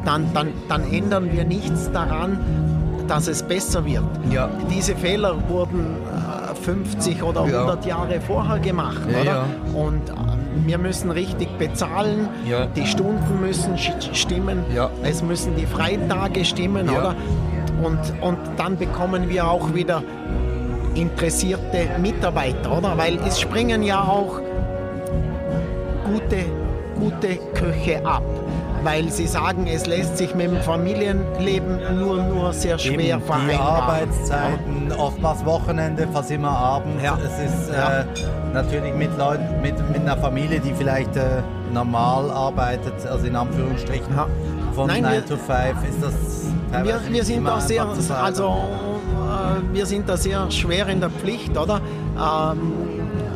dann, 0.04 0.26
dann, 0.34 0.48
dann 0.68 0.90
ändern 0.90 1.30
wir 1.32 1.44
nichts 1.44 1.90
daran, 1.92 2.38
dass 3.08 3.28
es 3.28 3.42
besser 3.42 3.84
wird. 3.84 4.04
Ja. 4.30 4.48
Diese 4.70 4.94
Fehler 4.96 5.34
wurden 5.48 5.96
äh, 6.50 6.54
50 6.54 7.22
oder 7.22 7.46
Ja. 7.46 7.60
100 7.60 7.84
Jahre 7.86 8.20
vorher 8.20 8.58
gemacht. 8.58 9.00
Ja, 9.10 9.20
oder? 9.20 9.24
ja. 9.30 9.44
Und 9.74 10.08
äh, 10.08 10.12
wir 10.66 10.78
müssen 10.78 11.10
richtig 11.10 11.48
bezahlen, 11.58 12.28
Ja. 12.48 12.64
die 12.66 12.86
Stunden 12.86 13.40
müssen 13.40 13.76
stimmen, 13.76 14.60
Ja. 14.74 14.88
es 15.02 15.22
müssen 15.22 15.54
die 15.56 15.66
Freitage 15.66 16.44
stimmen, 16.46 16.86
Ja. 16.86 16.92
oder? 16.98 17.14
Und, 17.82 17.98
und 18.20 18.38
dann 18.56 18.76
bekommen 18.76 19.28
wir 19.28 19.46
auch 19.48 19.74
wieder 19.74 20.02
interessierte 20.94 21.88
Mitarbeiter, 22.00 22.78
oder? 22.78 22.96
Weil 22.96 23.18
es 23.26 23.40
springen 23.40 23.82
ja 23.82 24.00
auch 24.02 24.40
gute, 26.04 26.44
gute 26.98 27.36
Köche 27.54 28.04
ab. 28.06 28.22
Weil 28.82 29.08
sie 29.10 29.26
sagen, 29.26 29.66
es 29.66 29.86
lässt 29.86 30.18
sich 30.18 30.34
mit 30.34 30.46
dem 30.46 30.58
Familienleben 30.58 31.98
nur, 31.98 32.22
nur 32.22 32.52
sehr 32.52 32.78
schwer 32.78 32.92
Eben 32.92 33.18
die 33.20 33.26
vereinbaren. 33.26 33.60
Arbeitszeiten, 33.82 34.92
oftmals 34.98 35.44
Wochenende, 35.46 36.06
fast 36.12 36.30
immer 36.30 36.50
Abend. 36.50 37.02
Ja. 37.02 37.16
Es 37.24 37.50
ist 37.50 37.70
Ja. 37.72 38.00
äh, 38.00 38.04
natürlich 38.52 38.92
mit 38.94 39.16
Leuten, 39.16 39.62
mit, 39.62 39.74
mit 39.90 40.02
einer 40.02 40.18
Familie, 40.18 40.60
die 40.60 40.74
vielleicht 40.74 41.16
äh, 41.16 41.40
normal 41.72 42.30
arbeitet, 42.30 42.92
also 43.10 43.26
in 43.26 43.34
Anführungsstrichen, 43.36 44.14
Ja. 44.14 44.26
von 44.74 44.86
Nein, 44.88 45.02
9 45.02 45.12
wir- 45.14 45.26
to 45.26 45.36
5 45.36 45.88
ist 45.88 46.02
das 46.02 46.12
Wir, 46.82 47.00
wir 47.08 47.24
sind 47.24 47.44
da 47.44 47.60
sehr, 47.60 47.86
also 48.20 48.44
äh, 48.44 49.74
wir 49.74 49.86
sind 49.86 50.08
da 50.08 50.16
sehr 50.16 50.50
schwer 50.50 50.88
in 50.88 51.00
der 51.00 51.10
Pflicht, 51.10 51.56
oder? 51.56 51.80
Ähm, 52.16 52.72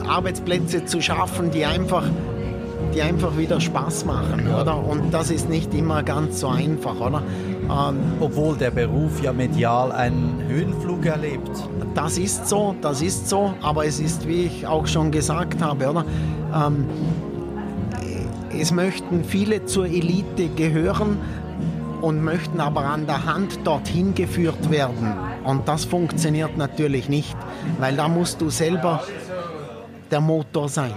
Arbeitsplätze 0.09 0.85
zu 0.87 1.01
schaffen, 1.01 1.51
die 1.51 1.65
einfach, 1.65 2.05
die 2.95 3.03
einfach 3.03 3.37
wieder 3.37 3.61
Spaß 3.61 4.07
machen, 4.07 4.49
oder? 4.49 4.77
Und 4.83 5.13
das 5.13 5.31
ist 5.31 5.49
nicht 5.49 5.73
immer 5.75 6.03
ganz 6.03 6.41
so 6.41 6.49
einfach, 6.49 6.99
oder? 6.99 7.23
Ähm, 7.65 7.99
Obwohl 8.19 8.57
der 8.57 8.71
Beruf 8.71 9.23
ja 9.23 9.33
medial 9.33 9.93
einen 9.93 10.43
Höhenflug 10.49 11.07
erlebt. 11.07 11.51
das 11.95 12.19
ist 12.19 12.49
so, 12.49 12.75
das 12.81 13.03
ist 13.03 13.29
so, 13.29 13.55
aber 13.63 13.87
es 13.87 14.01
ist, 14.01 14.27
wie 14.27 14.47
ich 14.47 14.67
auch 14.67 14.87
schon 14.87 15.11
gesagt 15.11 15.63
habe, 15.63 15.89
oder? 15.89 16.05
Ähm, 16.55 16.87
es 18.59 18.73
möchten 18.73 19.23
viele 19.25 19.67
zur 19.67 19.87
Elite 19.87 20.49
gehören 20.49 21.19
und 22.01 22.23
möchten 22.23 22.61
aber 22.61 22.85
an 22.85 23.07
der 23.07 23.25
Hand 23.25 23.67
dorthin 23.67 24.15
geführt 24.15 24.71
werden. 24.71 25.15
Und 25.45 25.69
das 25.69 25.85
funktioniert 25.85 26.57
natürlich 26.57 27.09
nicht, 27.09 27.37
weil 27.79 27.97
da 27.97 28.09
musst 28.09 28.41
du 28.41 28.51
selber 28.51 29.03
der 30.11 30.21
Motor 30.21 30.69
sein. 30.69 30.95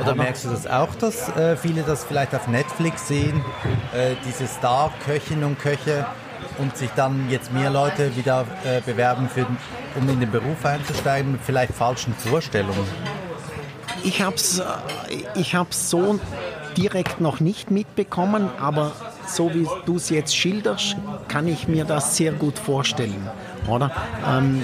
Oder 0.00 0.14
merkst 0.14 0.46
du 0.46 0.50
das 0.50 0.66
auch, 0.66 0.94
dass 0.94 1.28
äh, 1.36 1.56
viele 1.56 1.82
das 1.82 2.04
vielleicht 2.04 2.34
auf 2.34 2.48
Netflix 2.48 3.08
sehen, 3.08 3.44
äh, 3.94 4.14
diese 4.26 4.46
Star-Köchinnen 4.46 5.44
und 5.44 5.58
Köche 5.58 6.06
und 6.58 6.76
sich 6.76 6.90
dann 6.96 7.28
jetzt 7.30 7.52
mehr 7.52 7.70
Leute 7.70 8.16
wieder 8.16 8.46
äh, 8.64 8.80
bewerben, 8.80 9.28
für, 9.28 9.46
um 9.96 10.08
in 10.08 10.20
den 10.20 10.30
Beruf 10.30 10.64
einzusteigen 10.64 11.32
mit 11.32 11.40
vielleicht 11.42 11.74
falschen 11.74 12.14
Vorstellungen? 12.14 12.86
Ich 14.02 14.22
habe 14.22 14.36
es 14.36 14.62
ich 15.34 15.54
hab's 15.54 15.90
so 15.90 16.18
direkt 16.76 17.20
noch 17.20 17.40
nicht 17.40 17.70
mitbekommen, 17.70 18.48
aber 18.58 18.92
so 19.26 19.52
wie 19.52 19.66
du 19.86 19.96
es 19.96 20.10
jetzt 20.10 20.34
schilderst, 20.34 20.96
kann 21.28 21.46
ich 21.48 21.68
mir 21.68 21.84
das 21.84 22.16
sehr 22.16 22.32
gut 22.32 22.58
vorstellen. 22.58 23.28
Oder? 23.68 23.90
Ähm, 24.28 24.62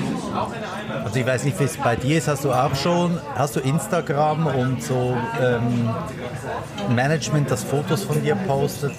also 1.04 1.18
ich 1.18 1.26
weiß 1.26 1.44
nicht, 1.44 1.58
wie 1.60 1.64
es 1.64 1.76
bei 1.76 1.96
dir 1.96 2.18
ist. 2.18 2.28
Hast 2.28 2.44
du 2.44 2.52
auch 2.52 2.74
schon, 2.74 3.18
hast 3.36 3.56
du 3.56 3.60
Instagram 3.60 4.46
und 4.46 4.82
so 4.82 5.16
ähm, 5.40 5.90
Management, 6.94 7.50
das 7.50 7.62
Fotos 7.62 8.02
von 8.02 8.22
dir 8.22 8.34
postet? 8.34 8.94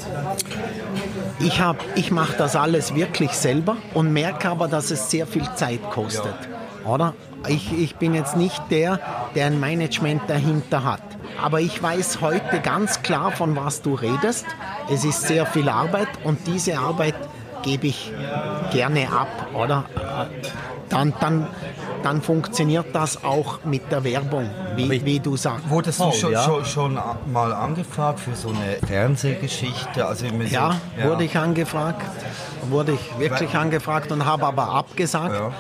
Ich, 1.40 1.62
ich 1.96 2.12
mache 2.12 2.36
das 2.38 2.56
alles 2.56 2.96
wirklich 2.96 3.32
selber 3.32 3.78
und 3.94 4.12
merke 4.12 4.50
aber, 4.50 4.68
dass 4.68 4.92
es 4.92 5.10
sehr 5.10 5.28
viel 5.28 5.48
Zeit 5.56 5.82
kostet. 5.92 6.36
Oder? 6.86 7.14
Ich, 7.48 7.72
ich 7.78 7.96
bin 7.98 8.14
jetzt 8.14 8.36
nicht 8.36 8.62
der, 8.72 9.00
der 9.36 9.48
ein 9.48 9.60
Management 9.60 10.24
dahinter 10.28 10.84
hat. 10.84 11.02
Aber 11.42 11.62
ich 11.62 11.82
weiß 11.82 12.22
heute 12.22 12.60
ganz 12.62 13.02
klar, 13.04 13.32
von 13.32 13.56
was 13.56 13.82
du 13.82 13.94
redest. 13.94 14.46
Es 14.90 15.06
ist 15.06 15.24
sehr 15.24 15.46
viel 15.46 15.70
Arbeit 15.70 16.08
und 16.24 16.46
diese 16.48 16.78
Arbeit 16.78 17.16
gebe 17.64 17.88
ich 17.88 18.12
gerne 18.72 19.12
ab, 19.12 19.48
oder? 19.54 19.86
Dann, 20.90 21.14
dann, 21.20 21.48
dann 22.02 22.22
funktioniert 22.22 22.88
das 22.94 23.24
auch 23.24 23.64
mit 23.66 23.92
der 23.92 24.04
Werbung, 24.04 24.50
wie, 24.76 25.04
wie 25.04 25.20
du 25.20 25.36
sagst. 25.36 25.70
Wurdest 25.70 26.00
du 26.00 26.12
schon, 26.14 26.32
ja? 26.32 26.44
schon, 26.44 26.66
schon, 26.66 27.00
mal 27.32 27.54
angefragt 27.54 28.20
für 28.22 28.36
so 28.36 28.50
eine 28.50 28.78
Fernsehgeschichte? 28.88 30.06
Also 30.06 30.26
ja, 30.26 30.32
so, 30.72 31.02
ja, 31.02 31.10
wurde 31.10 31.26
ich 31.26 31.38
angefragt. 31.38 32.04
Wurde 32.70 32.94
ich 32.94 33.20
wirklich 33.20 33.54
Weil, 33.54 33.62
angefragt 33.62 34.12
und 34.12 34.26
habe 34.26 34.46
aber 34.46 34.70
abgesagt, 34.70 35.34
ja. 35.34 35.52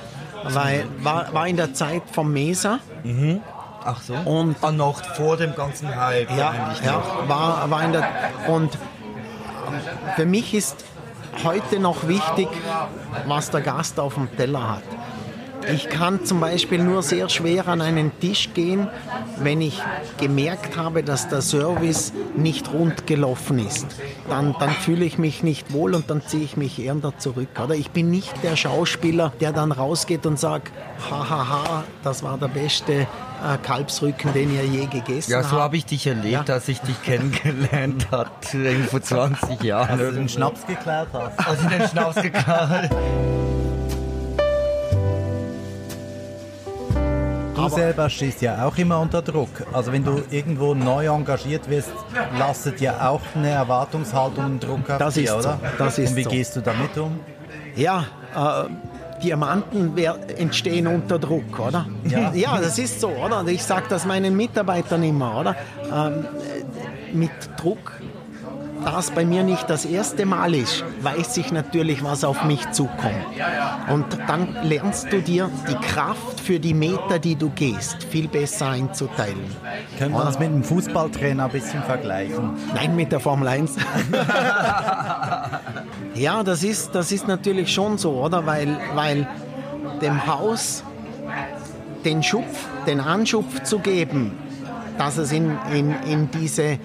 weil 0.53 0.85
war, 0.99 1.33
war 1.33 1.47
in 1.47 1.57
der 1.57 1.73
Zeit 1.73 2.03
vom 2.11 2.31
Mesa. 2.31 2.79
Mhm. 3.03 3.41
Ach 3.89 4.01
so. 4.01 4.15
Und 4.15 4.57
ah, 4.61 4.71
noch 4.73 5.01
vor 5.15 5.37
dem 5.37 5.55
ganzen 5.55 5.95
Hype. 5.95 6.29
Ja, 6.31 6.53
ja 6.83 7.01
war, 7.25 7.71
war 7.71 7.85
in 7.85 7.93
der. 7.93 8.05
Und 8.49 8.77
für 10.17 10.25
mich 10.25 10.53
ist 10.53 10.83
heute 11.45 11.79
noch 11.79 12.05
wichtig, 12.05 12.49
was 13.27 13.49
der 13.49 13.61
Gast 13.61 13.97
auf 13.97 14.15
dem 14.15 14.27
Teller 14.35 14.75
hat. 14.75 14.83
Ich 15.73 15.87
kann 15.87 16.25
zum 16.25 16.41
Beispiel 16.41 16.83
nur 16.83 17.01
sehr 17.01 17.29
schwer 17.29 17.67
an 17.69 17.81
einen 17.81 18.17
Tisch 18.19 18.49
gehen, 18.53 18.89
wenn 19.39 19.61
ich 19.61 19.81
gemerkt 20.17 20.75
habe, 20.75 21.01
dass 21.01 21.29
der 21.29 21.41
Service 21.41 22.11
nicht 22.35 22.73
rund 22.73 23.07
gelaufen 23.07 23.59
ist. 23.59 23.87
Dann, 24.29 24.53
dann 24.59 24.71
fühle 24.71 25.05
ich 25.05 25.17
mich 25.17 25.43
nicht 25.43 25.71
wohl 25.71 25.95
und 25.95 26.09
dann 26.09 26.21
ziehe 26.21 26.43
ich 26.43 26.57
mich 26.57 26.79
eher 26.79 26.95
da 26.95 27.17
zurück. 27.17 27.49
Oder 27.61 27.75
ich 27.75 27.91
bin 27.91 28.09
nicht 28.09 28.43
der 28.43 28.57
Schauspieler, 28.57 29.31
der 29.39 29.53
dann 29.53 29.71
rausgeht 29.71 30.25
und 30.25 30.37
sagt, 30.37 30.71
hahaha, 31.09 31.85
das 32.03 32.23
war 32.23 32.37
der 32.37 32.49
beste 32.49 33.07
äh, 33.43 33.57
Kalbsrücken, 33.57 34.33
den 34.33 34.53
ihr 34.53 34.65
je 34.65 34.85
gegessen 34.85 35.33
habt. 35.33 35.43
Ja, 35.43 35.49
so 35.49 35.59
habe 35.59 35.77
ich 35.77 35.85
dich 35.85 36.07
erlebt, 36.07 36.49
ja. 36.49 36.55
als 36.55 36.67
ich 36.67 36.79
dich 36.81 37.01
kennengelernt 37.03 38.07
habe, 38.11 38.29
vor 38.89 39.01
20 39.01 39.63
Jahren. 39.63 39.89
Als 39.89 39.99
du 39.99 40.11
den 40.13 40.29
Schnaps 40.29 40.65
geklaut 40.65 41.07
hast. 41.13 41.47
Als 41.47 41.61
ich 41.61 41.67
den 41.67 41.87
Schnaps 41.87 42.15
geklaut 42.21 42.89
Du 47.57 47.69
selber 47.69 48.09
stehst 48.09 48.41
ja 48.41 48.65
auch 48.65 48.77
immer 48.77 48.99
unter 48.99 49.21
Druck. 49.23 49.49
Also 49.73 49.91
wenn 49.91 50.03
du 50.03 50.21
irgendwo 50.29 50.75
neu 50.75 51.07
engagiert 51.07 51.67
wirst, 51.69 51.89
lastet 52.37 52.79
ja 52.81 53.09
auch 53.09 53.21
eine 53.35 53.49
Erwartungshaltung 53.49 54.45
und 54.45 54.63
Druck 54.63 54.89
auf 54.89 54.99
das 54.99 55.15
dir, 55.15 55.23
ist 55.23 55.31
oder? 55.31 55.41
So. 55.41 55.77
Das 55.77 55.97
ist 55.97 56.11
und 56.11 56.15
wie 56.17 56.23
so. 56.23 56.29
gehst 56.29 56.55
du 56.55 56.61
damit 56.61 56.95
um? 56.97 57.19
Ja, 57.75 58.05
äh, 58.35 58.69
Diamanten 59.23 59.97
entstehen 60.37 60.87
unter 60.87 61.19
Druck, 61.19 61.59
oder? 61.59 61.87
Ja, 62.07 62.31
ja 62.33 62.59
das 62.59 62.77
ist 62.77 63.01
so, 63.01 63.09
oder? 63.09 63.45
Ich 63.47 63.63
sage 63.63 63.85
das 63.89 64.05
meinen 64.05 64.35
Mitarbeitern 64.35 65.03
immer, 65.03 65.39
oder? 65.39 65.55
Ähm, 65.91 66.25
mit 67.13 67.31
Druck 67.57 67.96
das 68.87 69.11
bei 69.11 69.25
mir 69.25 69.43
nicht 69.43 69.69
das 69.69 69.83
erste 69.83 70.25
Mal 70.25 70.55
ist, 70.55 70.85
weiß 71.01 71.35
ich 71.37 71.51
natürlich, 71.51 72.05
was 72.05 72.23
auf 72.23 72.45
mich 72.45 72.71
zukommt. 72.71 73.27
Und 73.91 74.05
dann 74.27 74.55
lernst 74.63 75.11
du 75.11 75.21
dir 75.21 75.49
die 75.69 75.75
Kraft 75.75 76.39
für 76.39 76.57
die 76.57 76.73
Meter, 76.73 77.19
die 77.19 77.35
du 77.35 77.49
gehst, 77.49 78.05
viel 78.05 78.29
besser 78.29 78.69
einzuteilen. 78.69 79.43
Können 79.97 80.13
wir 80.13 80.23
das 80.23 80.39
mit 80.39 80.47
einem 80.47 80.63
Fußballtrainer 80.63 81.43
ein 81.45 81.51
bisschen 81.51 81.83
vergleichen? 81.83 82.51
Nein, 82.73 82.95
mit 82.95 83.11
der 83.11 83.19
Formel 83.19 83.49
1. 83.49 83.75
ja, 86.15 86.43
das 86.43 86.63
ist, 86.63 86.95
das 86.95 87.11
ist 87.11 87.27
natürlich 87.27 87.73
schon 87.73 87.97
so, 87.97 88.13
oder? 88.13 88.45
Weil, 88.45 88.77
weil 88.95 89.27
dem 90.01 90.25
Haus 90.27 90.85
den 92.05 92.23
Schupf, 92.23 92.65
den 92.85 93.01
Anschupf 93.01 93.63
zu 93.63 93.79
geben, 93.79 94.31
dass 94.97 95.17
es 95.17 95.33
in, 95.33 95.57
in, 95.73 95.93
in 96.03 96.31
diese 96.31 96.79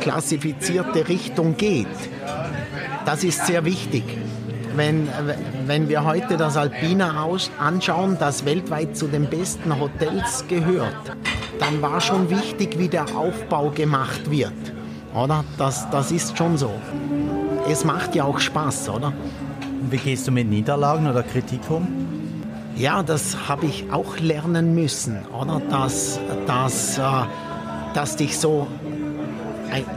klassifizierte 0.00 1.08
Richtung 1.08 1.56
geht. 1.56 1.86
Das 3.04 3.24
ist 3.24 3.46
sehr 3.46 3.64
wichtig. 3.64 4.04
Wenn, 4.76 5.08
wenn 5.66 5.88
wir 5.88 6.04
heute 6.04 6.36
das 6.36 6.56
Alpina 6.56 7.20
Haus 7.20 7.50
anschauen, 7.58 8.16
das 8.18 8.44
weltweit 8.44 8.96
zu 8.96 9.08
den 9.08 9.28
besten 9.28 9.78
Hotels 9.78 10.44
gehört, 10.48 11.16
dann 11.58 11.82
war 11.82 12.00
schon 12.00 12.30
wichtig, 12.30 12.78
wie 12.78 12.88
der 12.88 13.16
Aufbau 13.16 13.70
gemacht 13.70 14.30
wird. 14.30 14.52
Oder? 15.14 15.44
Das, 15.58 15.90
das 15.90 16.12
ist 16.12 16.38
schon 16.38 16.56
so. 16.56 16.70
Es 17.68 17.84
macht 17.84 18.14
ja 18.14 18.24
auch 18.24 18.38
Spaß, 18.38 18.88
oder? 18.90 19.12
Wie 19.90 19.96
gehst 19.96 20.28
du 20.28 20.32
mit 20.32 20.48
Niederlagen 20.48 21.08
oder 21.08 21.22
Kritik 21.22 21.60
um? 21.68 21.88
Ja, 22.76 23.02
das 23.02 23.48
habe 23.48 23.66
ich 23.66 23.92
auch 23.92 24.18
lernen 24.18 24.74
müssen, 24.74 25.18
oder? 25.38 25.60
Dass, 25.68 26.20
dass, 26.46 26.98
äh, 26.98 27.02
dass 27.94 28.16
dich 28.16 28.38
so 28.38 28.66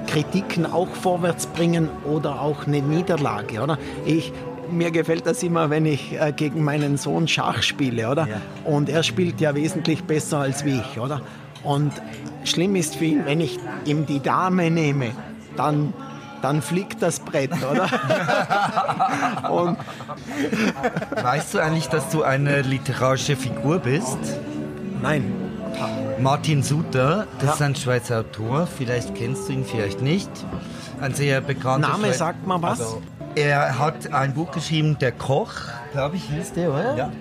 Kritiken 0.08 0.66
auch 0.66 0.90
vorwärts 0.90 1.48
bringen 1.48 1.90
oder 2.06 2.42
auch 2.42 2.68
eine 2.68 2.82
Niederlage, 2.82 3.62
oder? 3.62 3.78
Ich, 4.06 4.32
mir 4.72 4.92
gefällt 4.92 5.26
das 5.26 5.44
immer, 5.44 5.70
wenn 5.70 5.86
ich 5.86 6.20
äh, 6.20 6.32
gegen 6.32 6.64
meinen 6.64 6.98
Sohn 6.98 7.28
Schach 7.28 7.62
spiele, 7.64 8.10
oder? 8.10 8.28
Ja. 8.28 8.42
Und 8.66 8.90
er 8.90 9.04
spielt 9.04 9.42
ja 9.42 9.56
wesentlich 9.56 10.04
besser 10.04 10.40
als 10.40 10.66
wie 10.66 10.80
ich, 10.80 11.00
oder? 11.00 11.22
Und 11.64 11.92
schlimm 12.44 12.76
ist 12.76 12.96
für 12.96 13.06
ihn, 13.06 13.26
wenn 13.26 13.42
ich 13.42 13.60
ihm 13.86 14.06
die 14.06 14.20
Dame 14.20 14.70
nehme, 14.70 15.12
dann 15.56 15.94
dann 16.42 16.62
fliegt 16.62 17.02
das 17.02 17.22
Brett, 17.22 17.52
oder? 17.64 17.88
Und 19.50 19.78
weißt 21.24 21.54
du 21.54 21.60
eigentlich, 21.60 21.88
dass 21.88 22.10
du 22.10 22.24
eine 22.24 22.64
literarische 22.64 23.38
Figur 23.38 23.80
bist? 23.80 24.18
Nein. 25.02 25.43
Martin 26.20 26.64
Suter, 26.64 27.28
das 27.40 27.48
ja. 27.48 27.54
ist 27.54 27.62
ein 27.62 27.76
Schweizer 27.76 28.20
Autor, 28.20 28.68
vielleicht 28.68 29.16
kennst 29.16 29.50
du 29.50 29.54
ihn, 29.54 29.66
vielleicht 29.66 30.02
nicht. 30.02 30.30
Ein 31.02 31.14
sehr 31.14 31.42
bekannter 31.42 31.90
Name 31.90 32.06
Schweizer 32.06 32.18
sagt 32.18 32.48
mal 32.48 32.62
was. 32.62 32.80
Also, 32.80 33.02
er 33.36 33.80
hat 33.80 34.14
ein 34.14 34.34
Buch 34.34 34.52
geschrieben, 34.52 34.98
Der 35.00 35.12
Koch, 35.12 35.54
glaube 35.92 36.18
ich, 36.18 36.24
hieß 36.30 36.54
der, 36.54 36.72
oder? 36.72 36.96
Ja. 36.96 37.12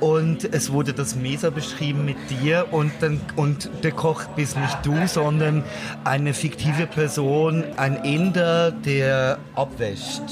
Und 0.00 0.52
es 0.52 0.72
wurde 0.72 0.92
das 0.94 1.14
Mesa 1.14 1.50
beschrieben 1.50 2.04
mit 2.04 2.16
dir 2.28 2.66
und, 2.72 2.90
dann, 3.00 3.20
und 3.36 3.70
der 3.84 3.92
Koch 3.92 4.24
bist 4.34 4.58
nicht 4.58 4.78
du, 4.84 5.06
sondern 5.06 5.62
eine 6.02 6.34
fiktive 6.34 6.86
Person, 6.86 7.62
ein 7.76 7.96
Inder, 8.04 8.72
der 8.72 9.38
abwäscht. 9.54 10.22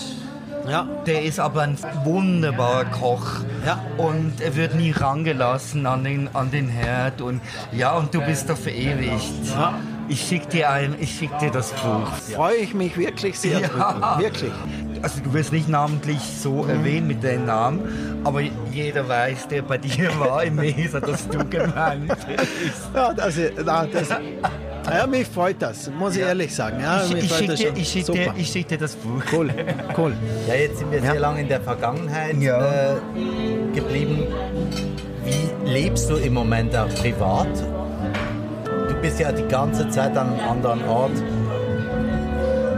Ja. 0.70 0.86
Der 1.06 1.22
ist 1.24 1.40
aber 1.40 1.62
ein 1.62 1.76
wunderbarer 2.04 2.84
Koch. 2.86 3.40
Ja. 3.66 3.84
Und 3.96 4.40
er 4.40 4.54
wird 4.56 4.74
nie 4.74 4.92
rangelassen 4.92 5.86
an 5.86 6.04
den, 6.04 6.28
an 6.34 6.50
den 6.50 6.68
Herd. 6.68 7.20
Und 7.20 7.40
ja, 7.72 7.96
und 7.96 8.14
du 8.14 8.20
bist 8.20 8.48
da 8.48 8.54
verewigt. 8.54 9.46
Ja. 9.54 9.74
Ich 10.08 10.26
schicke 10.26 10.48
dir, 10.48 10.66
schick 11.06 11.36
dir 11.38 11.50
das 11.50 11.72
Buch. 11.72 12.12
Freue 12.34 12.56
ich 12.56 12.74
mich 12.74 12.96
wirklich 12.96 13.38
sehr. 13.38 13.60
Ja. 13.60 14.18
Wirklich. 14.18 14.52
Also 15.02 15.20
du 15.22 15.32
wirst 15.32 15.52
nicht 15.52 15.68
namentlich 15.68 16.20
so 16.20 16.64
mhm. 16.64 16.70
erwähnt 16.70 17.08
mit 17.08 17.24
deinem 17.24 17.46
Namen, 17.46 18.20
aber 18.24 18.42
jeder 18.70 19.08
weiß, 19.08 19.48
der 19.48 19.62
bei 19.62 19.78
dir 19.78 20.10
war 20.18 20.44
im 20.44 20.56
Mesa, 20.56 21.00
dass 21.00 21.26
du 21.28 21.38
gemeint 21.44 22.08
bist. 22.26 22.90
Ja, 22.94 23.12
das, 23.14 23.36
das, 23.64 24.08
ja, 24.88 25.06
mich 25.06 25.26
freut 25.26 25.56
das, 25.60 25.90
muss 25.90 26.16
ich 26.16 26.22
ehrlich 26.22 26.54
sagen. 26.54 26.80
Ja, 26.80 27.04
ich, 27.04 27.14
ich 27.14 27.32
schicke 27.32 27.54
dir, 27.54 27.84
schick 27.84 28.06
dir, 28.06 28.44
schick 28.44 28.68
dir 28.68 28.78
das 28.78 28.96
Buch. 28.96 29.22
Cool, 29.32 29.50
cool. 29.96 30.12
Ja, 30.48 30.54
jetzt 30.54 30.78
sind 30.78 30.90
wir 30.90 30.98
ja. 30.98 31.12
sehr 31.12 31.20
lange 31.20 31.40
in 31.42 31.48
der 31.48 31.60
Vergangenheit 31.60 32.36
ja. 32.40 32.92
äh, 32.92 32.96
geblieben. 33.74 34.26
Wie 35.24 35.70
lebst 35.70 36.10
du 36.10 36.16
im 36.16 36.34
Moment 36.34 36.74
auch 36.76 36.88
privat? 36.96 37.48
Du 38.88 38.94
bist 39.00 39.20
ja 39.20 39.32
die 39.32 39.46
ganze 39.48 39.88
Zeit 39.90 40.16
an 40.16 40.32
einem 40.32 40.48
anderen 40.48 40.84
Ort. 40.88 41.12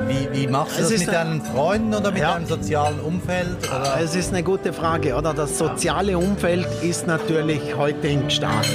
Wie, 0.08 0.28
wie 0.32 0.46
machst 0.46 0.78
du 0.78 0.82
es 0.82 0.90
das 0.90 1.00
mit 1.00 1.12
deinen 1.12 1.40
Freunden 1.40 1.94
oder 1.94 2.10
mit 2.10 2.20
ja. 2.20 2.34
deinem 2.34 2.46
sozialen 2.46 3.00
Umfeld? 3.00 3.56
Oder? 3.68 4.00
Es 4.02 4.14
ist 4.14 4.30
eine 4.32 4.42
gute 4.42 4.72
Frage, 4.72 5.14
oder? 5.14 5.32
Das 5.32 5.56
soziale 5.56 6.18
Umfeld 6.18 6.66
ist 6.82 7.06
natürlich 7.06 7.76
heute 7.76 8.08
in 8.08 8.24
Gestalt. 8.24 8.68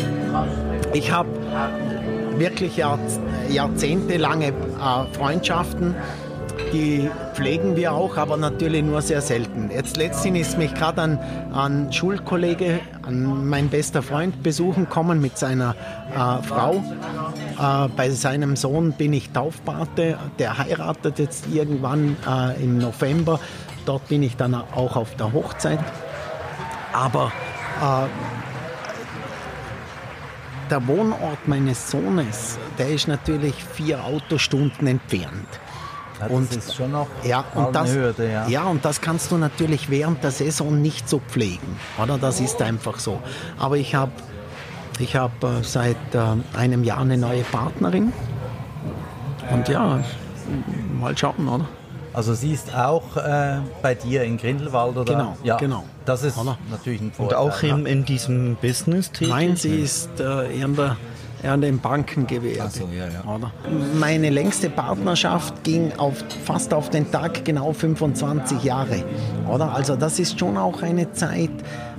Ich 0.94 1.12
habe 1.12 1.30
wirklich 2.38 2.78
jahrzehntelange 3.50 4.48
äh, 4.48 5.16
Freundschaften 5.16 5.96
die 6.74 7.10
pflegen 7.34 7.76
wir 7.76 7.94
auch, 7.94 8.18
aber 8.18 8.38
natürlich 8.38 8.84
nur 8.84 9.02
sehr 9.02 9.22
selten. 9.22 9.70
Jetzt 9.72 9.98
letztens 9.98 10.40
ist 10.40 10.58
mich 10.58 10.74
gerade 10.74 11.02
ein, 11.02 11.20
ein 11.54 11.94
Schulkollege, 11.94 12.80
an 13.04 13.48
mein 13.48 13.70
bester 13.70 14.02
Freund 14.02 14.44
besuchen 14.44 14.90
kommen 14.90 15.22
mit 15.22 15.38
seiner 15.38 15.76
äh, 16.14 16.44
Frau. 16.44 16.84
Äh, 17.60 17.90
bei 17.96 18.10
seinem 18.10 18.56
Sohn 18.56 18.94
bin 18.94 19.14
ich 19.14 19.30
Taufpate, 19.30 20.18
der 20.40 20.58
heiratet 20.58 21.20
jetzt 21.20 21.48
irgendwann 21.52 22.18
äh, 22.28 22.62
im 22.62 22.78
November. 22.78 23.40
Dort 23.86 24.08
bin 24.10 24.24
ich 24.24 24.36
dann 24.36 24.54
auch 24.54 24.96
auf 24.96 25.16
der 25.16 25.32
Hochzeit. 25.32 25.80
Aber 26.94 27.32
äh, 27.82 28.37
der 30.70 30.88
Wohnort 30.88 31.48
meines 31.48 31.90
Sohnes, 31.90 32.58
der 32.78 32.90
ist 32.90 33.08
natürlich 33.08 33.56
vier 33.64 34.04
Autostunden 34.04 34.88
entfernt. 34.88 35.48
Ja, 36.20 36.28
das 36.28 36.32
und, 36.32 36.56
ist 36.56 36.76
schon 36.76 36.92
noch 36.92 37.08
ja, 37.24 37.46
und 37.54 37.76
das, 37.76 37.94
Hürde, 37.94 38.32
ja. 38.32 38.48
ja, 38.48 38.64
und 38.64 38.84
das 38.84 39.02
kannst 39.02 39.32
du 39.32 39.38
natürlich 39.38 39.90
während 39.90 40.24
der 40.24 40.32
Saison 40.32 40.82
nicht 40.82 41.08
so 41.08 41.20
pflegen. 41.20 41.80
Oder? 42.02 42.18
Das 42.18 42.40
ist 42.40 42.62
einfach 42.62 42.98
so. 43.00 43.22
Aber 43.60 43.78
ich 43.78 43.94
habe 43.94 44.12
ich 45.00 45.16
hab, 45.16 45.44
äh, 45.44 45.62
seit 45.62 45.96
äh, 46.14 46.58
einem 46.58 46.84
Jahr 46.84 47.00
eine 47.00 47.18
neue 47.18 47.44
Partnerin. 47.44 48.12
Und 49.52 49.70
ja, 49.70 50.04
mal 51.00 51.16
schauen, 51.18 51.48
oder? 51.48 51.68
Also 52.18 52.34
sie 52.34 52.52
ist 52.52 52.74
auch 52.76 53.16
äh, 53.16 53.58
bei 53.84 53.94
dir 53.94 54.24
in 54.24 54.38
Grindelwald, 54.38 54.98
oder? 54.98 55.14
Genau, 55.14 55.38
ja. 55.44 55.58
genau. 55.58 55.84
Das 56.04 56.24
ist 56.24 56.36
oder? 56.36 56.58
natürlich 56.72 57.00
ein 57.00 57.12
Vorteil. 57.12 57.38
Und 57.38 57.52
auch 57.52 57.62
in, 57.62 57.86
in 57.86 58.06
diesem 58.06 58.56
Business 58.56 59.12
tätig? 59.12 59.30
Nein, 59.30 59.56
sie 59.56 59.76
ist 59.76 60.20
äh, 60.20 60.52
in 60.52 60.76
der 60.76 60.98
an 61.44 61.62
den 61.62 61.80
Bankengewerbe. 61.80 62.72
So, 62.72 62.90
ja, 62.92 63.06
ja. 63.06 63.52
Meine 64.00 64.32
längste 64.32 64.72
Partnerschaft 64.72 65.64
ging 65.64 65.92
auf, 66.00 66.24
fast 66.44 66.74
auf 66.74 66.90
den 66.90 67.12
Tag 67.12 67.46
genau 67.46 67.72
25 67.72 68.64
Jahre. 68.64 69.04
Oder? 69.48 69.72
Also 69.76 69.96
das 69.96 70.18
ist 70.18 70.40
schon 70.40 70.58
auch 70.58 70.82
eine 70.82 71.12
Zeit, 71.14 71.52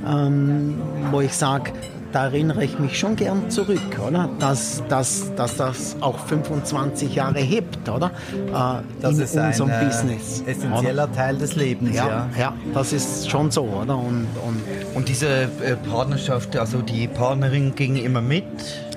ähm, 0.04 0.80
wo 1.12 1.20
ich 1.20 1.32
sage, 1.32 1.70
da 2.12 2.24
erinnere 2.24 2.64
ich 2.64 2.78
mich 2.78 2.98
schon 2.98 3.16
gern 3.16 3.50
zurück, 3.50 3.98
oder? 4.06 4.28
Dass, 4.38 4.82
dass, 4.88 5.34
dass 5.36 5.56
das 5.56 5.96
auch 6.00 6.18
25 6.18 7.14
Jahre 7.14 7.40
hebt, 7.40 7.88
oder? 7.88 8.10
Äh, 8.32 8.82
das 9.00 9.18
in 9.18 9.24
ist 9.24 9.36
unserem 9.36 9.70
ein, 9.70 9.86
Business. 9.86 10.42
Essentieller 10.46 11.04
oder? 11.04 11.12
Teil 11.12 11.36
des 11.36 11.56
Lebens, 11.56 11.96
ja, 11.96 12.08
ja. 12.08 12.28
Ja, 12.38 12.54
das 12.72 12.92
ist 12.92 13.30
schon 13.30 13.50
so, 13.50 13.62
oder? 13.64 13.96
Und, 13.96 14.26
und, 14.46 14.62
und 14.94 15.08
diese 15.08 15.28
äh, 15.28 15.76
Partnerschaft, 15.90 16.56
also 16.56 16.80
die 16.80 17.06
Partnerin 17.08 17.74
ging 17.74 17.96
immer 17.96 18.22
mit 18.22 18.44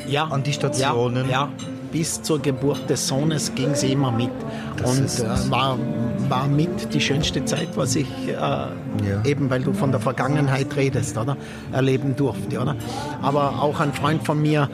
ja, 0.07 0.26
an 0.26 0.43
die 0.43 0.53
Stationen? 0.53 1.30
Ja, 1.30 1.32
ja, 1.32 1.49
bis 1.91 2.22
zur 2.22 2.41
Geburt 2.41 2.89
des 2.89 3.07
Sohnes 3.07 3.53
ging 3.53 3.76
sie 3.76 3.91
immer 3.91 4.12
mit. 4.12 4.32
Das 4.82 5.19
und 5.19 5.25
äh, 5.25 5.51
war, 5.51 5.77
war 6.29 6.47
mit 6.47 6.93
die 6.93 7.01
schönste 7.01 7.43
Zeit, 7.45 7.69
was 7.75 7.95
ich 7.95 8.07
äh, 8.27 8.32
ja. 8.34 8.71
eben, 9.25 9.49
weil 9.49 9.61
du 9.61 9.73
von 9.73 9.91
der 9.91 9.99
Vergangenheit 9.99 10.75
redest, 10.75 11.17
oder? 11.17 11.38
Erleben 11.71 12.15
durfte, 12.15 12.59
oder? 12.59 12.75
Aber 13.21 13.61
auch 13.61 13.79
ein 13.79 13.93
Freund 13.93 14.25
von 14.25 14.41
mir, 14.41 14.69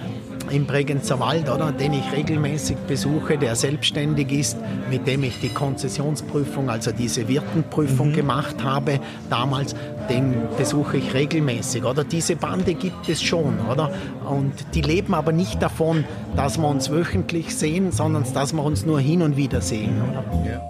im 0.49 0.65
Bregenzer 0.65 1.19
Wald, 1.19 1.49
oder, 1.49 1.71
den 1.71 1.93
ich 1.93 2.11
regelmäßig 2.11 2.77
besuche, 2.87 3.37
der 3.37 3.55
selbstständig 3.55 4.31
ist, 4.31 4.57
mit 4.89 5.07
dem 5.07 5.23
ich 5.23 5.39
die 5.39 5.49
Konzessionsprüfung, 5.49 6.69
also 6.69 6.91
diese 6.91 7.27
Wirtenprüfung 7.27 8.09
mhm. 8.09 8.15
gemacht 8.15 8.63
habe 8.63 8.99
damals, 9.29 9.75
den 10.09 10.35
besuche 10.57 10.97
ich 10.97 11.13
regelmäßig, 11.13 11.83
oder? 11.83 12.03
Diese 12.03 12.35
Bande 12.35 12.73
gibt 12.73 13.09
es 13.09 13.21
schon, 13.21 13.59
oder? 13.71 13.91
Und 14.29 14.53
die 14.73 14.81
leben 14.81 15.13
aber 15.13 15.31
nicht 15.31 15.61
davon, 15.61 16.05
dass 16.35 16.57
wir 16.57 16.67
uns 16.67 16.89
wöchentlich 16.89 17.55
sehen, 17.55 17.91
sondern 17.91 18.25
dass 18.33 18.53
wir 18.53 18.63
uns 18.63 18.85
nur 18.85 18.99
hin 18.99 19.21
und 19.21 19.37
wieder 19.37 19.61
sehen, 19.61 20.01
oder? 20.09 20.23
Ja. 20.49 20.61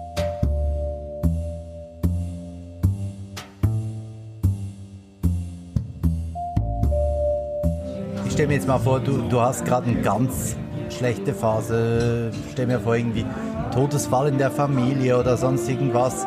stell 8.38 8.46
mir 8.46 8.54
jetzt 8.54 8.68
mal 8.68 8.78
vor, 8.78 9.00
du, 9.00 9.22
du 9.28 9.40
hast 9.40 9.64
gerade 9.64 9.90
eine 9.90 10.00
ganz 10.00 10.54
schlechte 10.96 11.34
Phase. 11.34 12.30
Stell 12.52 12.68
mir 12.68 12.78
vor, 12.78 12.94
irgendwie 12.94 13.26
Todesfall 13.74 14.28
in 14.28 14.38
der 14.38 14.52
Familie 14.52 15.18
oder 15.18 15.36
sonst 15.36 15.68
irgendwas, 15.68 16.24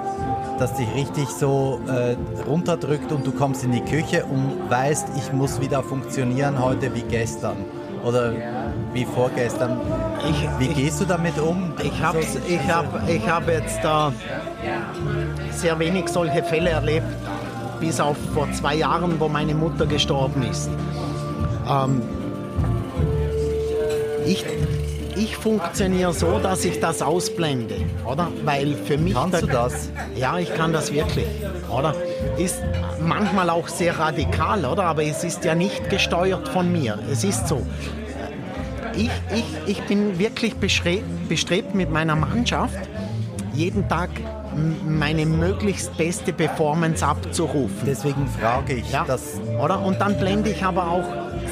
das 0.62 0.76
dich 0.76 0.94
richtig 0.94 1.28
so 1.28 1.82
äh, 1.88 2.16
runterdrückt 2.48 3.12
und 3.12 3.26
du 3.26 3.32
kommst 3.32 3.64
in 3.64 3.72
die 3.72 3.82
Küche 3.82 4.26
und 4.26 4.70
weißt, 4.70 5.08
ich 5.18 5.34
muss 5.34 5.60
wieder 5.60 5.82
funktionieren 5.82 6.64
heute 6.64 6.94
wie 6.94 7.02
gestern 7.02 7.58
oder 8.04 8.32
wie 8.94 9.06
vorgestern. 9.06 9.80
Ich, 10.30 10.48
wie 10.60 10.66
ich, 10.66 10.76
gehst 10.76 11.02
du 11.02 11.06
damit 11.06 11.40
um? 11.40 11.74
Ich 11.82 12.00
habe 12.02 12.20
ich 12.20 12.72
hab, 12.72 13.10
ich 13.10 13.28
hab 13.28 13.48
jetzt 13.48 13.84
äh, 13.84 14.12
sehr 15.52 15.80
wenig 15.80 16.08
solche 16.10 16.44
Fälle 16.44 16.70
erlebt, 16.70 17.08
bis 17.80 18.00
auf 18.00 18.18
vor 18.34 18.48
zwei 18.52 18.76
Jahren, 18.76 19.20
wo 19.20 19.28
meine 19.28 19.56
Mutter 19.56 19.88
gestorben 19.88 20.44
ist. 20.44 20.70
Ähm, 21.68 22.04
ich, 24.28 24.46
ich 25.16 25.36
funktioniere 25.36 26.14
so, 26.14 26.40
dass 26.40 26.66
ich 26.66 26.80
das 26.80 27.02
ausblende, 27.02 27.76
oder? 28.06 28.28
Weil 28.44 28.76
für 28.76 28.98
mich... 28.98 29.14
Kannst 29.14 29.42
du 29.42 29.48
das? 29.48 29.90
Ja, 30.16 30.38
ich 30.38 30.54
kann 30.54 30.74
das 30.74 30.92
wirklich, 30.94 31.28
oder? 31.70 31.96
Ist 32.38 32.62
manchmal 33.00 33.50
auch 33.50 33.68
sehr 33.68 33.98
radikal, 33.98 34.66
oder? 34.66 34.84
Aber 34.84 35.04
es 35.04 35.24
ist 35.24 35.44
ja 35.44 35.56
nicht 35.56 35.90
gesteuert 35.90 36.48
von 36.48 36.72
mir. 36.72 36.98
Es 37.12 37.24
ist 37.24 37.48
so. 37.48 37.66
Ich, 38.96 39.10
ich, 39.34 39.46
ich 39.68 39.82
bin 39.84 40.20
wirklich 40.20 40.56
bestrebt 40.56 41.76
mit 41.76 41.92
meiner 41.92 42.16
Mannschaft, 42.16 42.80
jeden 43.54 43.88
Tag 43.88 44.10
meine 44.86 45.26
möglichst 45.26 45.96
beste 45.98 46.34
Performance 46.34 47.06
abzurufen. 47.06 47.80
Deswegen 47.86 48.28
frage 48.28 48.74
ich 48.74 48.92
ja, 48.92 49.06
das. 49.06 49.40
Oder? 49.62 49.82
Und 49.82 50.02
dann 50.02 50.18
blende 50.18 50.50
ich 50.50 50.64
aber 50.64 50.88
auch 50.88 51.06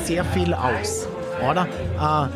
sehr 0.04 0.26
viel 0.26 0.54
aus, 0.54 1.08
oder? 1.50 1.68
Äh, 1.98 2.28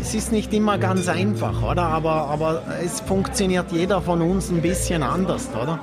es 0.00 0.14
ist 0.14 0.32
nicht 0.32 0.52
immer 0.52 0.78
ganz 0.78 1.08
einfach, 1.08 1.62
oder? 1.62 1.84
Aber, 1.84 2.28
aber 2.28 2.62
es 2.84 3.00
funktioniert 3.00 3.72
jeder 3.72 4.00
von 4.00 4.20
uns 4.22 4.50
ein 4.50 4.60
bisschen 4.60 5.02
anders, 5.02 5.48
oder? 5.60 5.78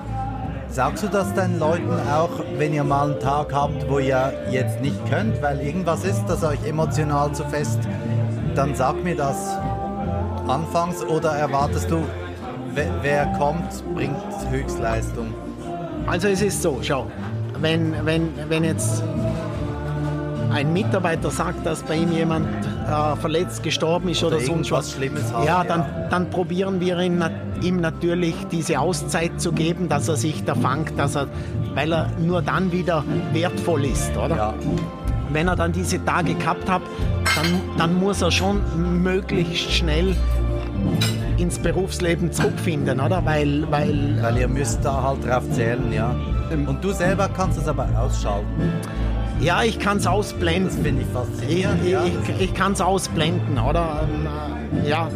Sagst 0.70 1.04
du 1.04 1.08
das 1.08 1.34
deinen 1.34 1.60
Leuten 1.60 1.92
auch, 2.10 2.30
wenn 2.58 2.74
ihr 2.74 2.84
mal 2.84 3.12
einen 3.12 3.20
Tag 3.20 3.54
habt, 3.54 3.90
wo 3.90 4.00
ihr 4.00 4.34
jetzt 4.50 4.80
nicht 4.82 4.98
könnt, 5.10 5.42
weil 5.42 5.60
irgendwas 5.60 6.06
ist, 6.06 6.24
das 6.28 6.44
euch 6.44 6.64
emotional 6.66 7.34
zu 7.34 7.44
fest, 7.46 7.80
dann 8.56 8.74
sag 8.76 9.04
mir 9.04 9.16
das 9.16 9.58
anfangs 10.48 11.04
oder 11.04 11.32
erwartest 11.32 11.92
du, 11.92 12.04
wer 12.74 13.26
kommt, 13.38 13.84
bringt 13.96 14.16
Höchstleistung? 14.50 15.34
Also 16.08 16.30
es 16.30 16.42
ist 16.42 16.62
so, 16.62 16.80
schau, 16.82 17.08
wenn, 17.60 17.94
wenn, 18.06 18.30
wenn 18.50 18.64
jetzt 18.64 19.04
ein 20.52 20.74
Mitarbeiter 20.74 21.32
sagt, 21.32 21.66
dass 21.66 21.84
bei 21.84 21.96
ihm 21.96 22.12
jemand 22.12 22.48
äh, 22.66 23.16
verletzt 23.18 23.64
gestorben 23.64 24.10
ist 24.10 24.24
oder, 24.24 24.38
oder 24.38 24.46
sonst 24.46 24.72
was 24.72 24.92
Schlimmes 24.92 25.34
hat, 25.34 25.46
ja, 25.46 25.64
dann, 25.64 25.86
dann 26.10 26.30
probieren 26.30 26.80
wir 26.80 27.00
ihn, 27.00 27.24
ihm 27.62 27.78
natürlich 27.78 28.36
diese 28.52 28.80
Auszeit 28.80 29.40
zu 29.40 29.52
geben, 29.52 29.90
dass 29.90 30.08
er 30.08 30.18
sich 30.18 30.44
da 30.44 30.56
fangt, 30.56 30.98
dass 30.98 31.16
er, 31.16 31.28
weil 31.74 31.94
er 31.94 32.10
nur 32.20 32.42
dann 32.42 32.72
wieder 32.72 33.04
wertvoll 33.34 33.86
ist, 33.86 34.16
oder? 34.18 34.36
Ja. 34.36 34.54
Wenn 35.32 35.48
er 35.48 35.56
dann 35.56 35.72
diese 35.72 36.04
Tage 36.04 36.34
gehabt 36.36 36.70
hat, 36.70 36.82
dann, 37.36 37.62
dann 37.78 38.00
muss 38.00 38.22
er 38.22 38.32
schon 38.32 38.62
möglichst 39.02 39.72
schnell 39.72 40.16
ins 41.38 41.58
Berufsleben 41.58 42.32
zurückfinden, 42.32 43.00
oder? 43.00 43.26
Weil, 43.26 43.66
weil, 43.72 44.18
weil 44.22 44.38
ihr 44.38 44.48
müsst 44.48 44.84
da 44.84 45.02
halt 45.02 45.26
drauf 45.26 45.50
zählen, 45.52 45.92
ja. 45.94 46.14
Und 46.52 46.84
du 46.84 46.92
selber 46.92 47.30
kannst 47.30 47.58
es 47.58 47.68
aber 47.68 47.88
ausschalten. 47.98 48.74
Ja, 49.42 49.64
ich 49.64 49.80
kann 49.80 49.98
es 49.98 50.06
ausblenden. 50.06 50.68
Das 50.68 50.76
finde 50.76 51.02
ich 51.02 51.08
faszinierend. 51.08 51.82
Ich, 51.84 52.36
ich, 52.36 52.42
ich 52.42 52.54
kann 52.54 52.74
es 52.74 52.82
ausblenden, 52.82 53.58
oder? 53.58 54.08
Ähm, 54.08 54.86
ja, 54.86 55.10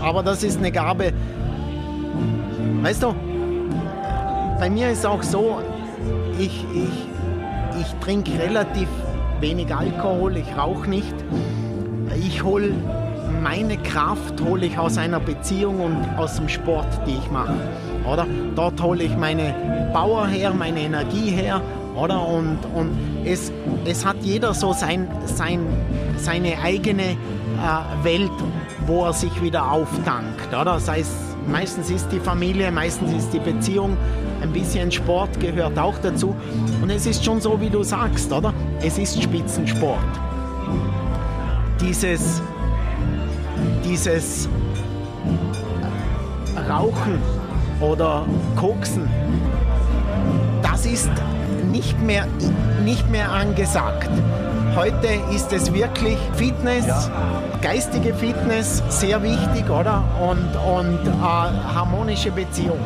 aber 0.00 0.22
das 0.22 0.42
ist 0.42 0.58
eine 0.58 0.72
Gabe. 0.72 1.12
Weißt 2.82 3.02
du, 3.02 3.14
bei 4.58 4.70
mir 4.70 4.90
ist 4.90 5.04
auch 5.04 5.22
so, 5.22 5.60
ich, 6.38 6.64
ich, 6.74 7.80
ich 7.80 7.94
trinke 8.00 8.32
relativ 8.42 8.88
wenig 9.40 9.74
Alkohol, 9.74 10.38
ich 10.38 10.56
rauche 10.56 10.88
nicht. 10.88 11.14
Ich 12.18 12.42
hole 12.42 12.72
meine 13.42 13.76
Kraft 13.76 14.40
hole 14.40 14.66
ich 14.66 14.76
aus 14.76 14.98
einer 14.98 15.20
Beziehung 15.20 15.80
und 15.80 16.18
aus 16.18 16.36
dem 16.36 16.48
Sport, 16.48 16.86
die 17.06 17.12
ich 17.12 17.30
mache. 17.30 17.54
Oder? 18.10 18.26
Dort 18.56 18.82
hole 18.82 19.04
ich 19.04 19.16
meine 19.16 19.54
Power 19.92 20.26
her, 20.26 20.52
meine 20.52 20.80
Energie 20.80 21.30
her 21.30 21.60
oder? 21.96 22.26
Und, 22.26 22.58
und 22.74 22.96
es, 23.24 23.52
es 23.84 24.04
hat 24.04 24.16
jeder 24.22 24.54
so 24.54 24.72
sein, 24.72 25.08
sein, 25.24 25.60
seine 26.16 26.58
eigene 26.62 27.02
äh, 27.02 28.04
Welt, 28.04 28.30
wo 28.86 29.04
er 29.04 29.12
sich 29.12 29.42
wieder 29.42 29.70
auftankt, 29.70 30.48
oder? 30.48 30.64
Das 30.64 30.88
heißt, 30.88 31.12
meistens 31.48 31.90
ist 31.90 32.10
die 32.12 32.20
Familie, 32.20 32.70
meistens 32.70 33.12
ist 33.12 33.32
die 33.32 33.40
Beziehung, 33.40 33.96
ein 34.42 34.52
bisschen 34.52 34.92
Sport 34.92 35.40
gehört 35.40 35.78
auch 35.78 35.98
dazu. 35.98 36.36
Und 36.82 36.90
es 36.90 37.06
ist 37.06 37.24
schon 37.24 37.40
so, 37.40 37.60
wie 37.60 37.70
du 37.70 37.82
sagst, 37.82 38.32
oder? 38.32 38.52
Es 38.80 38.98
ist 38.98 39.20
Spitzensport. 39.22 39.98
Dieses, 41.80 42.42
dieses 43.84 44.48
Rauchen 46.68 47.18
oder 47.80 48.24
Koksen, 48.56 49.08
das 50.62 50.86
ist 50.86 51.10
nicht 51.76 52.00
mehr, 52.00 52.26
nicht 52.84 53.08
mehr 53.10 53.30
angesagt. 53.30 54.08
Heute 54.74 55.08
ist 55.34 55.52
es 55.52 55.72
wirklich 55.74 56.16
Fitness, 56.34 56.86
ja. 56.86 57.02
geistige 57.60 58.14
Fitness, 58.14 58.82
sehr 58.88 59.22
wichtig, 59.22 59.68
oder? 59.68 60.02
Und, 60.18 60.56
und 60.56 61.06
äh, 61.06 61.20
harmonische 61.20 62.30
Beziehung. 62.30 62.78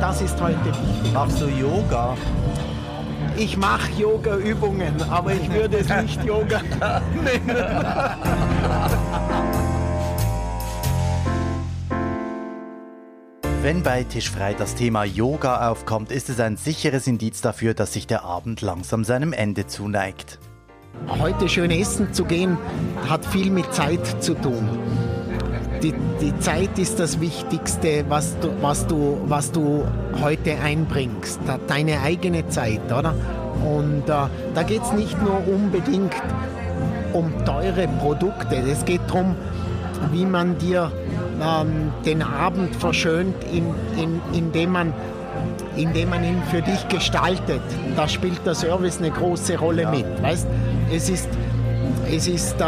Das 0.00 0.20
ist 0.20 0.40
heute 0.40 0.64
wichtig. 0.66 1.12
Machst 1.12 1.40
du 1.40 1.46
Yoga? 1.46 2.16
Ich 3.36 3.56
mache 3.56 3.90
Yoga-Übungen, 3.98 4.94
aber 5.10 5.32
ich 5.32 5.52
würde 5.52 5.78
es 5.78 5.88
nicht 5.88 6.24
Yoga 6.30 6.60
nennen. 7.24 7.56
Wenn 13.66 13.82
bei 13.82 14.04
Tischfrei 14.04 14.54
das 14.54 14.76
Thema 14.76 15.02
Yoga 15.02 15.68
aufkommt, 15.68 16.12
ist 16.12 16.28
es 16.28 16.38
ein 16.38 16.56
sicheres 16.56 17.08
Indiz 17.08 17.40
dafür, 17.40 17.74
dass 17.74 17.94
sich 17.94 18.06
der 18.06 18.22
Abend 18.22 18.60
langsam 18.60 19.02
seinem 19.02 19.32
Ende 19.32 19.66
zuneigt. 19.66 20.38
Heute 21.08 21.48
schön 21.48 21.72
essen 21.72 22.12
zu 22.12 22.26
gehen, 22.26 22.58
hat 23.08 23.26
viel 23.26 23.50
mit 23.50 23.74
Zeit 23.74 24.22
zu 24.22 24.34
tun. 24.34 24.68
Die, 25.82 25.92
die 26.20 26.38
Zeit 26.38 26.78
ist 26.78 27.00
das 27.00 27.20
Wichtigste, 27.20 28.04
was 28.08 28.38
du, 28.38 28.52
was, 28.60 28.86
du, 28.86 29.18
was 29.24 29.50
du 29.50 29.84
heute 30.22 30.60
einbringst. 30.60 31.40
Deine 31.66 32.02
eigene 32.02 32.46
Zeit, 32.46 32.92
oder? 32.92 33.16
Und 33.64 34.04
äh, 34.08 34.28
da 34.54 34.62
geht 34.64 34.82
es 34.82 34.92
nicht 34.92 35.20
nur 35.20 35.42
unbedingt 35.48 36.14
um 37.12 37.32
teure 37.44 37.88
Produkte. 37.98 38.58
Es 38.58 38.84
geht 38.84 39.00
darum, 39.08 39.34
wie 40.12 40.24
man 40.24 40.56
dir 40.58 40.92
ähm, 41.42 41.92
den 42.04 42.22
Abend 42.22 42.74
verschönt, 42.76 43.34
in, 43.44 43.74
in, 44.00 44.20
indem 44.32 44.72
man 44.72 44.92
indem 45.76 46.08
man 46.08 46.24
ihn 46.24 46.42
für 46.50 46.62
dich 46.62 46.88
gestaltet. 46.88 47.60
Da 47.94 48.08
spielt 48.08 48.44
der 48.46 48.54
Service 48.54 48.98
eine 48.98 49.10
große 49.10 49.58
Rolle 49.58 49.82
ja. 49.82 49.90
mit. 49.90 50.22
Weißt? 50.22 50.46
Es 50.90 51.10
ist, 51.10 51.28
es 52.10 52.26
ist 52.26 52.60
äh, 52.60 52.64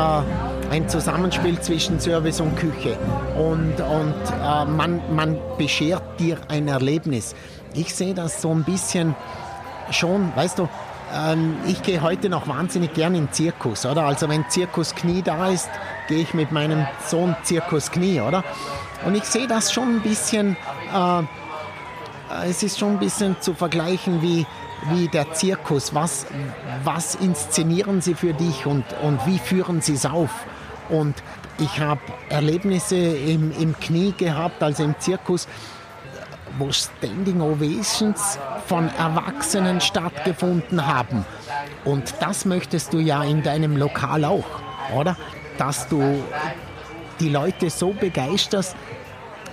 ein 0.70 0.88
Zusammenspiel 0.88 1.58
zwischen 1.60 1.98
Service 2.00 2.40
und 2.40 2.56
Küche 2.56 2.96
und, 3.38 3.80
und 3.80 4.14
äh, 4.42 4.64
man, 4.66 5.00
man 5.14 5.38
beschert 5.56 6.02
dir 6.18 6.38
ein 6.48 6.68
Erlebnis. 6.68 7.34
Ich 7.74 7.94
sehe 7.94 8.14
das 8.14 8.42
so 8.42 8.50
ein 8.50 8.64
bisschen 8.64 9.14
schon, 9.90 10.32
weißt 10.34 10.58
du, 10.58 10.68
ähm, 11.14 11.56
ich 11.66 11.82
gehe 11.82 12.02
heute 12.02 12.28
noch 12.28 12.48
wahnsinnig 12.48 12.94
gern 12.94 13.14
in 13.14 13.30
Zirkus, 13.32 13.86
oder? 13.86 14.04
Also 14.04 14.28
wenn 14.28 14.48
Zirkus 14.48 14.94
Knie 14.94 15.22
da 15.22 15.48
ist, 15.48 15.68
gehe 16.09 16.20
ich 16.20 16.34
mit 16.34 16.52
meinem 16.52 16.86
Sohn 17.06 17.36
Zirkus 17.42 17.90
Knie, 17.90 18.20
oder? 18.20 18.44
Und 19.04 19.14
ich 19.14 19.24
sehe 19.24 19.46
das 19.46 19.72
schon 19.72 19.96
ein 19.96 20.00
bisschen, 20.00 20.56
äh, 20.94 21.22
es 22.48 22.62
ist 22.62 22.78
schon 22.78 22.92
ein 22.92 22.98
bisschen 22.98 23.40
zu 23.40 23.54
vergleichen 23.54 24.22
wie, 24.22 24.46
wie 24.90 25.09
der 25.09 25.32
Zirkus. 25.32 25.94
Was, 25.94 26.26
was 26.84 27.14
inszenieren 27.14 28.00
sie 28.00 28.14
für 28.14 28.34
dich 28.34 28.66
und, 28.66 28.84
und 29.02 29.24
wie 29.26 29.38
führen 29.38 29.80
sie 29.80 29.94
es 29.94 30.06
auf? 30.06 30.30
Und 30.88 31.14
ich 31.59 31.80
habe 31.80 32.00
Erlebnisse 32.28 32.96
im, 32.96 33.52
im 33.59 33.78
Knie 33.78 34.14
gehabt, 34.16 34.62
also 34.62 34.84
im 34.84 34.98
Zirkus, 34.98 35.48
wo 36.59 36.70
Standing 36.72 37.40
Ovations 37.40 38.38
von 38.66 38.88
Erwachsenen 38.98 39.80
stattgefunden 39.80 40.86
haben. 40.86 41.24
Und 41.84 42.14
das 42.20 42.44
möchtest 42.44 42.92
du 42.92 42.98
ja 42.98 43.22
in 43.22 43.42
deinem 43.42 43.76
Lokal 43.76 44.24
auch, 44.24 44.61
oder? 44.94 45.16
Dass 45.56 45.88
du 45.88 46.22
die 47.20 47.28
Leute 47.28 47.70
so 47.70 47.92
begeisterst 47.92 48.76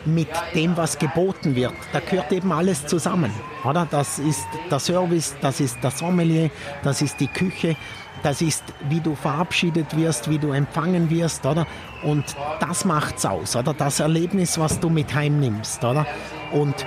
mit 0.06 0.28
dem, 0.53 0.78
was 0.78 0.99
geboten 0.99 1.56
wird. 1.56 1.74
Da 1.91 1.99
gehört 1.99 2.32
eben 2.32 2.51
alles 2.51 2.86
zusammen, 2.86 3.32
oder? 3.64 3.88
Das 3.89 4.20
ist 4.20 4.45
der 4.70 4.80
Service, 4.80 5.36
das 5.41 5.60
ist 5.60 5.78
das 5.82 5.99
Sommelier, 5.99 6.51
das 6.84 7.01
ist 7.01 7.20
die 7.20 7.28
Küche, 7.28 7.76
das 8.22 8.41
ist, 8.41 8.64
wie 8.89 8.99
du 8.99 9.16
verabschiedet 9.16 9.95
wirst, 9.97 10.30
wie 10.30 10.38
du 10.38 10.51
empfangen 10.51 11.10
wirst, 11.10 11.45
oder? 11.45 11.66
Und 12.06 12.24
das 12.60 12.86
macht's 12.86 13.26
aus, 13.26 13.56
oder? 13.56 13.74
Das 13.74 13.99
Erlebnis, 13.99 14.60
was 14.60 14.80
du 14.80 14.89
mit 14.89 15.14
heimnimmst, 15.14 15.84
oder? 15.84 16.06
Und 16.51 16.86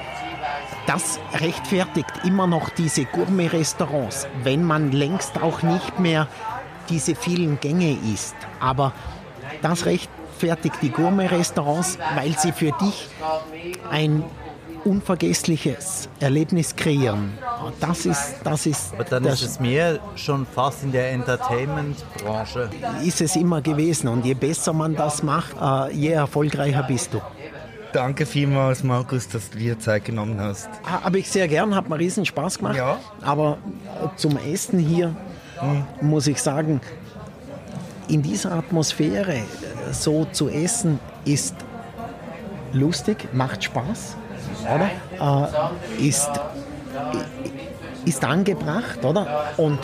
das 0.86 1.18
rechtfertigt 1.34 2.24
immer 2.24 2.46
noch 2.46 2.70
diese 2.70 3.04
Gourmet-Restaurants, 3.04 4.26
wenn 4.42 4.64
man 4.64 4.92
längst 4.92 5.42
auch 5.42 5.62
nicht 5.62 5.98
mehr 5.98 6.28
diese 6.88 7.14
vielen 7.14 7.60
Gänge 7.60 7.98
isst. 8.14 8.36
Aber 8.60 8.92
das 9.60 9.84
rechtfertigt 9.84 10.76
die 10.80 10.90
Gourmet-Restaurants, 10.90 11.98
weil 12.14 12.38
sie 12.38 12.52
für 12.52 12.72
dich 12.80 13.08
ein 13.90 14.24
unvergessliches 14.84 16.08
Erlebnis 16.20 16.74
kreieren. 16.74 17.32
Das 17.80 18.06
ist, 18.06 18.36
das 18.44 18.66
ist. 18.66 18.94
Aber 18.94 19.04
dann 19.04 19.24
ist 19.24 19.42
es 19.42 19.60
mehr 19.60 19.98
schon 20.16 20.46
fast 20.46 20.82
in 20.82 20.92
der 20.92 21.12
Entertainment-Branche. 21.12 22.70
Ist 23.04 23.20
es 23.20 23.36
immer 23.36 23.60
gewesen 23.60 24.08
und 24.08 24.24
je 24.24 24.34
besser 24.34 24.72
man 24.72 24.94
das 24.94 25.22
macht, 25.22 25.54
äh, 25.60 25.92
je 25.94 26.10
erfolgreicher 26.10 26.82
bist 26.82 27.14
du. 27.14 27.20
Danke 27.92 28.26
vielmals, 28.26 28.84
Markus, 28.84 29.28
dass 29.28 29.48
du 29.50 29.58
dir 29.58 29.78
Zeit 29.78 30.04
genommen 30.04 30.38
hast. 30.40 30.68
Habe 30.84 31.18
ich 31.18 31.30
sehr 31.30 31.48
gern, 31.48 31.74
hat 31.74 31.88
mir 31.88 31.98
riesen 31.98 32.26
Spaß 32.26 32.58
gemacht. 32.58 32.76
Ja. 32.76 32.98
Aber 33.22 33.58
zum 34.16 34.36
Essen 34.36 34.78
hier 34.78 35.16
hm. 35.58 35.84
muss 36.02 36.26
ich 36.26 36.40
sagen, 36.40 36.80
in 38.08 38.22
dieser 38.22 38.52
Atmosphäre 38.52 39.34
äh, 39.34 39.42
so 39.92 40.26
zu 40.26 40.48
essen 40.48 40.98
ist 41.24 41.54
lustig, 42.72 43.28
macht 43.32 43.64
Spaß 43.64 44.16
oder? 44.62 45.46
Äh, 46.00 46.06
ist, 46.06 46.30
ist 48.04 48.24
angebracht, 48.24 49.04
oder? 49.04 49.44
Und 49.56 49.78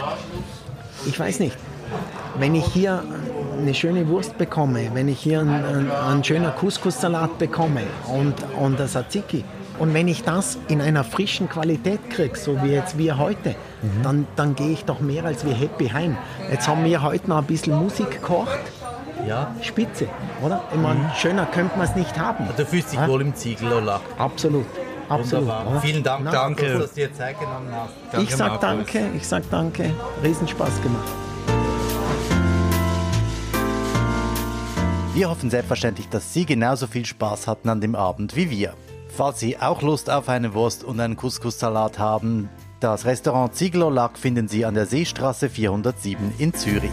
ich 1.07 1.19
weiß 1.19 1.41
nicht, 1.41 1.57
wenn 2.39 2.55
ich 2.55 2.67
hier 2.67 3.03
eine 3.59 3.75
schöne 3.75 4.09
Wurst 4.09 4.37
bekomme, 4.39 4.91
wenn 4.95 5.09
ich 5.09 5.21
hier 5.21 5.41
einen, 5.41 5.65
einen, 5.65 5.91
einen 5.91 6.25
schönen 6.25 6.55
Couscous-Salat 6.55 7.39
bekomme 7.39 7.83
und, 8.09 8.35
und 8.59 8.81
das 8.81 8.93
Tzatziki, 8.93 9.45
und 9.79 9.93
wenn 9.93 10.07
ich 10.07 10.23
das 10.23 10.57
in 10.69 10.81
einer 10.81 11.03
frischen 11.03 11.49
Qualität 11.49 12.09
kriege, 12.11 12.39
so 12.39 12.63
wie 12.63 12.71
jetzt 12.71 12.97
wir 12.97 13.19
heute, 13.19 13.51
mhm. 13.83 14.03
dann, 14.03 14.27
dann 14.37 14.55
gehe 14.55 14.71
ich 14.71 14.85
doch 14.85 15.01
mehr 15.01 15.25
als 15.25 15.45
wie 15.45 15.53
happy 15.53 15.89
heim. 15.89 16.17
Jetzt 16.51 16.69
haben 16.69 16.85
wir 16.85 17.03
heute 17.03 17.29
noch 17.29 17.39
ein 17.39 17.45
bisschen 17.45 17.77
Musik 17.77 18.11
gekocht. 18.11 18.61
Ja. 19.27 19.55
Spitze, 19.63 20.09
oder? 20.43 20.63
Ich 20.73 20.79
meine, 20.79 21.01
mhm. 21.01 21.11
schöner 21.17 21.47
könnte 21.47 21.79
man 21.79 21.87
es 21.87 21.97
nicht 21.97 22.19
haben. 22.19 22.49
Du 22.57 22.67
fühlst 22.67 22.93
dich 22.93 22.99
ja? 22.99 23.09
wohl 23.09 23.23
im 23.23 23.35
Ziegel, 23.35 23.73
oder? 23.73 24.01
Absolut. 24.19 24.67
Absolut. 25.09 25.53
Vielen 25.83 26.03
Dank, 26.03 26.23
Na, 26.25 26.31
danke. 26.31 26.79
dass 26.79 26.91
du 26.91 27.01
dir 27.01 27.13
Zeit 27.13 27.39
genommen 27.39 27.69
hast. 27.73 27.93
Danke, 28.11 28.27
ich 28.27 28.37
sag 28.37 28.61
danke, 28.61 29.11
ich 29.17 29.27
sag 29.27 29.51
danke. 29.51 29.91
Riesenspaß 30.23 30.83
gemacht. 30.83 31.09
Wir 35.15 35.31
hoffen 35.31 35.51
selbstverständlich, 35.51 36.09
dass 36.09 36.33
Sie 36.33 36.45
genauso 36.45 36.87
viel 36.87 37.05
Spaß 37.05 37.47
hatten 37.47 37.69
an 37.69 37.81
dem 37.81 37.95
Abend 37.95 38.35
wie 38.35 38.51
wir. 38.51 38.75
Falls 39.17 39.39
Sie 39.39 39.59
auch 39.59 39.81
Lust 39.83 40.11
auf 40.11 40.29
eine 40.29 40.55
Wurst 40.55 40.83
und 40.83 40.99
einen 40.99 41.17
Couscous-Salat 41.17 42.01
haben, 42.01 42.49
das 42.81 43.05
Restaurant 43.05 43.55
Ziegler 43.55 43.91
Lack 43.91 44.19
finden 44.19 44.49
Sie 44.49 44.65
an 44.65 44.75
der 44.75 44.87
Seestraße 44.87 45.49
407 45.49 46.35
in 46.39 46.53
Zürich. 46.53 46.91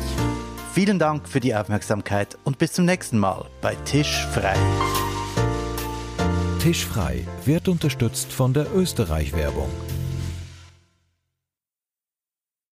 Vielen 0.73 0.99
Dank 0.99 1.27
für 1.27 1.41
die 1.41 1.53
Aufmerksamkeit 1.53 2.37
und 2.45 2.57
bis 2.57 2.71
zum 2.71 2.85
nächsten 2.85 3.19
Mal 3.19 3.45
bei 3.61 3.75
Tisch 3.83 4.25
frei. 4.31 4.55
Tisch 6.59 6.85
frei 6.85 7.27
wird 7.43 7.67
unterstützt 7.67 8.31
von 8.31 8.53
der 8.53 8.73
Österreich-Werbung 8.73 9.69